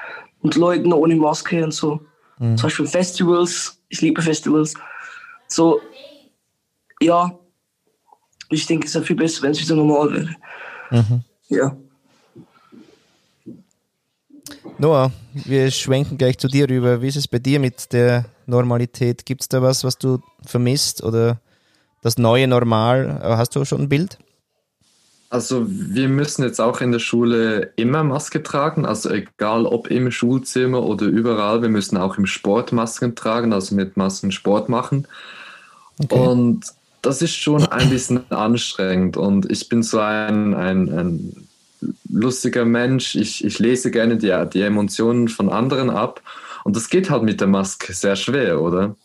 und 0.42 0.56
Leuten 0.56 0.94
ohne 0.94 1.16
Maske 1.16 1.64
und 1.64 1.74
so. 1.74 2.02
Mhm. 2.40 2.58
Zum 2.58 2.68
Beispiel 2.68 2.88
Festivals, 2.88 3.82
ich 3.90 4.02
liebe 4.02 4.22
Festivals. 4.22 4.74
So, 5.48 5.82
ja, 7.02 7.38
ich 8.50 8.66
denke, 8.66 8.88
es 8.88 8.94
wäre 8.96 9.06
viel 9.06 9.16
besser, 9.16 9.44
wenn 9.44 9.52
es 9.52 9.62
wieder 9.62 9.76
normal 9.76 10.14
wäre. 10.14 10.36
Mhm. 10.92 11.24
Ja. 11.50 11.76
Noah, 14.78 15.12
wir 15.34 15.72
schwenken 15.72 16.18
gleich 16.18 16.38
zu 16.38 16.48
dir 16.48 16.70
rüber. 16.70 17.02
Wie 17.02 17.08
ist 17.08 17.16
es 17.16 17.28
bei 17.28 17.40
dir 17.40 17.60
mit 17.60 17.92
der 17.94 18.26
Normalität? 18.46 19.26
Gibt 19.26 19.42
es 19.42 19.50
da 19.50 19.62
was, 19.62 19.84
was 19.84 19.98
du 19.98 20.20
vermisst 20.46 21.04
oder 21.04 21.40
das 22.04 22.18
neue 22.18 22.48
Normal? 22.48 23.20
Hast 23.24 23.56
du 23.56 23.66
schon 23.66 23.82
ein 23.82 23.90
Bild? 23.90 24.20
Also 25.30 25.66
wir 25.68 26.08
müssen 26.08 26.44
jetzt 26.44 26.62
auch 26.62 26.80
in 26.80 26.94
der 26.94 27.00
Schule 27.00 27.74
immer 27.76 28.04
Maske 28.04 28.44
tragen, 28.44 28.86
also 28.86 29.10
egal 29.10 29.66
ob 29.66 29.92
im 29.92 30.10
Schulzimmer 30.10 30.84
oder 30.84 31.06
überall, 31.06 31.62
wir 31.62 31.70
müssen 31.70 31.98
auch 31.98 32.18
im 32.18 32.26
Sport 32.26 32.72
Masken 32.72 33.14
tragen, 33.16 33.52
also 33.52 33.76
mit 33.76 33.98
Masken 33.98 34.32
Sport 34.32 34.70
machen. 34.70 35.06
Okay. 36.02 36.16
Und 36.16 36.66
das 37.02 37.22
ist 37.22 37.36
schon 37.36 37.66
ein 37.66 37.90
bisschen 37.90 38.32
anstrengend 38.32 39.18
und 39.18 39.52
ich 39.52 39.68
bin 39.68 39.84
so 39.84 40.00
ein, 40.00 40.54
ein, 40.54 40.90
ein 40.90 41.48
lustiger 42.10 42.66
Mensch. 42.66 43.16
Ich, 43.16 43.44
ich 43.44 43.60
lese 43.60 43.92
gerne 43.92 44.18
die, 44.18 44.34
die 44.54 44.62
Emotionen 44.62 45.28
von 45.28 45.50
anderen 45.50 45.90
ab. 45.90 46.22
Und 46.64 46.76
das 46.76 46.90
geht 46.90 47.10
halt 47.10 47.24
mit 47.24 47.40
der 47.40 47.48
Maske 47.48 47.94
sehr 47.94 48.16
schwer, 48.16 48.62
oder? 48.62 48.96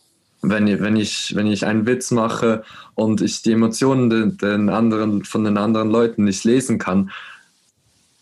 Wenn, 0.41 0.81
wenn, 0.81 0.97
ich, 0.97 1.35
wenn 1.35 1.47
ich 1.47 1.65
einen 1.65 1.85
Witz 1.85 2.11
mache 2.11 2.63
und 2.95 3.21
ich 3.21 3.41
die 3.41 3.53
Emotionen 3.53 4.09
den, 4.09 4.37
den 4.37 4.69
anderen, 4.69 5.23
von 5.23 5.43
den 5.43 5.57
anderen 5.57 5.89
Leuten 5.89 6.25
nicht 6.25 6.43
lesen 6.43 6.77
kann, 6.79 7.11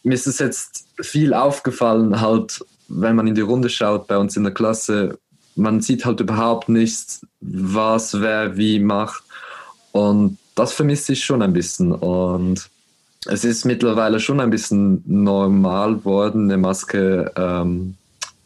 mir 0.03 0.13
ist 0.13 0.27
es 0.27 0.39
jetzt 0.39 0.85
viel 1.01 1.33
aufgefallen, 1.33 2.21
halt, 2.21 2.65
wenn 2.87 3.15
man 3.15 3.27
in 3.27 3.35
die 3.35 3.41
Runde 3.41 3.69
schaut 3.69 4.07
bei 4.07 4.17
uns 4.17 4.35
in 4.35 4.43
der 4.43 4.53
Klasse, 4.53 5.19
man 5.55 5.81
sieht 5.81 6.05
halt 6.05 6.19
überhaupt 6.19 6.69
nichts, 6.69 7.25
was 7.39 8.19
wer 8.19 8.57
wie 8.57 8.79
macht. 8.79 9.23
Und 9.91 10.37
das 10.55 10.73
vermisse 10.73 11.13
ich 11.13 11.23
schon 11.23 11.41
ein 11.41 11.53
bisschen. 11.53 11.91
Und 11.91 12.69
es 13.25 13.43
ist 13.43 13.65
mittlerweile 13.65 14.19
schon 14.19 14.39
ein 14.39 14.49
bisschen 14.49 15.03
normal 15.05 16.03
worden, 16.05 16.45
eine 16.45 16.57
Maske 16.57 17.31
ähm, 17.35 17.95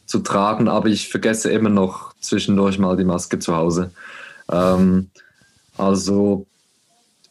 zu 0.05 0.19
tragen, 0.19 0.67
aber 0.67 0.87
ich 0.87 1.09
vergesse 1.09 1.51
immer 1.51 1.69
noch 1.69 2.13
zwischendurch 2.19 2.77
mal 2.79 2.97
die 2.97 3.05
Maske 3.05 3.39
zu 3.39 3.55
Hause. 3.55 3.91
Ähm, 4.51 5.09
also 5.77 6.45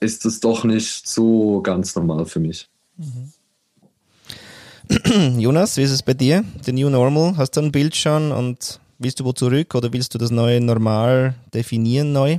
ist 0.00 0.26
es 0.26 0.40
doch 0.40 0.64
nicht 0.64 1.08
so 1.08 1.60
ganz 1.62 1.94
normal 1.96 2.26
für 2.26 2.40
mich. 2.40 2.68
Mhm. 2.96 3.32
Jonas, 5.40 5.76
wie 5.76 5.82
ist 5.82 5.92
es 5.92 6.02
bei 6.02 6.14
dir? 6.14 6.44
The 6.62 6.72
New 6.72 6.90
Normal, 6.90 7.36
hast 7.36 7.52
du 7.52 7.62
ein 7.62 7.72
Bild 7.72 7.96
schon 7.96 8.32
und 8.32 8.80
willst 8.98 9.20
du 9.20 9.24
wo 9.24 9.32
zurück 9.32 9.74
oder 9.74 9.92
willst 9.92 10.14
du 10.14 10.18
das 10.18 10.30
neue 10.30 10.60
Normal 10.60 11.34
definieren 11.54 12.12
neu? 12.12 12.38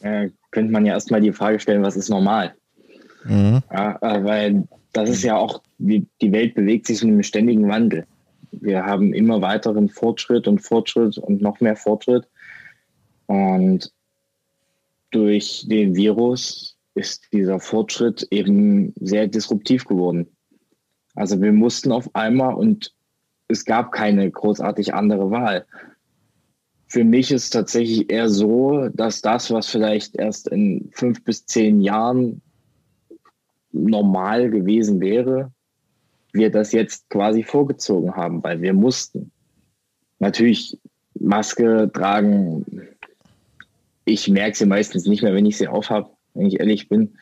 Äh, 0.00 0.30
könnte 0.50 0.72
man 0.72 0.84
ja 0.84 0.94
erstmal 0.94 1.20
die 1.20 1.32
Frage 1.32 1.60
stellen, 1.60 1.82
was 1.82 1.96
ist 1.96 2.08
normal? 2.08 2.54
Mhm. 3.24 3.62
Ja, 3.72 3.98
äh, 4.02 4.24
weil 4.24 4.64
das 4.92 5.10
ist 5.10 5.22
ja 5.22 5.36
auch, 5.36 5.62
die, 5.78 6.06
die 6.20 6.32
Welt 6.32 6.54
bewegt 6.54 6.86
sich 6.86 7.02
in 7.02 7.10
einem 7.10 7.22
ständigen 7.22 7.68
Wandel. 7.68 8.06
Wir 8.52 8.84
haben 8.84 9.12
immer 9.12 9.42
weiteren 9.42 9.88
Fortschritt 9.88 10.46
und 10.46 10.60
Fortschritt 10.60 11.18
und 11.18 11.42
noch 11.42 11.60
mehr 11.60 11.76
Fortschritt. 11.76 12.26
Und 13.26 13.90
durch 15.14 15.66
den 15.68 15.94
Virus 15.94 16.76
ist 16.94 17.32
dieser 17.32 17.60
Fortschritt 17.60 18.26
eben 18.30 18.92
sehr 18.96 19.28
disruptiv 19.28 19.84
geworden. 19.84 20.26
Also 21.14 21.40
wir 21.40 21.52
mussten 21.52 21.92
auf 21.92 22.12
einmal 22.14 22.54
und 22.54 22.92
es 23.48 23.64
gab 23.64 23.92
keine 23.92 24.30
großartig 24.30 24.94
andere 24.94 25.30
Wahl. 25.30 25.66
Für 26.88 27.04
mich 27.04 27.30
ist 27.30 27.50
tatsächlich 27.50 28.10
eher 28.10 28.28
so, 28.28 28.88
dass 28.92 29.20
das, 29.20 29.50
was 29.50 29.68
vielleicht 29.68 30.16
erst 30.16 30.48
in 30.48 30.90
fünf 30.92 31.22
bis 31.24 31.46
zehn 31.46 31.80
Jahren 31.80 32.42
normal 33.72 34.50
gewesen 34.50 35.00
wäre, 35.00 35.52
wir 36.32 36.50
das 36.50 36.72
jetzt 36.72 37.08
quasi 37.10 37.42
vorgezogen 37.42 38.14
haben, 38.14 38.42
weil 38.42 38.60
wir 38.60 38.74
mussten. 38.74 39.30
Natürlich 40.18 40.78
Maske 41.14 41.90
tragen, 41.92 42.64
ich 44.04 44.28
merke 44.28 44.56
sie 44.56 44.66
meistens 44.66 45.06
nicht 45.06 45.22
mehr, 45.22 45.34
wenn 45.34 45.46
ich 45.46 45.56
sie 45.56 45.68
aufhab, 45.68 46.16
wenn 46.34 46.46
ich 46.46 46.60
ehrlich 46.60 46.88
bin. 46.88 47.16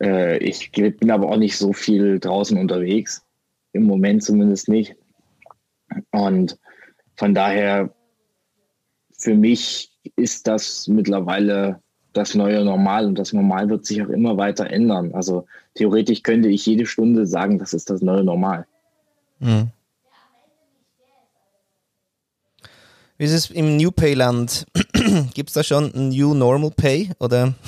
Äh, 0.00 0.38
ich 0.38 0.72
bin 0.72 1.10
aber 1.10 1.28
auch 1.28 1.36
nicht 1.36 1.56
so 1.56 1.72
viel 1.72 2.18
draußen 2.18 2.58
unterwegs, 2.58 3.24
im 3.72 3.84
Moment 3.84 4.22
zumindest 4.22 4.68
nicht. 4.68 4.96
Und 6.10 6.58
von 7.16 7.34
daher, 7.34 7.94
für 9.18 9.34
mich 9.34 9.92
ist 10.16 10.46
das 10.46 10.88
mittlerweile 10.88 11.80
das 12.12 12.34
neue 12.34 12.64
Normal 12.64 13.06
und 13.06 13.18
das 13.18 13.32
Normal 13.32 13.68
wird 13.68 13.86
sich 13.86 14.02
auch 14.02 14.08
immer 14.08 14.36
weiter 14.36 14.68
ändern. 14.68 15.14
Also 15.14 15.46
theoretisch 15.74 16.22
könnte 16.22 16.48
ich 16.48 16.66
jede 16.66 16.86
Stunde 16.86 17.26
sagen, 17.26 17.58
das 17.58 17.72
ist 17.72 17.88
das 17.88 18.02
neue 18.02 18.24
Normal. 18.24 18.66
Mhm. 19.38 19.70
Wie 23.18 23.24
ist 23.24 23.32
es 23.32 23.50
im 23.50 23.76
New 23.76 23.90
Pay 23.90 24.14
Land? 24.14 24.66
Gibt 25.34 25.50
es 25.50 25.54
da 25.54 25.62
schon 25.62 25.92
ein 25.94 26.08
New 26.08 26.34
Normal 26.34 26.70
Pay 26.70 27.10
oder? 27.18 27.54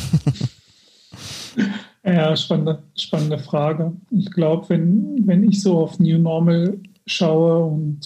Ja, 2.06 2.36
spannende, 2.36 2.82
spannende 2.96 3.38
Frage. 3.38 3.92
Ich 4.10 4.30
glaube, 4.30 4.68
wenn, 4.68 5.26
wenn 5.26 5.48
ich 5.48 5.62
so 5.62 5.78
auf 5.78 5.98
New 5.98 6.18
Normal 6.18 6.78
schaue 7.06 7.64
und 7.64 8.00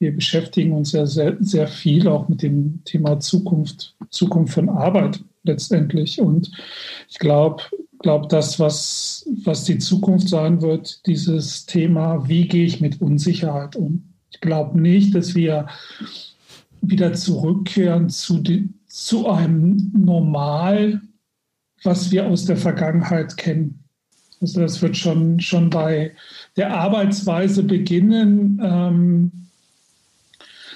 wir 0.00 0.12
beschäftigen 0.12 0.72
uns 0.72 0.90
ja 0.90 1.06
sehr, 1.06 1.36
sehr 1.38 1.68
viel 1.68 2.08
auch 2.08 2.28
mit 2.28 2.42
dem 2.42 2.80
Thema 2.84 3.20
Zukunft, 3.20 3.94
Zukunft 4.10 4.54
von 4.54 4.68
Arbeit 4.68 5.20
letztendlich. 5.44 6.20
Und 6.20 6.50
ich 7.08 7.20
glaube, 7.20 7.62
glaube, 8.00 8.26
das, 8.28 8.58
was, 8.58 9.24
was 9.44 9.64
die 9.64 9.78
Zukunft 9.78 10.28
sein 10.28 10.60
wird, 10.60 11.06
dieses 11.06 11.66
Thema, 11.66 12.28
wie 12.28 12.48
gehe 12.48 12.66
ich 12.66 12.80
mit 12.80 13.00
Unsicherheit 13.00 13.76
um? 13.76 14.12
Ich 14.30 14.40
glaube 14.40 14.80
nicht, 14.80 15.14
dass 15.14 15.34
wir 15.34 15.68
wieder 16.90 17.12
zurückkehren 17.14 18.08
zu, 18.08 18.38
die, 18.38 18.68
zu 18.86 19.28
einem 19.28 19.92
Normal, 19.94 21.00
was 21.82 22.10
wir 22.10 22.26
aus 22.26 22.44
der 22.44 22.56
Vergangenheit 22.56 23.36
kennen. 23.36 23.84
Also 24.40 24.60
das 24.60 24.82
wird 24.82 24.96
schon, 24.96 25.40
schon 25.40 25.70
bei 25.70 26.14
der 26.56 26.74
Arbeitsweise 26.74 27.62
beginnen, 27.62 28.60
ähm, 28.62 29.32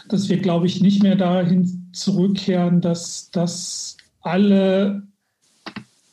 dass 0.08 0.28
wir, 0.28 0.38
glaube 0.38 0.66
ich, 0.66 0.80
nicht 0.80 1.02
mehr 1.02 1.16
dahin 1.16 1.88
zurückkehren, 1.92 2.80
dass, 2.80 3.30
dass 3.30 3.96
alle 4.22 5.02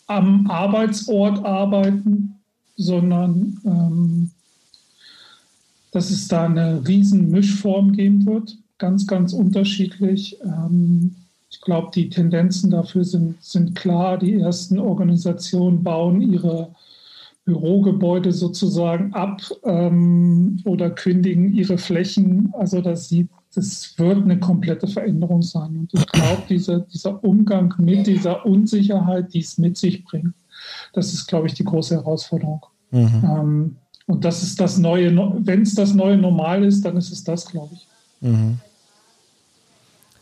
am 0.07 0.49
Arbeitsort 0.49 1.43
arbeiten, 1.43 2.35
sondern 2.75 3.59
ähm, 3.65 4.31
dass 5.91 6.11
es 6.11 6.27
da 6.27 6.45
eine 6.45 6.87
riesen 6.87 7.31
Mischform 7.31 7.93
geben 7.93 8.25
wird, 8.25 8.57
ganz, 8.77 9.07
ganz 9.07 9.33
unterschiedlich. 9.33 10.37
Ähm, 10.43 11.15
ich 11.49 11.61
glaube, 11.61 11.91
die 11.93 12.09
Tendenzen 12.09 12.71
dafür 12.71 13.03
sind, 13.03 13.41
sind 13.43 13.75
klar. 13.75 14.17
Die 14.17 14.35
ersten 14.35 14.79
Organisationen 14.79 15.83
bauen 15.83 16.21
ihre 16.21 16.75
Bürogebäude 17.45 18.33
sozusagen 18.33 19.13
ab 19.13 19.41
ähm, 19.63 20.61
oder 20.65 20.89
kündigen 20.89 21.53
ihre 21.53 21.77
Flächen. 21.77 22.53
Also 22.57 22.81
das 22.81 23.07
sieht, 23.07 23.29
das 23.55 23.97
wird 23.97 24.23
eine 24.23 24.37
komplette 24.37 24.87
Veränderung 24.87 25.41
sein. 25.41 25.77
Und 25.77 25.93
ich 25.93 26.05
glaube, 26.07 26.43
dieser, 26.49 26.81
dieser 26.81 27.23
Umgang 27.23 27.73
mit 27.77 28.05
dieser 28.05 28.45
Unsicherheit, 28.45 29.33
die 29.33 29.39
es 29.39 29.57
mit 29.57 29.77
sich 29.77 30.03
bringt, 30.03 30.33
das 30.91 31.13
ist, 31.13 31.27
glaube 31.27 31.47
ich, 31.47 31.53
die 31.53 31.63
große 31.63 31.95
Herausforderung. 31.95 32.65
Mhm. 32.91 33.23
Ähm, 33.23 33.75
und 34.07 34.25
das 34.25 34.43
ist 34.43 34.59
das 34.59 34.77
neue, 34.77 35.15
wenn 35.45 35.61
es 35.61 35.73
das 35.73 35.93
neue 35.93 36.17
Normal 36.17 36.65
ist, 36.65 36.83
dann 36.83 36.97
ist 36.97 37.11
es 37.11 37.23
das, 37.23 37.45
glaube 37.45 37.73
ich. 37.73 37.87
Mhm. 38.21 38.59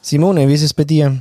Simone, 0.06 0.48
wie 0.48 0.54
ist 0.54 0.62
es 0.62 0.76
bei 0.76 0.84
dir? 0.84 1.20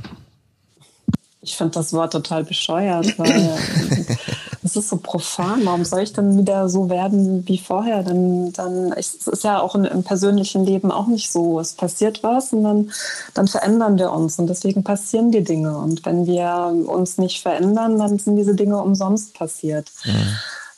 Ich 1.41 1.57
finde 1.57 1.73
das 1.73 1.91
Wort 1.91 2.13
total 2.13 2.43
bescheuert, 2.43 3.17
weil 3.17 3.57
es 4.63 4.75
ist 4.75 4.89
so 4.89 4.97
profan. 4.97 5.65
Warum 5.65 5.83
soll 5.83 6.01
ich 6.01 6.13
dann 6.13 6.37
wieder 6.37 6.69
so 6.69 6.87
werden 6.87 7.47
wie 7.47 7.57
vorher? 7.57 8.03
Dann, 8.03 8.53
dann, 8.53 8.91
es 8.91 9.15
ist 9.25 9.43
ja 9.43 9.59
auch 9.59 9.73
im, 9.73 9.85
im, 9.85 10.03
persönlichen 10.03 10.65
Leben 10.65 10.91
auch 10.91 11.07
nicht 11.07 11.31
so. 11.31 11.59
Es 11.59 11.73
passiert 11.73 12.21
was 12.21 12.53
und 12.53 12.63
dann, 12.63 12.91
dann 13.33 13.47
verändern 13.47 13.97
wir 13.97 14.11
uns 14.11 14.37
und 14.37 14.45
deswegen 14.45 14.83
passieren 14.83 15.31
die 15.31 15.43
Dinge. 15.43 15.75
Und 15.79 16.05
wenn 16.05 16.27
wir 16.27 16.71
uns 16.87 17.17
nicht 17.17 17.41
verändern, 17.41 17.97
dann 17.97 18.19
sind 18.19 18.35
diese 18.35 18.53
Dinge 18.53 18.79
umsonst 18.79 19.33
passiert. 19.33 19.91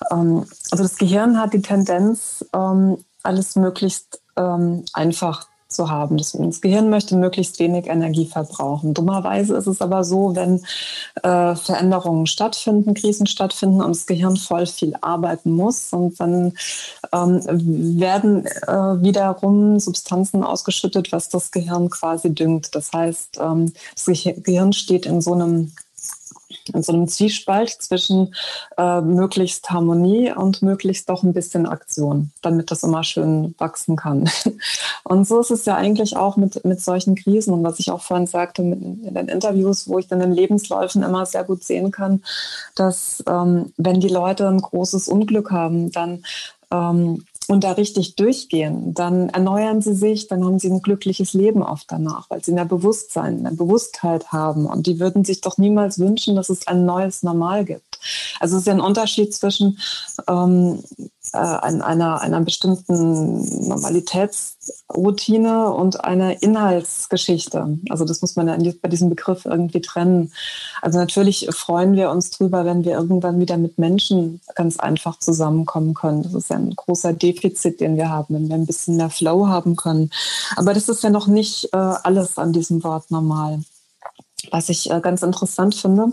Mhm. 0.10 0.45
Also 0.72 0.84
das 0.84 0.95
Gehirn 0.95 1.38
hat 1.38 1.53
die 1.53 1.62
Tendenz, 1.62 2.45
ähm, 2.53 3.03
alles 3.22 3.58
möglichst 3.58 4.22
ähm, 4.38 4.86
einfach 4.93 5.47
zu 5.78 5.89
haben. 5.89 6.17
Das, 6.17 6.34
das, 6.34 6.59
Gehirn 6.61 6.89
möchte 6.89 7.15
möglichst 7.15 7.59
wenig 7.59 7.88
Energie 7.88 8.25
verbrauchen. 8.25 8.93
Dummerweise 8.93 9.55
ist 9.55 9.67
es 9.67 9.80
aber 9.80 10.03
so, 10.03 10.36
wenn 10.36 10.63
äh, 11.23 11.55
Veränderungen 11.55 12.25
stattfinden, 12.25 12.95
Krisen 12.95 13.28
stattfinden 13.28 13.82
und 13.82 13.95
das 13.95 14.07
Gehirn 14.07 14.36
voll 14.36 14.65
viel 14.65 14.95
arbeiten 14.99 15.51
muss 15.51 15.93
und 15.93 16.19
dann 16.19 16.53
ähm, 17.13 17.41
werden 17.99 18.45
äh, 18.45 19.01
wiederum 19.01 19.80
Substanzen 19.80 20.43
ausgeschüttet, 20.43 21.11
was 21.11 21.30
das 21.30 21.51
Gehirn 21.51 21.89
quasi 21.89 22.34
düngt. 22.34 22.75
Das 22.75 22.91
heißt, 22.91 23.39
ähm, 23.39 23.71
das 23.95 24.05
Gehirn 24.43 24.73
steht 24.73 25.05
in 25.05 25.21
so 25.21 25.34
einem 25.34 25.71
in 26.74 26.84
so 26.84 26.93
einem 26.93 27.07
Zwiespalt 27.07 27.70
zwischen 27.70 28.34
äh, 28.78 29.01
möglichst 29.01 29.70
Harmonie 29.70 30.32
und 30.32 30.61
möglichst 30.61 31.09
doch 31.09 31.24
ein 31.24 31.34
bisschen 31.34 31.65
Aktion, 31.65 32.32
damit 32.41 32.72
das 32.72 32.84
immer 32.84 33.03
schön 33.03 33.55
wachsen 33.57 33.95
kann. 33.95 34.30
Und 35.03 35.26
so 35.26 35.39
ist 35.39 35.51
es 35.51 35.63
ja 35.63 35.76
eigentlich 35.76 36.18
auch 36.18 36.36
mit, 36.36 36.65
mit 36.65 36.82
solchen 36.82 37.15
Krisen 37.15 37.53
und 37.53 37.63
was 37.63 37.80
ich 37.80 37.91
auch 37.91 38.01
vorhin 38.01 38.28
sagte 38.28 38.61
mit, 38.61 38.82
in 38.82 39.13
den 39.13 39.30
Interviews, 39.30 39.88
wo 39.88 39.99
ich 39.99 40.07
dann 40.07 40.20
in 40.20 40.34
Lebensläufen 40.34 41.01
immer 41.01 41.26
sehr 41.26 41.45
gut 41.45 41.63
sehen 41.63 41.91
kann, 41.91 42.24
dass 42.76 43.24
ähm, 43.26 43.72
wenn 43.78 44.01
die 44.01 44.09
Leute 44.09 44.49
ein 44.49 44.59
großes 44.59 45.07
Unglück 45.07 45.51
haben, 45.51 45.91
dann 45.93 46.24
ähm, 46.72 47.24
und 47.48 47.64
da 47.64 47.72
richtig 47.72 48.16
durchgehen, 48.16 48.93
dann 48.93 49.30
erneuern 49.30 49.82
sie 49.82 49.93
sich, 49.93 50.28
dann 50.28 50.43
haben 50.43 50.60
sie 50.60 50.70
ein 50.70 50.82
glückliches 50.82 51.34
Leben 51.34 51.64
oft 51.64 51.91
danach, 51.91 52.30
weil 52.30 52.43
sie 52.43 52.52
mehr 52.52 52.66
Bewusstsein, 52.66 53.41
mehr 53.41 53.54
Bewusstheit 53.54 54.32
haben. 54.32 54.66
Und 54.66 54.88
die 54.88 55.00
würden 55.00 55.24
sich 55.24 55.41
doch 55.41 55.58
niemals 55.58 55.98
wünschen, 56.00 56.36
dass 56.36 56.50
es 56.50 56.68
ein 56.68 56.86
neues 56.86 57.24
Normal 57.24 57.66
gibt. 57.66 58.00
Also 58.39 58.56
es 58.56 58.62
ist 58.62 58.68
ja 58.68 58.74
ein 58.74 58.82
Unterschied 58.82 59.34
zwischen 59.34 59.80
ähm, 60.28 60.84
äh, 61.34 61.38
einer, 61.38 62.21
einer 62.21 62.41
bestimmten 62.41 63.67
Normalitätsroutine 63.67 65.71
und 65.71 66.03
einer 66.03 66.41
Inhaltsgeschichte. 66.41 67.78
Also 67.89 68.05
das 68.05 68.21
muss 68.21 68.36
man 68.36 68.47
ja 68.47 68.57
bei 68.82 68.89
diesem 68.89 69.09
Begriff 69.09 69.45
irgendwie 69.45 69.82
trennen. 69.82 70.32
Also 70.82 70.99
natürlich 70.99 71.47
freuen 71.51 71.93
wir 71.93 72.11
uns 72.11 72.32
drüber, 72.32 72.65
wenn 72.65 72.86
wir 72.86 72.93
irgendwann 72.93 73.39
wieder 73.39 73.57
mit 73.57 73.78
Menschen 73.78 74.41
ganz 74.55 74.80
einfach 74.80 75.19
zusammenkommen 75.19 75.93
können. 75.93 76.23
Das 76.23 76.34
ist 76.34 76.49
ja 76.49 76.57
ein 76.57 76.75
großer 76.75 77.13
Defizit, 77.13 77.80
den 77.80 77.97
wir 77.97 78.09
haben, 78.09 78.36
wenn 78.36 78.49
wir 78.49 78.55
ein 78.55 78.65
bisschen 78.65 78.97
mehr 78.97 79.09
Flow 79.09 79.47
haben 79.47 79.75
können. 79.75 80.09
Aber 80.55 80.73
das 80.73 80.89
ist 80.89 81.03
ja 81.03 81.09
noch 81.09 81.28
nicht 81.28 81.69
äh, 81.73 81.78
alles 81.78 82.38
an 82.38 82.53
diesem 82.53 82.84
Wort 82.84 83.11
normal. 83.11 83.61
Was 84.51 84.69
ich 84.69 84.89
äh, 84.89 84.99
ganz 85.01 85.23
interessant 85.23 85.75
finde, 85.75 86.11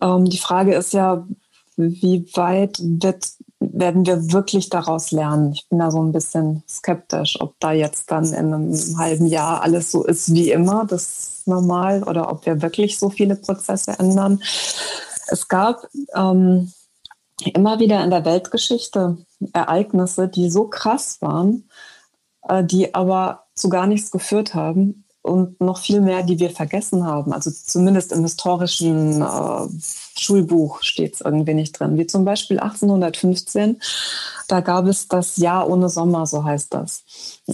ähm, 0.00 0.24
die 0.24 0.38
Frage 0.38 0.74
ist 0.74 0.92
ja, 0.92 1.26
wie 1.76 2.26
weit 2.34 2.78
wird 2.80 3.26
werden 3.72 4.06
wir 4.06 4.32
wirklich 4.32 4.68
daraus 4.68 5.10
lernen? 5.10 5.52
Ich 5.52 5.68
bin 5.68 5.78
da 5.78 5.90
so 5.90 6.02
ein 6.02 6.12
bisschen 6.12 6.62
skeptisch, 6.68 7.40
ob 7.40 7.58
da 7.60 7.72
jetzt 7.72 8.10
dann 8.10 8.24
in 8.26 8.52
einem 8.52 8.98
halben 8.98 9.26
Jahr 9.26 9.62
alles 9.62 9.90
so 9.90 10.04
ist 10.04 10.32
wie 10.34 10.50
immer, 10.50 10.86
das 10.86 11.02
ist 11.02 11.48
normal, 11.48 12.02
oder 12.02 12.30
ob 12.30 12.46
wir 12.46 12.62
wirklich 12.62 12.98
so 12.98 13.10
viele 13.10 13.36
Prozesse 13.36 13.92
ändern. 13.98 14.42
Es 15.28 15.48
gab 15.48 15.88
ähm, 16.14 16.72
immer 17.54 17.78
wieder 17.78 18.02
in 18.04 18.10
der 18.10 18.24
Weltgeschichte 18.24 19.18
Ereignisse, 19.52 20.28
die 20.28 20.50
so 20.50 20.68
krass 20.68 21.18
waren, 21.20 21.68
äh, 22.48 22.64
die 22.64 22.94
aber 22.94 23.44
zu 23.54 23.68
gar 23.68 23.86
nichts 23.86 24.10
geführt 24.10 24.54
haben 24.54 25.04
und 25.22 25.60
noch 25.60 25.78
viel 25.78 26.00
mehr, 26.00 26.22
die 26.22 26.38
wir 26.38 26.50
vergessen 26.50 27.04
haben. 27.06 27.32
Also 27.32 27.50
zumindest 27.50 28.12
im 28.12 28.22
historischen 28.22 29.22
äh, 29.22 29.68
Schulbuch 30.18 30.82
steht 30.82 31.14
es 31.14 31.20
irgendwie 31.20 31.54
nicht 31.54 31.78
drin. 31.78 31.98
Wie 31.98 32.06
zum 32.06 32.24
Beispiel 32.24 32.58
1815, 32.58 33.80
da 34.48 34.60
gab 34.60 34.86
es 34.86 35.08
das 35.08 35.36
Jahr 35.36 35.68
ohne 35.68 35.88
Sommer, 35.88 36.26
so 36.26 36.44
heißt 36.44 36.72
das. 36.74 37.04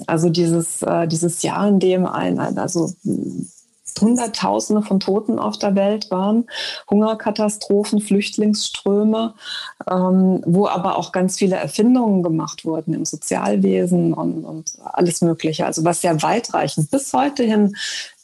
Also 0.06 0.28
dieses, 0.28 0.82
äh, 0.82 1.06
dieses 1.06 1.42
Jahr, 1.42 1.68
in 1.68 1.80
dem 1.80 2.06
ein, 2.06 2.38
also 2.38 2.92
Hunderttausende 4.00 4.82
von 4.82 5.00
Toten 5.00 5.38
auf 5.38 5.58
der 5.58 5.74
Welt 5.74 6.10
waren, 6.10 6.46
Hungerkatastrophen, 6.90 8.00
Flüchtlingsströme, 8.00 9.34
ähm, 9.90 10.42
wo 10.46 10.68
aber 10.68 10.96
auch 10.96 11.12
ganz 11.12 11.36
viele 11.36 11.56
Erfindungen 11.56 12.22
gemacht 12.22 12.64
wurden 12.64 12.94
im 12.94 13.04
Sozialwesen 13.04 14.14
und, 14.14 14.44
und 14.44 14.72
alles 14.84 15.20
Mögliche. 15.20 15.66
Also 15.66 15.84
was 15.84 16.00
sehr 16.00 16.22
weitreichend 16.22 16.90
bis 16.90 17.12
heute 17.12 17.42
hin 17.42 17.74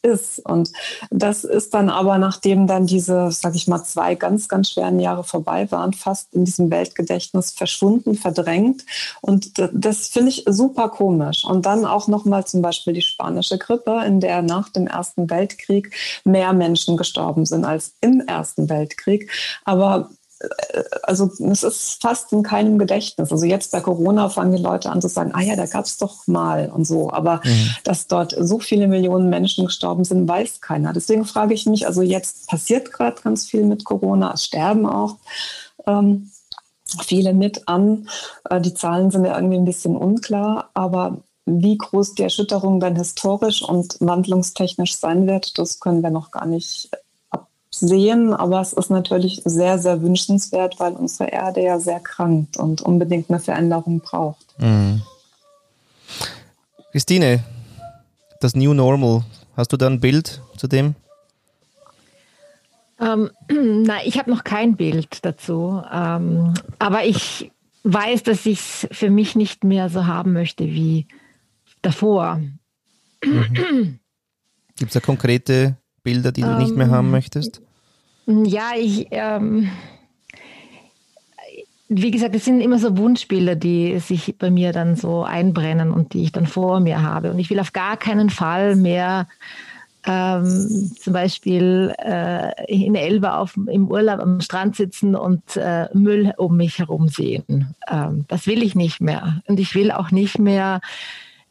ist. 0.04 0.38
Und 0.44 0.70
das 1.10 1.44
ist 1.44 1.74
dann 1.74 1.88
aber, 1.88 2.18
nachdem 2.18 2.66
dann 2.66 2.86
diese, 2.86 3.30
sag 3.32 3.54
ich 3.54 3.66
mal, 3.66 3.82
zwei 3.82 4.14
ganz, 4.14 4.48
ganz 4.48 4.70
schweren 4.70 5.00
Jahre 5.00 5.24
vorbei 5.24 5.70
waren, 5.70 5.92
fast 5.92 6.34
in 6.34 6.44
diesem 6.44 6.70
Weltgedächtnis 6.70 7.50
verschwunden, 7.50 8.14
verdrängt. 8.14 8.84
Und 9.20 9.52
das 9.72 10.08
finde 10.08 10.28
ich 10.30 10.44
super 10.46 10.90
komisch. 10.90 11.44
Und 11.44 11.66
dann 11.66 11.84
auch 11.84 12.06
nochmal 12.06 12.46
zum 12.46 12.62
Beispiel 12.62 12.92
die 12.92 13.02
spanische 13.02 13.58
Grippe, 13.58 14.02
in 14.06 14.20
der 14.20 14.42
nach 14.42 14.68
dem 14.68 14.86
Ersten 14.86 15.30
Weltkrieg 15.30 15.94
mehr 16.24 16.52
Menschen 16.52 16.96
gestorben 16.96 17.46
sind 17.46 17.64
als 17.64 17.94
im 18.00 18.20
Ersten 18.20 18.68
Weltkrieg. 18.68 19.30
Aber 19.64 20.10
also 21.02 21.30
es 21.50 21.62
ist 21.62 22.02
fast 22.02 22.32
in 22.32 22.42
keinem 22.42 22.78
Gedächtnis. 22.78 23.30
Also 23.30 23.44
jetzt 23.44 23.72
bei 23.72 23.80
Corona 23.80 24.28
fangen 24.28 24.56
die 24.56 24.62
Leute 24.62 24.90
an 24.90 25.00
zu 25.00 25.08
sagen, 25.08 25.32
ah 25.34 25.40
ja, 25.40 25.56
da 25.56 25.66
gab 25.66 25.84
es 25.84 25.98
doch 25.98 26.26
mal 26.26 26.70
und 26.70 26.86
so. 26.86 27.10
Aber 27.10 27.40
mhm. 27.44 27.70
dass 27.84 28.06
dort 28.06 28.34
so 28.38 28.58
viele 28.58 28.88
Millionen 28.88 29.30
Menschen 29.30 29.66
gestorben 29.66 30.04
sind, 30.04 30.28
weiß 30.28 30.60
keiner. 30.60 30.92
Deswegen 30.92 31.24
frage 31.24 31.54
ich 31.54 31.66
mich, 31.66 31.86
also 31.86 32.02
jetzt 32.02 32.48
passiert 32.48 32.92
gerade 32.92 33.20
ganz 33.22 33.46
viel 33.46 33.64
mit 33.64 33.84
Corona, 33.84 34.32
es 34.34 34.44
sterben 34.44 34.86
auch. 34.86 35.16
Ähm, 35.86 36.30
viele 37.02 37.32
mit 37.32 37.68
an. 37.68 38.08
Äh, 38.48 38.60
die 38.60 38.74
Zahlen 38.74 39.10
sind 39.10 39.24
ja 39.24 39.36
irgendwie 39.36 39.56
ein 39.56 39.64
bisschen 39.64 39.96
unklar, 39.96 40.70
aber 40.74 41.18
wie 41.46 41.76
groß 41.76 42.14
die 42.14 42.22
Erschütterung 42.22 42.80
dann 42.80 42.96
historisch 42.96 43.62
und 43.62 43.96
wandlungstechnisch 44.00 44.96
sein 44.96 45.26
wird, 45.26 45.58
das 45.58 45.78
können 45.78 46.02
wir 46.02 46.10
noch 46.10 46.30
gar 46.30 46.46
nicht 46.46 46.90
sehen, 47.74 48.32
aber 48.32 48.60
es 48.60 48.72
ist 48.72 48.90
natürlich 48.90 49.42
sehr, 49.44 49.78
sehr 49.78 50.02
wünschenswert, 50.02 50.78
weil 50.78 50.92
unsere 50.92 51.30
Erde 51.30 51.62
ja 51.62 51.78
sehr 51.78 52.00
krankt 52.00 52.56
und 52.56 52.82
unbedingt 52.82 53.30
eine 53.30 53.40
Veränderung 53.40 54.00
braucht. 54.00 54.46
Mhm. 54.58 55.02
Christine, 56.92 57.42
das 58.40 58.54
New 58.54 58.74
Normal, 58.74 59.24
hast 59.56 59.72
du 59.72 59.76
da 59.76 59.86
ein 59.86 60.00
Bild 60.00 60.40
zu 60.56 60.68
dem? 60.68 60.94
Ähm, 63.00 63.30
na, 63.48 64.04
ich 64.04 64.18
habe 64.18 64.30
noch 64.30 64.44
kein 64.44 64.76
Bild 64.76 65.24
dazu, 65.24 65.82
ähm, 65.92 66.54
aber 66.78 67.04
ich 67.04 67.50
weiß, 67.82 68.22
dass 68.22 68.46
ich 68.46 68.60
es 68.60 68.88
für 68.92 69.10
mich 69.10 69.34
nicht 69.36 69.64
mehr 69.64 69.88
so 69.90 70.06
haben 70.06 70.32
möchte 70.32 70.64
wie 70.64 71.06
davor. 71.82 72.40
Mhm. 73.24 73.98
Gibt 74.76 74.90
es 74.90 74.94
da 74.94 75.00
konkrete 75.00 75.76
Bilder, 76.04 76.30
die 76.30 76.42
du 76.42 76.48
ähm, 76.48 76.58
nicht 76.58 76.76
mehr 76.76 76.90
haben 76.90 77.06
ähm, 77.06 77.10
möchtest? 77.10 77.60
Ja, 78.26 78.70
ich, 78.78 79.08
ähm, 79.10 79.68
wie 81.88 82.10
gesagt, 82.10 82.34
es 82.34 82.44
sind 82.44 82.60
immer 82.60 82.78
so 82.78 82.96
Wunschbilder, 82.96 83.56
die 83.56 83.98
sich 83.98 84.36
bei 84.38 84.50
mir 84.50 84.72
dann 84.72 84.96
so 84.96 85.24
einbrennen 85.24 85.90
und 85.90 86.14
die 86.14 86.22
ich 86.22 86.32
dann 86.32 86.46
vor 86.46 86.80
mir 86.80 87.02
habe. 87.02 87.30
Und 87.30 87.38
ich 87.38 87.50
will 87.50 87.60
auf 87.60 87.72
gar 87.72 87.96
keinen 87.96 88.30
Fall 88.30 88.76
mehr 88.76 89.26
ähm, 90.06 90.90
zum 91.00 91.12
Beispiel 91.12 91.94
äh, 91.98 92.52
in 92.66 92.94
Elba 92.94 93.38
auf, 93.38 93.56
im 93.56 93.88
Urlaub 93.88 94.20
am 94.20 94.40
Strand 94.40 94.76
sitzen 94.76 95.16
und 95.16 95.56
äh, 95.56 95.88
Müll 95.94 96.34
um 96.36 96.56
mich 96.56 96.78
herum 96.78 97.08
sehen. 97.08 97.74
Ähm, 97.90 98.24
das 98.28 98.46
will 98.46 98.62
ich 98.62 98.74
nicht 98.74 99.00
mehr. 99.00 99.42
Und 99.46 99.58
ich 99.60 99.74
will 99.74 99.90
auch 99.90 100.10
nicht 100.10 100.38
mehr 100.38 100.80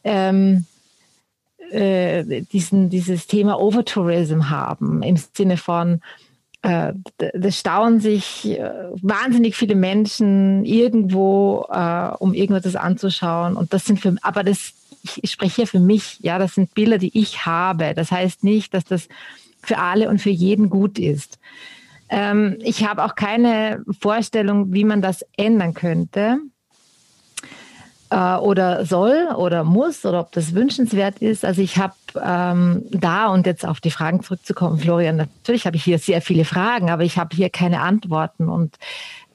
ähm, 0.04 0.66
äh, 1.70 2.42
diesen, 2.42 2.90
dieses 2.90 3.26
Thema 3.26 3.60
Overtourism 3.60 4.50
haben, 4.50 5.02
im 5.02 5.16
Sinne 5.16 5.56
von, 5.56 6.00
äh, 6.62 6.94
das 7.34 7.58
staunen 7.60 8.00
sich 8.00 8.58
äh, 8.58 8.70
wahnsinnig 9.02 9.56
viele 9.56 9.74
Menschen 9.74 10.64
irgendwo, 10.64 11.66
äh, 11.70 12.08
um 12.18 12.32
irgendwas 12.32 12.74
anzuschauen. 12.76 13.56
Und 13.56 13.72
das 13.72 13.84
sind 13.84 14.00
für, 14.00 14.16
aber 14.22 14.42
das, 14.42 14.72
ich 15.20 15.30
spreche 15.30 15.56
hier 15.56 15.66
für 15.66 15.80
mich, 15.80 16.18
ja, 16.20 16.38
das 16.38 16.54
sind 16.54 16.74
Bilder, 16.74 16.98
die 16.98 17.18
ich 17.18 17.44
habe. 17.44 17.92
Das 17.94 18.10
heißt 18.10 18.44
nicht, 18.44 18.72
dass 18.72 18.84
das 18.84 19.08
für 19.62 19.78
alle 19.78 20.08
und 20.08 20.20
für 20.20 20.30
jeden 20.30 20.70
gut 20.70 20.98
ist. 20.98 21.38
Ähm, 22.08 22.56
ich 22.60 22.86
habe 22.86 23.04
auch 23.04 23.14
keine 23.14 23.84
Vorstellung, 24.00 24.72
wie 24.72 24.84
man 24.84 25.02
das 25.02 25.24
ändern 25.36 25.74
könnte 25.74 26.38
äh, 28.14 28.36
oder 28.36 28.86
soll 28.86 29.28
oder 29.36 29.64
muss 29.64 30.04
oder 30.04 30.20
ob 30.20 30.32
das 30.32 30.54
wünschenswert 30.54 31.18
ist. 31.18 31.44
Also 31.44 31.60
ich 31.60 31.78
habe 31.78 31.94
ähm, 32.22 32.84
da 32.90 33.26
und 33.28 33.44
jetzt 33.46 33.66
auf 33.66 33.80
die 33.80 33.90
Fragen 33.90 34.22
zurückzukommen, 34.22 34.78
Florian, 34.78 35.16
natürlich 35.16 35.66
habe 35.66 35.76
ich 35.76 35.84
hier 35.84 35.98
sehr 35.98 36.22
viele 36.22 36.44
Fragen, 36.44 36.90
aber 36.90 37.02
ich 37.02 37.18
habe 37.18 37.34
hier 37.34 37.50
keine 37.50 37.80
Antworten 37.80 38.48
und 38.48 38.76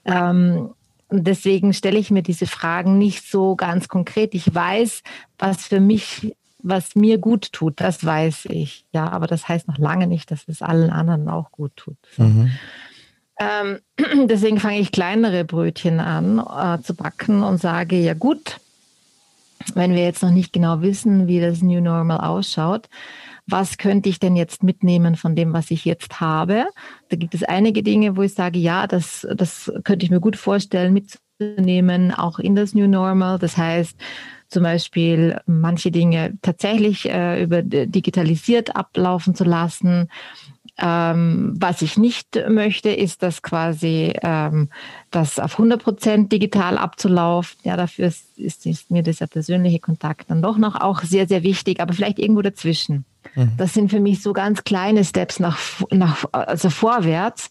ähm, 0.05 0.69
deswegen 1.11 1.73
stelle 1.73 1.99
ich 1.99 2.09
mir 2.09 2.23
diese 2.23 2.47
Fragen 2.47 2.97
nicht 2.97 3.29
so 3.29 3.57
ganz 3.57 3.89
konkret. 3.89 4.33
Ich 4.33 4.53
weiß, 4.53 5.03
was 5.37 5.65
für 5.65 5.79
mich 5.79 6.33
was 6.61 6.93
mir 6.93 7.19
gut 7.19 7.53
tut, 7.53 7.79
das 7.79 8.05
weiß 8.05 8.47
ich. 8.49 8.85
Ja, 8.91 9.09
aber 9.09 9.27
das 9.27 9.47
heißt 9.47 9.69
noch 9.69 9.77
lange 9.77 10.07
nicht, 10.07 10.29
dass 10.29 10.45
es 10.49 10.61
allen 10.61 10.89
anderen 10.89 11.29
auch 11.29 11.53
gut 11.53 11.71
tut. 11.77 11.95
Mhm. 12.17 12.51
Ähm, 13.39 13.79
deswegen 14.27 14.59
fange 14.59 14.79
ich 14.79 14.91
kleinere 14.91 15.45
Brötchen 15.45 16.01
an 16.01 16.37
äh, 16.39 16.83
zu 16.83 16.95
backen 16.95 17.43
und 17.43 17.59
sage, 17.59 17.95
ja 17.95 18.13
gut, 18.13 18.59
wenn 19.75 19.93
wir 19.93 20.03
jetzt 20.03 20.23
noch 20.23 20.31
nicht 20.31 20.53
genau 20.53 20.81
wissen, 20.81 21.27
wie 21.27 21.39
das 21.39 21.61
New 21.61 21.81
Normal 21.81 22.19
ausschaut, 22.21 22.89
was 23.45 23.77
könnte 23.77 24.09
ich 24.09 24.19
denn 24.19 24.35
jetzt 24.35 24.63
mitnehmen 24.63 25.15
von 25.15 25.35
dem, 25.35 25.53
was 25.53 25.71
ich 25.71 25.85
jetzt 25.85 26.21
habe? 26.21 26.67
Da 27.09 27.15
gibt 27.15 27.33
es 27.33 27.43
einige 27.43 27.83
Dinge, 27.83 28.15
wo 28.15 28.21
ich 28.21 28.33
sage, 28.33 28.59
ja, 28.59 28.87
das, 28.87 29.27
das 29.35 29.71
könnte 29.83 30.05
ich 30.05 30.11
mir 30.11 30.19
gut 30.19 30.35
vorstellen 30.35 30.93
mitzunehmen, 30.93 32.13
auch 32.13 32.39
in 32.39 32.55
das 32.55 32.73
New 32.73 32.87
Normal. 32.87 33.39
Das 33.39 33.57
heißt, 33.57 33.97
zum 34.49 34.63
Beispiel 34.63 35.39
manche 35.45 35.91
Dinge 35.91 36.37
tatsächlich 36.41 37.09
äh, 37.09 37.43
über 37.43 37.61
digitalisiert 37.61 38.75
ablaufen 38.75 39.35
zu 39.35 39.43
lassen, 39.43 40.09
ähm, 40.81 41.53
was 41.59 41.81
ich 41.81 41.97
nicht 41.97 42.39
möchte, 42.47 42.89
ist 42.89 43.21
das 43.21 43.41
quasi 43.41 44.13
ähm, 44.21 44.69
das 45.11 45.39
auf 45.39 45.53
100 45.53 45.83
Prozent 45.83 46.31
digital 46.31 46.77
abzulaufen. 46.77 47.57
Ja, 47.63 47.75
dafür 47.75 48.07
ist, 48.07 48.37
ist, 48.37 48.65
ist, 48.65 48.89
mir 48.89 49.03
dieser 49.03 49.27
persönliche 49.27 49.79
Kontakt 49.79 50.29
dann 50.29 50.41
doch 50.41 50.57
noch 50.57 50.79
auch 50.79 51.01
sehr, 51.01 51.27
sehr 51.27 51.43
wichtig, 51.43 51.81
aber 51.81 51.93
vielleicht 51.93 52.19
irgendwo 52.19 52.41
dazwischen. 52.41 53.03
Mhm. 53.35 53.51
Das 53.57 53.73
sind 53.73 53.89
für 53.89 53.99
mich 53.99 54.21
so 54.21 54.31
ganz 54.31 54.63
kleine 54.63 55.03
Steps 55.03 55.39
nach, 55.39 55.59
nach 55.91 56.25
also 56.31 56.69
vorwärts. 56.69 57.49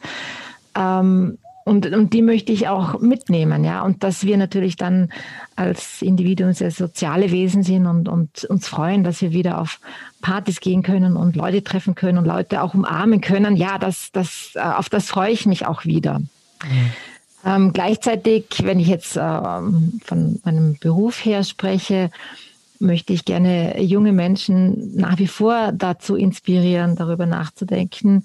Ähm, 0.75 1.39
und, 1.69 1.87
und 1.87 2.13
die 2.13 2.23
möchte 2.23 2.53
ich 2.53 2.69
auch 2.69 3.01
mitnehmen, 3.01 3.65
ja. 3.65 3.83
Und 3.83 4.03
dass 4.03 4.25
wir 4.25 4.37
natürlich 4.37 4.77
dann 4.77 5.11
als 5.57 6.03
Individuen 6.03 6.55
sehr 6.55 6.71
soziale 6.71 7.31
Wesen 7.31 7.63
sind 7.63 7.87
und, 7.87 8.09
und 8.09 8.45
uns 8.45 8.67
freuen, 8.67 9.05
dass 9.05 9.21
wir 9.21 9.33
wieder 9.33 9.61
auf 9.61 9.79
Partys 10.23 10.61
gehen 10.61 10.83
können 10.83 11.17
und 11.17 11.37
Leute 11.37 11.63
treffen 11.63 11.95
können 11.95 12.19
und 12.19 12.25
Leute 12.25 12.63
auch 12.63 12.75
umarmen 12.75 13.21
können. 13.21 13.57
Ja, 13.57 13.79
das, 13.79 14.11
das, 14.13 14.53
äh, 14.55 14.61
auf 14.61 14.89
das 14.89 15.09
freue 15.09 15.33
ich 15.33 15.47
mich 15.47 15.67
auch 15.67 15.85
wieder. 15.85 16.21
Mhm. 16.21 16.93
Ähm, 17.45 17.73
gleichzeitig, 17.73 18.47
wenn 18.63 18.81
ich 18.81 18.89
jetzt 18.89 19.17
ähm, 19.17 20.01
von 20.05 20.41
meinem 20.45 20.77
Beruf 20.79 21.25
her 21.25 21.45
spreche, 21.45 22.11
möchte 22.81 23.13
ich 23.13 23.25
gerne 23.25 23.81
junge 23.81 24.13
Menschen 24.13 24.97
nach 24.97 25.19
wie 25.19 25.27
vor 25.27 25.73
dazu 25.73 26.17
inspirieren, 26.17 26.97
darüber 26.97 27.27
nachzudenken, 27.27 28.25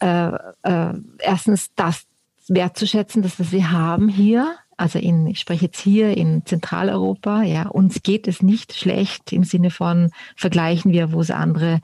äh, 0.00 0.30
äh, 0.62 0.94
erstens 1.18 1.70
das 1.76 2.04
wertzuschätzen, 2.48 3.22
dass 3.22 3.38
wir 3.38 3.46
sie 3.46 3.64
haben 3.64 4.08
hier. 4.08 4.54
Also 4.76 4.98
in, 4.98 5.26
ich 5.26 5.38
spreche 5.38 5.66
jetzt 5.66 5.80
hier 5.80 6.16
in 6.16 6.44
Zentraleuropa, 6.44 7.42
ja, 7.42 7.68
uns 7.68 8.02
geht 8.02 8.26
es 8.26 8.42
nicht 8.42 8.74
schlecht 8.74 9.32
im 9.32 9.44
Sinne 9.44 9.70
von 9.70 10.10
vergleichen 10.36 10.92
wir, 10.92 11.12
wo 11.12 11.20
es 11.20 11.30
andere, 11.30 11.80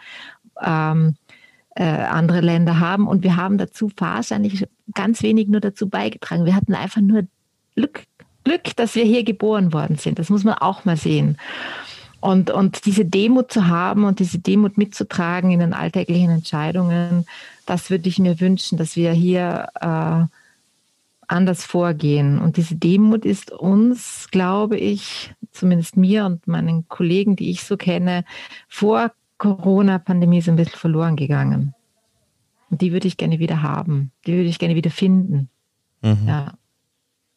ähm, 0.61 1.15
äh, 1.77 1.85
andere 1.85 2.41
Länder 2.41 2.81
haben. 2.81 3.07
Und 3.07 3.23
wir 3.23 3.37
haben 3.37 3.59
dazu 3.59 3.91
wahrscheinlich 3.97 4.67
ganz 4.95 5.23
wenig 5.23 5.49
nur 5.49 5.61
dazu 5.61 5.89
beigetragen. 5.89 6.45
Wir 6.45 6.57
hatten 6.57 6.75
einfach 6.75 7.01
nur 7.01 7.27
Glück, 7.77 8.03
Glück, 8.43 8.75
dass 8.77 8.97
wir 8.97 9.05
hier 9.05 9.23
geboren 9.23 9.73
worden 9.73 9.97
sind. 9.97 10.19
Das 10.19 10.29
muss 10.29 10.43
man 10.43 10.55
auch 10.55 10.85
mal 10.85 10.97
sehen. 10.97 11.37
Und, 12.21 12.51
und 12.51 12.85
diese 12.85 13.05
Demut 13.05 13.53
zu 13.53 13.69
haben 13.69 14.05
und 14.05 14.19
diese 14.19 14.39
Demut 14.39 14.77
mitzutragen 14.77 15.53
in 15.53 15.61
den 15.61 15.73
alltäglichen 15.73 16.31
Entscheidungen, 16.31 17.25
das 17.67 17.89
würde 17.89 18.09
ich 18.09 18.19
mir 18.19 18.41
wünschen, 18.41 18.77
dass 18.77 18.97
wir 18.97 19.13
hier 19.13 19.69
äh, 19.81 20.25
anders 21.31 21.65
vorgehen. 21.65 22.39
Und 22.39 22.57
diese 22.57 22.75
Demut 22.75 23.25
ist 23.25 23.53
uns, 23.53 24.29
glaube 24.31 24.77
ich, 24.77 25.33
zumindest 25.53 25.97
mir 25.97 26.27
und 26.27 26.47
meinen 26.47 26.89
Kollegen, 26.89 27.37
die 27.37 27.51
ich 27.51 27.63
so 27.63 27.77
kenne, 27.77 28.25
vor 28.69 29.13
Corona-Pandemie 29.39 30.43
so 30.43 30.51
ein 30.51 30.57
bisschen 30.57 30.79
verloren 30.79 31.17
gegangen. 31.17 31.75
Und 32.71 32.83
die 32.83 32.93
würde 32.93 33.09
ich 33.09 33.17
gerne 33.17 33.39
wieder 33.39 33.63
haben. 33.63 34.11
Die 34.27 34.33
würde 34.33 34.49
ich 34.49 34.59
gerne 34.59 34.75
wieder 34.75 34.91
finden. 34.91 35.49
Mhm. 36.03 36.27
Ja. 36.27 36.55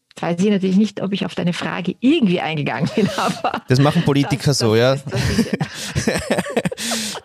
Jetzt 0.10 0.22
weiß 0.22 0.40
ich 0.42 0.50
natürlich 0.50 0.78
nicht, 0.78 1.02
ob 1.02 1.12
ich 1.14 1.26
auf 1.26 1.34
deine 1.36 1.54
Frage 1.54 1.96
irgendwie 2.00 2.40
eingegangen 2.42 2.90
bin, 2.96 3.10
aber. 3.18 3.62
Das 3.68 3.80
machen 3.80 4.04
Politiker 4.04 4.48
das, 4.48 4.60
so, 4.60 4.76
ja. 4.76 4.96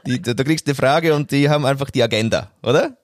die, 0.06 0.20
da 0.22 0.34
kriegst 0.44 0.66
du 0.66 0.70
eine 0.70 0.76
Frage 0.76 1.14
und 1.14 1.30
die 1.30 1.48
haben 1.48 1.66
einfach 1.66 1.90
die 1.90 2.02
Agenda, 2.02 2.50
oder? 2.62 2.96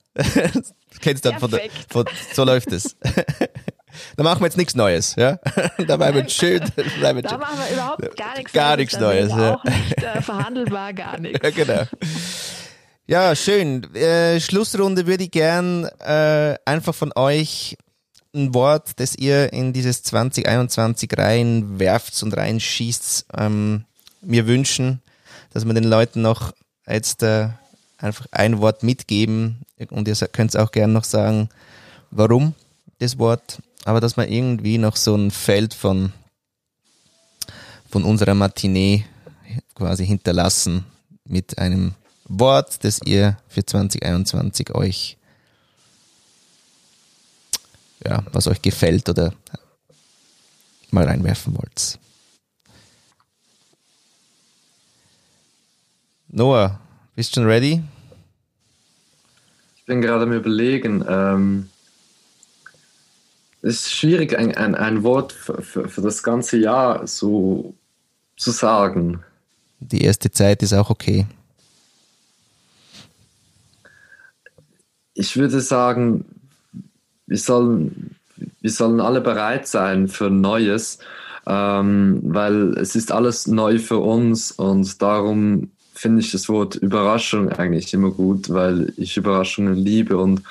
Kennst 1.00 1.24
du 1.24 1.30
dann 1.30 1.40
von 1.40 1.50
der, 1.50 1.62
von, 1.88 2.04
so 2.32 2.44
läuft 2.44 2.72
es. 2.72 2.96
da 4.16 4.22
machen 4.22 4.40
wir 4.40 4.46
jetzt 4.46 4.56
nichts 4.56 4.74
Neues, 4.74 5.14
ja. 5.16 5.38
da 5.86 5.96
bleiben 5.96 6.16
wir 6.18 6.28
schön. 6.28 6.62
Bleiben 6.98 7.22
da 7.22 7.30
schön. 7.30 7.40
machen 7.40 7.58
wir 7.58 7.74
überhaupt 7.74 8.16
gar 8.16 8.36
nichts 8.36 8.52
gar 8.52 8.76
Neues. 8.76 8.78
Nichts 8.78 8.98
Neues 8.98 9.30
ja. 9.30 9.54
Auch 9.54 9.64
nicht 9.64 10.02
äh, 10.02 10.22
verhandelbar, 10.22 10.92
gar 10.92 11.18
nichts. 11.18 11.40
Ja, 11.42 11.50
genau. 11.50 11.82
Ja, 13.06 13.36
schön. 13.36 13.94
Äh, 13.94 14.40
Schlussrunde 14.40 15.06
würde 15.06 15.24
ich 15.24 15.30
gern 15.30 15.84
äh, 16.00 16.56
einfach 16.64 16.94
von 16.94 17.12
euch 17.14 17.76
ein 18.34 18.54
Wort, 18.54 18.92
das 18.96 19.14
ihr 19.14 19.52
in 19.52 19.72
dieses 19.72 20.02
2021 20.02 21.10
reinwerft 21.16 22.20
und 22.22 22.36
reinschießt, 22.36 23.26
ähm, 23.38 23.84
mir 24.22 24.46
wünschen, 24.46 25.02
dass 25.52 25.64
wir 25.66 25.74
den 25.74 25.84
Leuten 25.84 26.22
noch 26.22 26.52
jetzt 26.86 27.22
äh, 27.22 27.48
einfach 27.98 28.26
ein 28.32 28.60
Wort 28.60 28.82
mitgeben 28.82 29.62
und 29.90 30.08
ihr 30.08 30.14
könnt 30.28 30.56
auch 30.56 30.70
gerne 30.70 30.92
noch 30.92 31.04
sagen, 31.04 31.48
warum 32.10 32.54
das 32.98 33.18
Wort, 33.18 33.60
aber 33.84 34.00
dass 34.00 34.16
wir 34.16 34.28
irgendwie 34.28 34.78
noch 34.78 34.96
so 34.96 35.14
ein 35.16 35.30
Feld 35.30 35.74
von, 35.74 36.12
von 37.90 38.04
unserer 38.04 38.34
Matinee 38.34 39.04
quasi 39.74 40.06
hinterlassen 40.06 40.84
mit 41.24 41.58
einem 41.58 41.94
Wort, 42.26 42.84
das 42.84 43.00
ihr 43.04 43.36
für 43.48 43.64
2021 43.64 44.74
euch, 44.74 45.16
ja, 48.04 48.22
was 48.32 48.46
euch 48.46 48.62
gefällt 48.62 49.08
oder 49.08 49.34
mal 50.90 51.04
reinwerfen 51.04 51.56
wollt. 51.56 51.98
Noah, 56.28 56.80
bist 57.14 57.36
du 57.36 57.40
schon 57.40 57.48
ready? 57.48 57.82
Ich 59.84 59.86
bin 59.86 60.00
gerade 60.00 60.22
am 60.22 60.32
Überlegen. 60.32 61.04
Ähm, 61.06 61.68
es 63.60 63.80
ist 63.80 63.92
schwierig, 63.92 64.34
ein, 64.34 64.56
ein, 64.56 64.74
ein 64.74 65.02
Wort 65.02 65.34
für, 65.34 65.60
für, 65.60 65.90
für 65.90 66.00
das 66.00 66.22
ganze 66.22 66.56
Jahr 66.56 67.06
so 67.06 67.74
zu 68.38 68.50
sagen. 68.50 69.22
Die 69.80 70.00
erste 70.00 70.30
Zeit 70.30 70.62
ist 70.62 70.72
auch 70.72 70.88
okay. 70.88 71.26
Ich 75.12 75.36
würde 75.36 75.60
sagen, 75.60 76.24
wir 77.26 77.36
sollen, 77.36 78.16
wir 78.62 78.70
sollen 78.70 79.02
alle 79.02 79.20
bereit 79.20 79.68
sein 79.68 80.08
für 80.08 80.30
Neues, 80.30 80.98
ähm, 81.46 82.22
weil 82.24 82.78
es 82.78 82.96
ist 82.96 83.12
alles 83.12 83.46
neu 83.48 83.78
für 83.78 83.98
uns 83.98 84.50
und 84.50 85.02
darum 85.02 85.72
finde 85.94 86.20
ich 86.20 86.32
das 86.32 86.48
Wort 86.48 86.74
Überraschung 86.74 87.50
eigentlich 87.50 87.94
immer 87.94 88.10
gut, 88.10 88.50
weil 88.50 88.92
ich 88.96 89.16
Überraschungen 89.16 89.74
liebe 89.74 90.16
und 90.16 90.42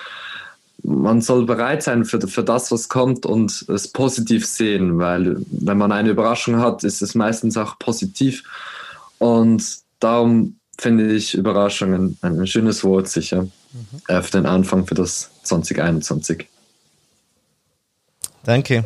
man 0.84 1.22
soll 1.22 1.46
bereit 1.46 1.84
sein 1.84 2.04
für, 2.04 2.20
für 2.28 2.44
das, 2.44 2.72
was 2.72 2.90
kommt 2.90 3.26
und 3.26 3.66
es 3.70 3.88
positiv 3.88 4.46
sehen, 4.46 5.00
weil 5.00 5.38
wenn 5.52 5.78
man 5.78 5.92
eine 5.92 6.10
Überraschung 6.10 6.58
hat, 6.58 6.84
ist 6.84 7.02
es 7.02 7.16
meistens 7.16 7.56
auch 7.58 7.80
positiv 7.80 8.44
und 9.20 9.64
darum 10.00 10.58
finde 10.78 11.14
ich 11.14 11.36
Überraschungen 11.36 12.18
ein 12.22 12.48
schönes 12.48 12.84
Wort 12.84 13.08
sicher 13.08 13.44
mhm. 13.44 14.24
für 14.24 14.32
den 14.32 14.46
Anfang 14.46 14.86
für 14.86 14.96
das 14.96 15.30
2021. 15.44 16.48
Danke. 18.44 18.84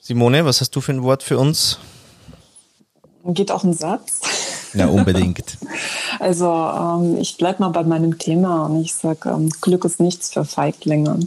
Simone, 0.00 0.44
was 0.44 0.60
hast 0.60 0.74
du 0.74 0.80
für 0.80 0.92
ein 0.92 1.02
Wort 1.02 1.22
für 1.22 1.38
uns? 1.38 1.78
Geht 3.28 3.50
auch 3.50 3.64
ein 3.64 3.74
Satz. 3.74 4.20
Ja, 4.74 4.86
unbedingt. 4.86 5.58
also 6.20 6.46
ähm, 6.46 7.16
ich 7.18 7.36
bleibe 7.36 7.62
mal 7.62 7.70
bei 7.70 7.82
meinem 7.82 8.18
Thema 8.18 8.66
und 8.66 8.82
ich 8.82 8.94
sage, 8.94 9.30
ähm, 9.30 9.50
Glück 9.60 9.84
ist 9.84 10.00
nichts 10.00 10.32
für 10.32 10.44
Feiglinge. 10.44 11.20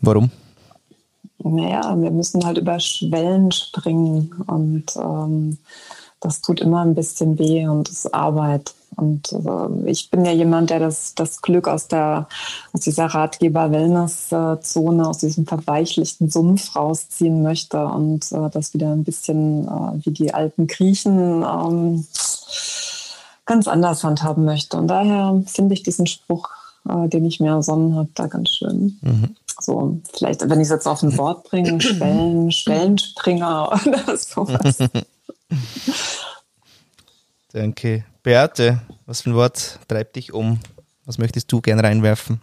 Warum? 0.00 0.30
Naja, 1.38 1.94
wir 2.00 2.10
müssen 2.10 2.44
halt 2.44 2.58
über 2.58 2.80
Schwellen 2.80 3.52
springen 3.52 4.32
und 4.46 4.96
ähm, 4.96 5.58
das 6.20 6.40
tut 6.40 6.60
immer 6.60 6.82
ein 6.82 6.94
bisschen 6.94 7.38
weh 7.38 7.66
und 7.66 7.88
es 7.88 8.06
ist 8.06 8.14
Arbeit. 8.14 8.74
Und 8.96 9.32
äh, 9.32 9.90
ich 9.90 10.10
bin 10.10 10.24
ja 10.24 10.32
jemand, 10.32 10.70
der 10.70 10.78
das, 10.78 11.14
das 11.14 11.42
Glück 11.42 11.68
aus, 11.68 11.88
der, 11.88 12.28
aus 12.72 12.80
dieser 12.80 13.06
Ratgeber-Wellness-Zone, 13.06 15.08
aus 15.08 15.18
diesem 15.18 15.46
verweichlichten 15.46 16.30
Sumpf 16.30 16.76
rausziehen 16.76 17.42
möchte 17.42 17.84
und 17.86 18.30
äh, 18.32 18.50
das 18.50 18.74
wieder 18.74 18.92
ein 18.92 19.04
bisschen 19.04 19.66
äh, 19.66 20.04
wie 20.04 20.10
die 20.10 20.34
alten 20.34 20.66
Griechen 20.66 21.42
ähm, 21.42 22.06
ganz 23.46 23.68
anders 23.68 24.04
handhaben 24.04 24.44
möchte. 24.44 24.76
Und 24.76 24.88
daher 24.88 25.42
finde 25.46 25.74
ich 25.74 25.82
diesen 25.82 26.06
Spruch, 26.06 26.48
äh, 26.88 27.08
den 27.08 27.24
ich 27.24 27.40
mir 27.40 27.52
ersonnen 27.52 27.96
habe, 27.96 28.08
da 28.14 28.26
ganz 28.26 28.50
schön. 28.50 28.98
Mhm. 29.02 29.36
So, 29.60 29.98
vielleicht, 30.12 30.48
wenn 30.48 30.60
ich 30.60 30.66
es 30.66 30.70
jetzt 30.70 30.86
auf 30.86 31.02
ein 31.02 31.16
Wort 31.16 31.44
bringe, 31.44 31.80
Schwellen, 31.80 32.50
Schwellenspringer 32.50 33.72
oder 33.72 34.16
sowas. 34.16 34.78
Danke. 37.54 38.04
Beate, 38.24 38.80
was 39.06 39.20
für 39.20 39.30
ein 39.30 39.36
Wort 39.36 39.78
treibt 39.86 40.16
dich 40.16 40.32
um? 40.32 40.58
Was 41.06 41.18
möchtest 41.18 41.52
du 41.52 41.60
gern 41.60 41.78
reinwerfen? 41.78 42.40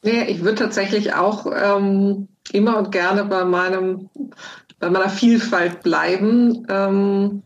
Ich 0.00 0.40
würde 0.40 0.54
tatsächlich 0.54 1.12
auch 1.12 1.46
ähm, 1.54 2.28
immer 2.52 2.78
und 2.78 2.92
gerne 2.92 3.26
bei 3.26 3.44
meinem, 3.44 4.08
bei 4.78 4.88
meiner 4.88 5.10
Vielfalt 5.10 5.82
bleiben. 5.82 6.66
Ähm, 6.70 7.42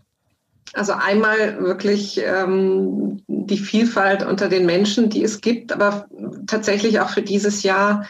also 0.74 0.92
einmal 0.92 1.60
wirklich 1.60 2.20
ähm, 2.24 3.24
die 3.26 3.58
Vielfalt 3.58 4.22
unter 4.22 4.48
den 4.48 4.66
Menschen, 4.66 5.10
die 5.10 5.24
es 5.24 5.40
gibt, 5.40 5.72
aber 5.72 6.06
tatsächlich 6.46 7.00
auch 7.00 7.10
für 7.10 7.22
dieses 7.22 7.64
Jahr 7.64 8.06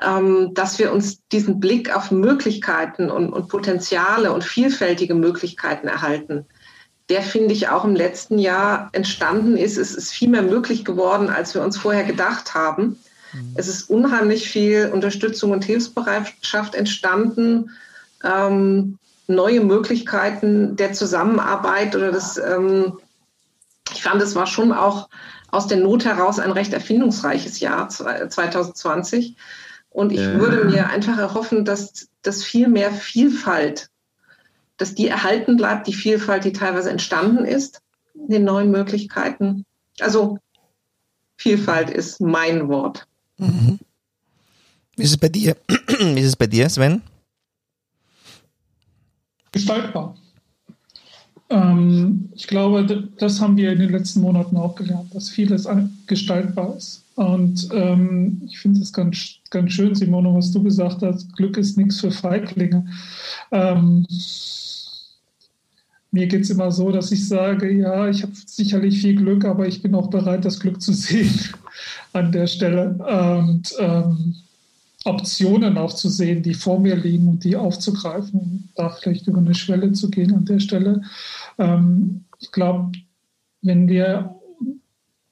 ähm, 0.00 0.54
dass 0.54 0.78
wir 0.78 0.92
uns 0.92 1.26
diesen 1.28 1.60
Blick 1.60 1.94
auf 1.94 2.10
Möglichkeiten 2.10 3.10
und, 3.10 3.32
und 3.32 3.48
Potenziale 3.48 4.32
und 4.32 4.42
vielfältige 4.42 5.14
Möglichkeiten 5.14 5.86
erhalten. 5.86 6.46
Der, 7.08 7.22
finde 7.22 7.52
ich, 7.52 7.68
auch 7.68 7.84
im 7.84 7.94
letzten 7.94 8.38
Jahr 8.38 8.88
entstanden 8.92 9.56
ist. 9.56 9.76
Es 9.76 9.94
ist 9.94 10.12
viel 10.12 10.28
mehr 10.28 10.42
möglich 10.42 10.84
geworden, 10.84 11.30
als 11.30 11.54
wir 11.54 11.62
uns 11.62 11.76
vorher 11.76 12.04
gedacht 12.04 12.54
haben. 12.54 12.98
Mhm. 13.32 13.54
Es 13.54 13.68
ist 13.68 13.90
unheimlich 13.90 14.48
viel 14.48 14.90
Unterstützung 14.92 15.50
und 15.50 15.64
Hilfsbereitschaft 15.64 16.74
entstanden. 16.74 17.70
Ähm, 18.24 18.98
neue 19.26 19.60
Möglichkeiten 19.60 20.76
der 20.76 20.92
Zusammenarbeit 20.92 21.96
oder 21.96 22.12
das, 22.12 22.38
ähm, 22.38 22.98
ich 23.92 24.02
fand, 24.02 24.22
es 24.22 24.34
war 24.34 24.46
schon 24.46 24.72
auch 24.72 25.08
aus 25.50 25.66
der 25.66 25.78
Not 25.78 26.04
heraus 26.04 26.38
ein 26.38 26.50
recht 26.50 26.72
erfindungsreiches 26.72 27.60
Jahr 27.60 27.88
2020. 27.88 29.36
Und 29.90 30.10
ich 30.10 30.20
ja. 30.20 30.38
würde 30.38 30.64
mir 30.64 30.88
einfach 30.88 31.18
erhoffen, 31.18 31.64
dass, 31.64 32.08
dass 32.22 32.42
viel 32.42 32.68
mehr 32.68 32.90
Vielfalt, 32.90 33.90
dass 34.82 34.96
die 34.96 35.06
erhalten 35.06 35.56
bleibt, 35.56 35.86
die 35.86 35.92
Vielfalt, 35.92 36.44
die 36.44 36.52
teilweise 36.52 36.90
entstanden 36.90 37.44
ist, 37.44 37.80
in 38.14 38.26
den 38.26 38.42
neuen 38.42 38.72
Möglichkeiten. 38.72 39.64
Also 40.00 40.38
Vielfalt 41.36 41.88
ist 41.88 42.20
mein 42.20 42.66
Wort. 42.66 43.06
Mhm. 43.38 43.78
Wie 44.96 45.04
ist 45.04 45.10
es 45.10 45.18
bei 45.18 45.28
dir? 45.28 45.56
Wie 45.68 46.18
ist 46.18 46.26
es 46.26 46.36
bei 46.36 46.48
dir, 46.48 46.68
Sven? 46.68 47.00
Gestaltbar. 49.52 50.16
Ähm, 51.48 52.28
ich 52.34 52.48
glaube, 52.48 53.08
das 53.18 53.40
haben 53.40 53.56
wir 53.56 53.70
in 53.70 53.78
den 53.78 53.90
letzten 53.92 54.20
Monaten 54.20 54.56
auch 54.56 54.74
gelernt, 54.74 55.14
dass 55.14 55.28
vieles 55.28 55.68
gestaltbar 56.08 56.76
ist. 56.76 57.04
Und 57.14 57.68
ähm, 57.72 58.42
ich 58.46 58.58
finde 58.58 58.80
es 58.80 58.92
ganz, 58.92 59.36
ganz 59.50 59.70
schön, 59.70 59.94
Simone, 59.94 60.34
was 60.34 60.50
du 60.50 60.60
gesagt 60.60 61.02
hast. 61.02 61.32
Glück 61.36 61.56
ist 61.56 61.78
nichts 61.78 62.00
für 62.00 62.10
Feiglinge. 62.10 62.84
Ähm, 63.52 64.06
mir 66.12 66.26
geht 66.26 66.42
es 66.42 66.50
immer 66.50 66.70
so, 66.70 66.92
dass 66.92 67.10
ich 67.10 67.26
sage, 67.26 67.72
ja, 67.72 68.08
ich 68.08 68.22
habe 68.22 68.32
sicherlich 68.34 69.00
viel 69.00 69.16
Glück, 69.16 69.44
aber 69.44 69.66
ich 69.66 69.82
bin 69.82 69.94
auch 69.94 70.10
bereit, 70.10 70.44
das 70.44 70.60
Glück 70.60 70.80
zu 70.80 70.92
sehen 70.92 71.32
an 72.12 72.30
der 72.30 72.46
Stelle. 72.46 72.90
Und 72.90 73.74
ähm, 73.78 74.36
Optionen 75.04 75.78
auch 75.78 75.94
zu 75.94 76.08
sehen, 76.08 76.42
die 76.42 76.54
vor 76.54 76.78
mir 76.78 76.96
liegen 76.96 77.26
und 77.28 77.44
die 77.44 77.56
aufzugreifen 77.56 78.68
da 78.76 78.90
vielleicht 78.90 79.26
über 79.26 79.38
eine 79.38 79.54
Schwelle 79.54 79.92
zu 79.92 80.10
gehen 80.10 80.34
an 80.34 80.44
der 80.44 80.60
Stelle. 80.60 81.02
Ähm, 81.58 82.24
ich 82.38 82.52
glaube, 82.52 82.92
wenn 83.62 83.88
wir 83.88 84.36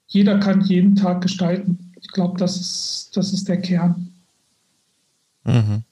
jeder 0.09 0.41
kann 0.41 0.63
jeden 0.63 0.97
Tag 0.97 1.21
gestalten. 1.21 1.93
Ich 2.01 2.09
glaube, 2.09 2.39
das 2.39 2.57
ist, 2.57 3.17
das 3.17 3.33
ist 3.33 3.49
der 3.49 3.61
Kern. 3.61 4.13
Mhm. 5.45 5.85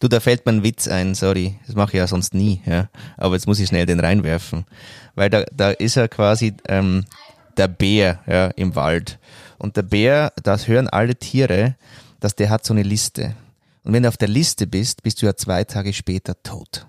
Du, 0.00 0.08
da 0.08 0.20
fällt 0.20 0.44
mir 0.46 0.52
ein 0.52 0.62
Witz 0.62 0.88
ein, 0.88 1.14
sorry, 1.14 1.58
das 1.66 1.76
mache 1.76 1.92
ich 1.92 1.98
ja 1.98 2.06
sonst 2.06 2.34
nie, 2.34 2.60
ja. 2.66 2.88
Aber 3.16 3.34
jetzt 3.34 3.46
muss 3.46 3.60
ich 3.60 3.68
schnell 3.68 3.86
den 3.86 4.00
reinwerfen. 4.00 4.64
Weil 5.14 5.30
da, 5.30 5.44
da 5.52 5.70
ist 5.70 5.94
ja 5.94 6.08
quasi 6.08 6.54
ähm, 6.68 7.04
der 7.56 7.68
Bär 7.68 8.20
ja, 8.26 8.46
im 8.48 8.74
Wald. 8.74 9.18
Und 9.58 9.76
der 9.76 9.82
Bär, 9.82 10.32
das 10.42 10.68
hören 10.68 10.88
alle 10.88 11.14
Tiere, 11.16 11.76
dass 12.20 12.34
der 12.34 12.50
hat 12.50 12.64
so 12.64 12.74
eine 12.74 12.82
Liste. 12.82 13.34
Und 13.84 13.92
wenn 13.92 14.02
du 14.02 14.08
auf 14.08 14.16
der 14.16 14.28
Liste 14.28 14.66
bist, 14.66 15.02
bist 15.02 15.22
du 15.22 15.26
ja 15.26 15.36
zwei 15.36 15.64
Tage 15.64 15.92
später 15.92 16.34
tot. 16.42 16.86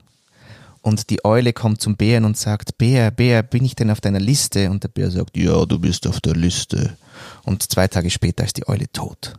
Und 0.81 1.09
die 1.09 1.25
Eule 1.25 1.51
kommt 1.51 1.81
zum 1.81 1.97
Bären 1.97 2.25
und 2.25 2.37
sagt, 2.37 2.77
Bär, 2.77 3.11
Bär, 3.11 3.43
bin 3.43 3.65
ich 3.65 3.75
denn 3.75 3.89
auf 3.89 4.01
deiner 4.01 4.19
Liste? 4.19 4.69
Und 4.69 4.83
der 4.83 4.89
Bär 4.89 5.09
sagt, 5.09 5.35
ja, 5.35 5.65
du 5.65 5.79
bist 5.79 6.05
auf 6.07 6.21
der 6.21 6.35
Liste. 6.35 6.95
Und 7.43 7.63
zwei 7.71 7.87
Tage 7.87 8.09
später 8.09 8.43
ist 8.43 8.57
die 8.57 8.67
Eule 8.67 8.91
tot. 8.91 9.33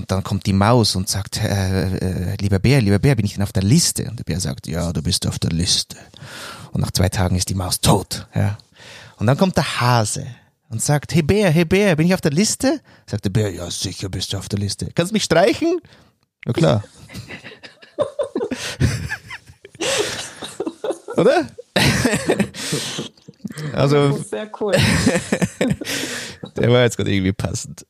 Und 0.00 0.10
dann 0.10 0.24
kommt 0.24 0.46
die 0.46 0.54
Maus 0.54 0.96
und 0.96 1.10
sagt, 1.10 1.44
äh, 1.44 2.32
äh, 2.32 2.36
lieber 2.40 2.58
Bär, 2.58 2.80
lieber 2.80 2.98
Bär, 2.98 3.16
bin 3.16 3.26
ich 3.26 3.34
denn 3.34 3.42
auf 3.42 3.52
der 3.52 3.62
Liste? 3.62 4.08
Und 4.08 4.18
der 4.18 4.24
Bär 4.24 4.40
sagt, 4.40 4.66
ja, 4.66 4.94
du 4.94 5.02
bist 5.02 5.26
auf 5.26 5.38
der 5.38 5.50
Liste. 5.50 5.98
Und 6.72 6.80
nach 6.80 6.90
zwei 6.90 7.10
Tagen 7.10 7.36
ist 7.36 7.50
die 7.50 7.54
Maus 7.54 7.82
tot. 7.82 8.26
Ja. 8.34 8.56
Und 9.18 9.26
dann 9.26 9.36
kommt 9.36 9.58
der 9.58 9.82
Hase 9.82 10.26
und 10.70 10.80
sagt, 10.80 11.14
hey 11.14 11.20
Bär, 11.20 11.50
hey 11.50 11.66
Bär, 11.66 11.96
bin 11.96 12.06
ich 12.06 12.14
auf 12.14 12.22
der 12.22 12.30
Liste? 12.30 12.80
Sagt 13.04 13.26
der 13.26 13.30
Bär, 13.30 13.52
ja, 13.52 13.70
sicher 13.70 14.08
bist 14.08 14.32
du 14.32 14.38
auf 14.38 14.48
der 14.48 14.58
Liste. 14.58 14.88
Kannst 14.94 15.10
du 15.10 15.14
mich 15.14 15.24
streichen? 15.24 15.82
Na 16.46 16.54
klar. 16.54 16.82
Oder? 21.18 21.46
also. 23.74 24.16
Sehr 24.22 24.50
cool. 24.60 24.72
der 26.56 26.70
war 26.70 26.84
jetzt 26.84 26.96
gerade 26.96 27.12
irgendwie 27.12 27.32
passend. 27.32 27.84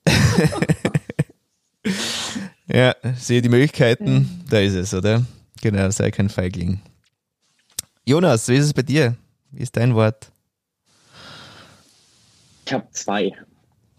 Ja, 2.66 2.95
sehe 3.16 3.43
die 3.43 3.49
Möglichkeiten, 3.49 4.45
da 4.49 4.61
ist 4.61 4.74
es, 4.74 4.95
oder? 4.95 5.24
Genau, 5.62 5.91
sei 5.91 6.11
kein 6.11 6.28
Feigling. 6.28 6.81
Jonas, 8.05 8.49
wie 8.49 8.57
ist 8.57 8.66
es 8.66 8.74
bei 8.74 8.83
dir? 8.83 9.16
Wie 9.51 9.62
ist 9.62 9.76
dein 9.76 9.95
Wort? 9.95 10.33
Ich 12.66 12.72
habe 12.72 12.87
zwei. 12.93 13.33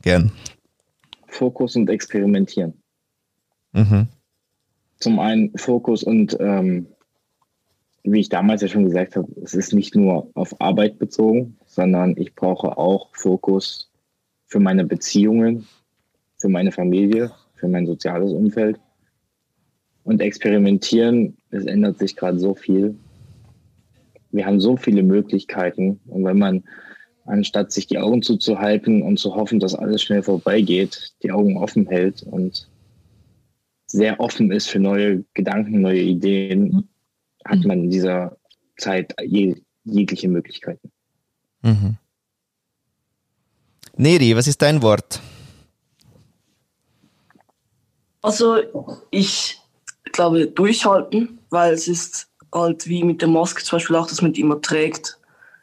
Gern. 0.01 0.31
Fokus 1.27 1.75
und 1.75 1.89
Experimentieren. 1.89 2.73
Mhm. 3.73 4.07
Zum 4.99 5.19
einen 5.19 5.57
Fokus 5.57 6.03
und 6.03 6.37
ähm, 6.39 6.87
wie 8.03 8.19
ich 8.19 8.29
damals 8.29 8.61
ja 8.61 8.67
schon 8.67 8.85
gesagt 8.85 9.15
habe, 9.15 9.27
es 9.43 9.53
ist 9.53 9.73
nicht 9.73 9.95
nur 9.95 10.29
auf 10.33 10.59
Arbeit 10.59 10.99
bezogen, 10.99 11.57
sondern 11.67 12.15
ich 12.17 12.33
brauche 12.33 12.77
auch 12.77 13.09
Fokus 13.13 13.91
für 14.47 14.59
meine 14.59 14.85
Beziehungen, 14.85 15.67
für 16.37 16.49
meine 16.49 16.71
Familie, 16.71 17.31
für 17.61 17.69
mein 17.69 17.85
soziales 17.85 18.33
Umfeld. 18.33 18.77
Und 20.03 20.19
experimentieren, 20.19 21.37
es 21.51 21.65
ändert 21.65 21.99
sich 21.99 22.15
gerade 22.15 22.39
so 22.39 22.55
viel. 22.55 22.95
Wir 24.31 24.45
haben 24.45 24.59
so 24.59 24.75
viele 24.75 25.03
Möglichkeiten. 25.03 26.01
Und 26.07 26.25
wenn 26.25 26.39
man, 26.39 26.63
anstatt 27.25 27.71
sich 27.71 27.85
die 27.87 27.99
Augen 27.99 28.23
zuzuhalten 28.23 29.03
und 29.03 29.17
zu 29.17 29.35
hoffen, 29.35 29.59
dass 29.59 29.75
alles 29.75 30.01
schnell 30.01 30.23
vorbeigeht, 30.23 31.13
die 31.21 31.31
Augen 31.31 31.55
offen 31.55 31.87
hält 31.87 32.23
und 32.23 32.67
sehr 33.85 34.19
offen 34.19 34.51
ist 34.51 34.69
für 34.69 34.79
neue 34.79 35.23
Gedanken, 35.33 35.81
neue 35.81 36.01
Ideen, 36.01 36.89
hat 37.45 37.59
mhm. 37.59 37.67
man 37.67 37.83
in 37.83 37.91
dieser 37.91 38.37
Zeit 38.77 39.13
jeg 39.21 39.61
jegliche 39.83 40.29
Möglichkeiten. 40.29 40.91
Mhm. 41.61 41.97
Neri, 43.97 44.35
was 44.35 44.47
ist 44.47 44.61
dein 44.61 44.81
Wort? 44.81 45.19
Also 48.21 48.57
ich 49.09 49.59
glaube 50.11 50.47
durchhalten, 50.47 51.39
weil 51.49 51.73
es 51.73 51.87
ist 51.87 52.27
halt 52.53 52.87
wie 52.87 53.03
mit 53.03 53.21
der 53.21 53.29
Maske 53.29 53.63
zum 53.63 53.77
Beispiel 53.77 53.95
auch, 53.95 54.07
dass 54.07 54.21
man 54.21 54.33
die 54.33 54.41
immer 54.41 54.61
trägt. 54.61 55.17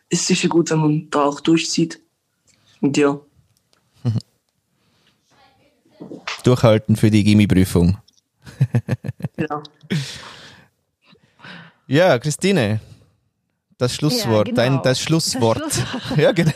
Ist 0.09 0.27
sicher 0.27 0.49
gut, 0.49 0.71
wenn 0.71 0.79
man 0.79 1.11
da 1.11 1.25
auch 1.25 1.41
durchzieht. 1.41 2.01
Und 2.81 2.97
ja. 2.97 3.21
Durchhalten 6.45 6.97
für 6.97 7.11
die 7.11 7.25
Gimmi-Prüfung. 7.25 7.99
ja. 9.37 9.63
Ja, 11.91 12.19
Christine, 12.19 12.81
das 13.79 13.95
Schlusswort, 13.95 14.49
ja, 14.49 14.55
genau. 14.55 14.77
dein, 14.77 14.83
das 14.83 15.01
Schlusswort. 15.01 15.61
Das 15.61 15.77
Schlusswort. 15.77 16.19
ja, 16.19 16.33
genau. 16.33 16.53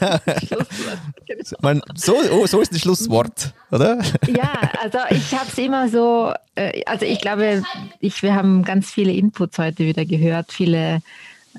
genau. 0.48 0.64
Man, 1.60 1.80
so, 1.94 2.16
oh, 2.32 2.46
so 2.46 2.60
ist 2.60 2.72
das 2.72 2.80
Schlusswort, 2.80 3.54
oder? 3.70 3.98
Ja, 4.26 4.52
also 4.82 4.98
ich 5.10 5.32
habe 5.32 5.46
es 5.48 5.56
immer 5.56 5.88
so, 5.88 6.32
äh, 6.56 6.82
also 6.84 7.06
ich 7.06 7.20
glaube, 7.20 7.62
ich, 8.00 8.22
wir 8.22 8.34
haben 8.34 8.64
ganz 8.64 8.90
viele 8.90 9.12
Inputs 9.12 9.56
heute 9.58 9.84
wieder 9.84 10.04
gehört, 10.04 10.52
viele 10.52 11.00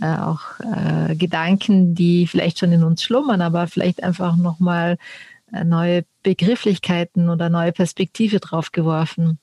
äh, 0.02 0.06
auch 0.18 0.42
äh, 0.60 1.16
Gedanken, 1.16 1.96
die 1.96 2.28
vielleicht 2.28 2.60
schon 2.60 2.72
in 2.72 2.84
uns 2.84 3.02
schlummern, 3.02 3.42
aber 3.42 3.68
vielleicht 3.68 4.04
einfach 4.04 4.36
nochmal 4.36 4.98
äh, 5.54 5.64
neue 5.64 6.04
Begrifflichkeiten 6.24 7.30
oder 7.30 7.50
neue 7.50 7.72
Perspektive 7.72 8.40
drauf 8.40 8.72
geworfen. 8.72 9.40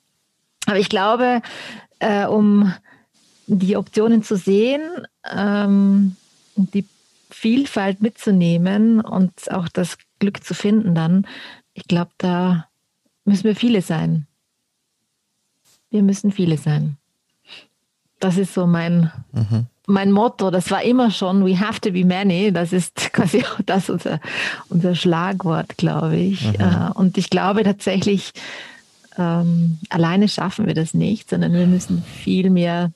Aber 0.66 0.78
ich 0.78 0.88
glaube, 0.88 1.40
äh, 1.98 2.26
um 2.26 2.74
die 3.50 3.76
Optionen 3.76 4.22
zu 4.22 4.36
sehen, 4.36 4.82
ähm, 5.28 6.16
die 6.54 6.86
Vielfalt 7.30 8.00
mitzunehmen 8.00 9.00
und 9.00 9.50
auch 9.50 9.68
das 9.68 9.98
Glück 10.18 10.44
zu 10.44 10.54
finden 10.54 10.94
dann, 10.94 11.26
ich 11.74 11.84
glaube, 11.84 12.10
da 12.18 12.66
müssen 13.24 13.44
wir 13.44 13.56
viele 13.56 13.82
sein. 13.82 14.26
Wir 15.90 16.02
müssen 16.02 16.30
viele 16.30 16.58
sein. 16.58 16.96
Das 18.20 18.36
ist 18.36 18.54
so 18.54 18.66
mein, 18.66 19.10
mhm. 19.32 19.66
mein 19.86 20.12
Motto. 20.12 20.50
Das 20.50 20.70
war 20.70 20.82
immer 20.82 21.10
schon, 21.10 21.44
we 21.44 21.58
have 21.58 21.80
to 21.80 21.90
be 21.90 22.04
many. 22.04 22.52
Das 22.52 22.72
ist 22.72 22.94
quasi 23.12 23.44
das 23.66 23.90
unser, 23.90 24.20
unser 24.68 24.94
Schlagwort, 24.94 25.76
glaube 25.76 26.16
ich. 26.16 26.46
Mhm. 26.46 26.54
Äh, 26.60 26.90
und 26.94 27.18
ich 27.18 27.30
glaube 27.30 27.64
tatsächlich, 27.64 28.32
ähm, 29.16 29.78
alleine 29.88 30.28
schaffen 30.28 30.66
wir 30.66 30.74
das 30.74 30.94
nicht, 30.94 31.30
sondern 31.30 31.52
wir 31.52 31.66
müssen 31.66 32.02
viel 32.02 32.50
mehr 32.50 32.92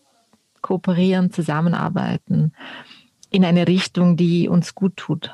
kooperieren, 0.64 1.30
zusammenarbeiten 1.30 2.52
in 3.30 3.44
eine 3.44 3.68
Richtung, 3.68 4.16
die 4.16 4.48
uns 4.48 4.74
gut 4.74 4.96
tut. 4.96 5.30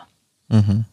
Mhm. 0.48 0.84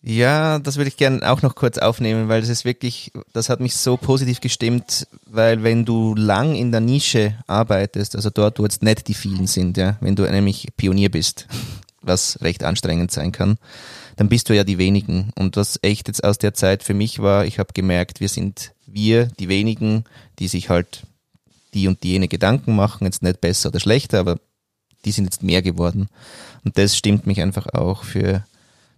Ja, 0.00 0.58
das 0.58 0.76
würde 0.76 0.88
ich 0.88 0.98
gerne 0.98 1.28
auch 1.28 1.42
noch 1.42 1.54
kurz 1.54 1.78
aufnehmen, 1.78 2.28
weil 2.28 2.42
das 2.42 2.50
ist 2.50 2.64
wirklich, 2.64 3.10
das 3.32 3.48
hat 3.48 3.58
mich 3.58 3.74
so 3.74 3.96
positiv 3.96 4.40
gestimmt, 4.40 5.08
weil 5.26 5.62
wenn 5.62 5.84
du 5.84 6.14
lang 6.14 6.54
in 6.54 6.70
der 6.70 6.80
Nische 6.80 7.38
arbeitest, 7.46 8.14
also 8.14 8.30
dort, 8.30 8.58
wo 8.58 8.64
jetzt 8.64 8.82
nicht 8.82 9.08
die 9.08 9.14
vielen 9.14 9.46
sind, 9.46 9.76
ja, 9.76 9.96
wenn 10.00 10.14
du 10.14 10.22
nämlich 10.24 10.68
Pionier 10.76 11.10
bist, 11.10 11.48
was 12.02 12.38
recht 12.42 12.62
anstrengend 12.62 13.10
sein 13.10 13.32
kann, 13.32 13.56
dann 14.16 14.28
bist 14.28 14.48
du 14.48 14.54
ja 14.54 14.62
die 14.62 14.78
wenigen. 14.78 15.32
Und 15.36 15.56
was 15.56 15.78
echt 15.82 16.06
jetzt 16.06 16.22
aus 16.22 16.38
der 16.38 16.54
Zeit 16.54 16.84
für 16.84 16.94
mich 16.94 17.20
war, 17.20 17.46
ich 17.46 17.58
habe 17.58 17.72
gemerkt, 17.72 18.20
wir 18.20 18.28
sind 18.28 18.72
wir, 18.86 19.26
die 19.40 19.48
wenigen, 19.48 20.04
die 20.38 20.48
sich 20.48 20.68
halt 20.68 21.04
die 21.74 21.88
und 21.88 22.04
jene 22.04 22.28
Gedanken 22.28 22.76
machen, 22.76 23.04
jetzt 23.04 23.22
nicht 23.22 23.40
besser 23.40 23.68
oder 23.68 23.80
schlechter, 23.80 24.20
aber 24.20 24.38
die 25.04 25.12
sind 25.12 25.24
jetzt 25.24 25.42
mehr 25.42 25.62
geworden. 25.62 26.08
Und 26.64 26.78
das 26.78 26.96
stimmt 26.96 27.26
mich 27.26 27.40
einfach 27.40 27.66
auch 27.74 28.04
für 28.04 28.44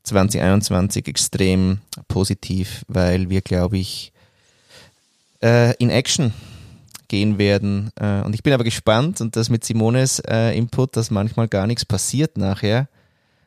2021 0.04 1.08
extrem 1.08 1.80
positiv, 2.08 2.84
weil 2.88 3.28
wir, 3.28 3.40
glaube 3.40 3.78
ich, 3.78 4.12
äh, 5.42 5.74
in 5.76 5.90
Action 5.90 6.32
gehen 7.08 7.38
werden. 7.38 7.90
Äh, 7.96 8.22
und 8.22 8.34
ich 8.34 8.42
bin 8.42 8.52
aber 8.52 8.64
gespannt 8.64 9.20
und 9.20 9.36
das 9.36 9.50
mit 9.50 9.64
Simones 9.64 10.20
äh, 10.20 10.56
Input, 10.56 10.96
dass 10.96 11.10
manchmal 11.10 11.48
gar 11.48 11.66
nichts 11.66 11.84
passiert 11.84 12.38
nachher. 12.38 12.88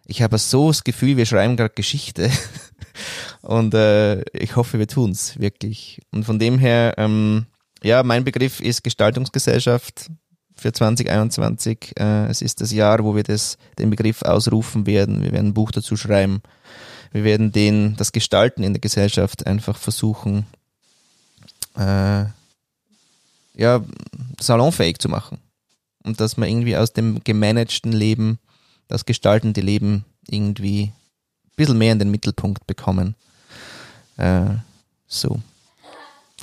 Ich 0.06 0.22
habe 0.22 0.38
so 0.38 0.68
das 0.68 0.84
Gefühl, 0.84 1.18
wir 1.18 1.26
schreiben 1.26 1.56
gerade 1.56 1.74
Geschichte. 1.74 2.32
und 3.42 3.76
ich 4.34 4.56
hoffe, 4.56 4.80
wir 4.80 4.88
tun's 4.88 5.40
wirklich. 5.40 6.02
Und 6.12 6.26
von 6.26 6.40
dem 6.40 6.58
her, 6.58 6.96
ähm, 6.98 7.46
ja, 7.84 8.04
mein 8.04 8.24
Begriff 8.24 8.60
ist 8.60 8.84
Gestaltungsgesellschaft 8.84 10.10
für 10.56 10.72
2021. 10.72 11.94
Äh, 11.98 12.28
es 12.28 12.42
ist 12.42 12.62
das 12.62 12.72
Jahr, 12.72 13.04
wo 13.04 13.16
wir 13.16 13.24
das, 13.24 13.58
den 13.78 13.90
Begriff 13.90 14.22
ausrufen 14.22 14.86
werden. 14.86 15.24
Wir 15.24 15.32
werden 15.32 15.48
ein 15.48 15.54
Buch 15.54 15.72
dazu 15.72 15.96
schreiben. 15.96 16.42
Wir 17.12 17.24
werden 17.24 17.52
den, 17.52 17.96
das 17.96 18.12
Gestalten 18.12 18.64
in 18.64 18.74
der 18.74 18.82
Gesellschaft 18.82 19.48
einfach 19.48 19.78
versuchen, 19.78 20.46
äh, 21.76 22.26
ja, 23.56 23.84
salonfähig 24.40 25.00
zu 25.00 25.10
machen. 25.10 25.40
Und 26.04 26.20
dass 26.20 26.38
man 26.38 26.50
irgendwie 26.50 26.78
aus 26.78 26.94
dem 26.94 27.24
gemanagten 27.24 27.92
Leben, 27.92 28.40
das 28.88 29.06
gestaltende 29.06 29.62
Leben 29.62 30.06
irgendwie 30.28 30.84
ein 30.84 31.56
bisschen 31.56 31.78
mehr 31.78 31.94
in 31.94 32.00
den 32.00 32.12
Mittelpunkt 32.12 32.68
bekommen. 32.68 33.16
Äh, 34.18 34.56
so. 35.08 35.40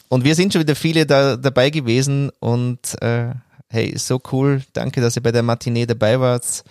Und 0.08 0.24
wir 0.24 0.34
sind 0.34 0.52
schon 0.52 0.62
wieder 0.62 0.76
viele 0.76 1.06
da, 1.06 1.36
dabei 1.36 1.70
gewesen 1.70 2.30
und 2.38 3.00
äh, 3.02 3.30
hey, 3.68 3.96
so 3.98 4.20
cool. 4.32 4.62
Danke, 4.72 5.00
dass 5.00 5.16
ihr 5.16 5.22
bei 5.22 5.32
der 5.32 5.42
Matinee 5.42 5.86
dabei 5.86 6.20
wart, 6.20 6.64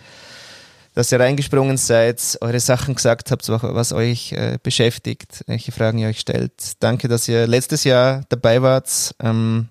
dass 0.94 1.12
ihr 1.12 1.20
reingesprungen 1.20 1.78
seid, 1.78 2.38
eure 2.42 2.60
Sachen 2.60 2.96
gesagt 2.96 3.32
habt, 3.32 3.48
was 3.50 3.92
euch 3.92 4.32
äh, 4.32 4.58
beschäftigt, 4.64 5.44
welche 5.48 5.74
Fragen 5.74 6.00
ihr 6.00 6.08
euch 6.08 6.20
stellt. 6.20 6.54
Danke, 6.80 7.08
dass 7.08 7.28
ihr 7.28 7.48
letztes 7.48 7.84
Jahr 7.84 8.24
dabei 8.30 8.62
wart. 8.62 9.14
Ähm, 9.20 9.68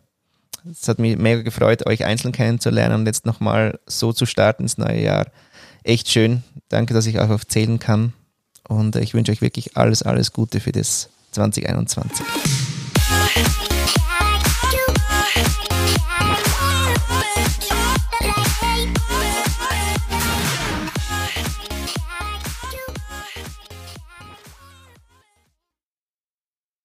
es 0.70 0.88
hat 0.88 0.98
mich 0.98 1.16
mega 1.16 1.42
gefreut, 1.42 1.86
euch 1.86 2.04
einzeln 2.04 2.32
kennenzulernen 2.32 3.00
und 3.00 3.06
jetzt 3.06 3.26
nochmal 3.26 3.78
so 3.86 4.12
zu 4.12 4.26
starten 4.26 4.64
ins 4.64 4.78
neue 4.78 5.00
Jahr. 5.00 5.26
Echt 5.82 6.10
schön. 6.10 6.42
Danke, 6.68 6.94
dass 6.94 7.06
ich 7.06 7.18
auch 7.20 7.30
auf 7.30 7.46
zählen 7.46 7.78
kann. 7.78 8.12
Und 8.66 8.96
ich 8.96 9.12
wünsche 9.12 9.32
euch 9.32 9.42
wirklich 9.42 9.76
alles, 9.76 10.02
alles 10.02 10.32
Gute 10.32 10.60
für 10.60 10.72
das 10.72 11.10
2021. 11.32 12.24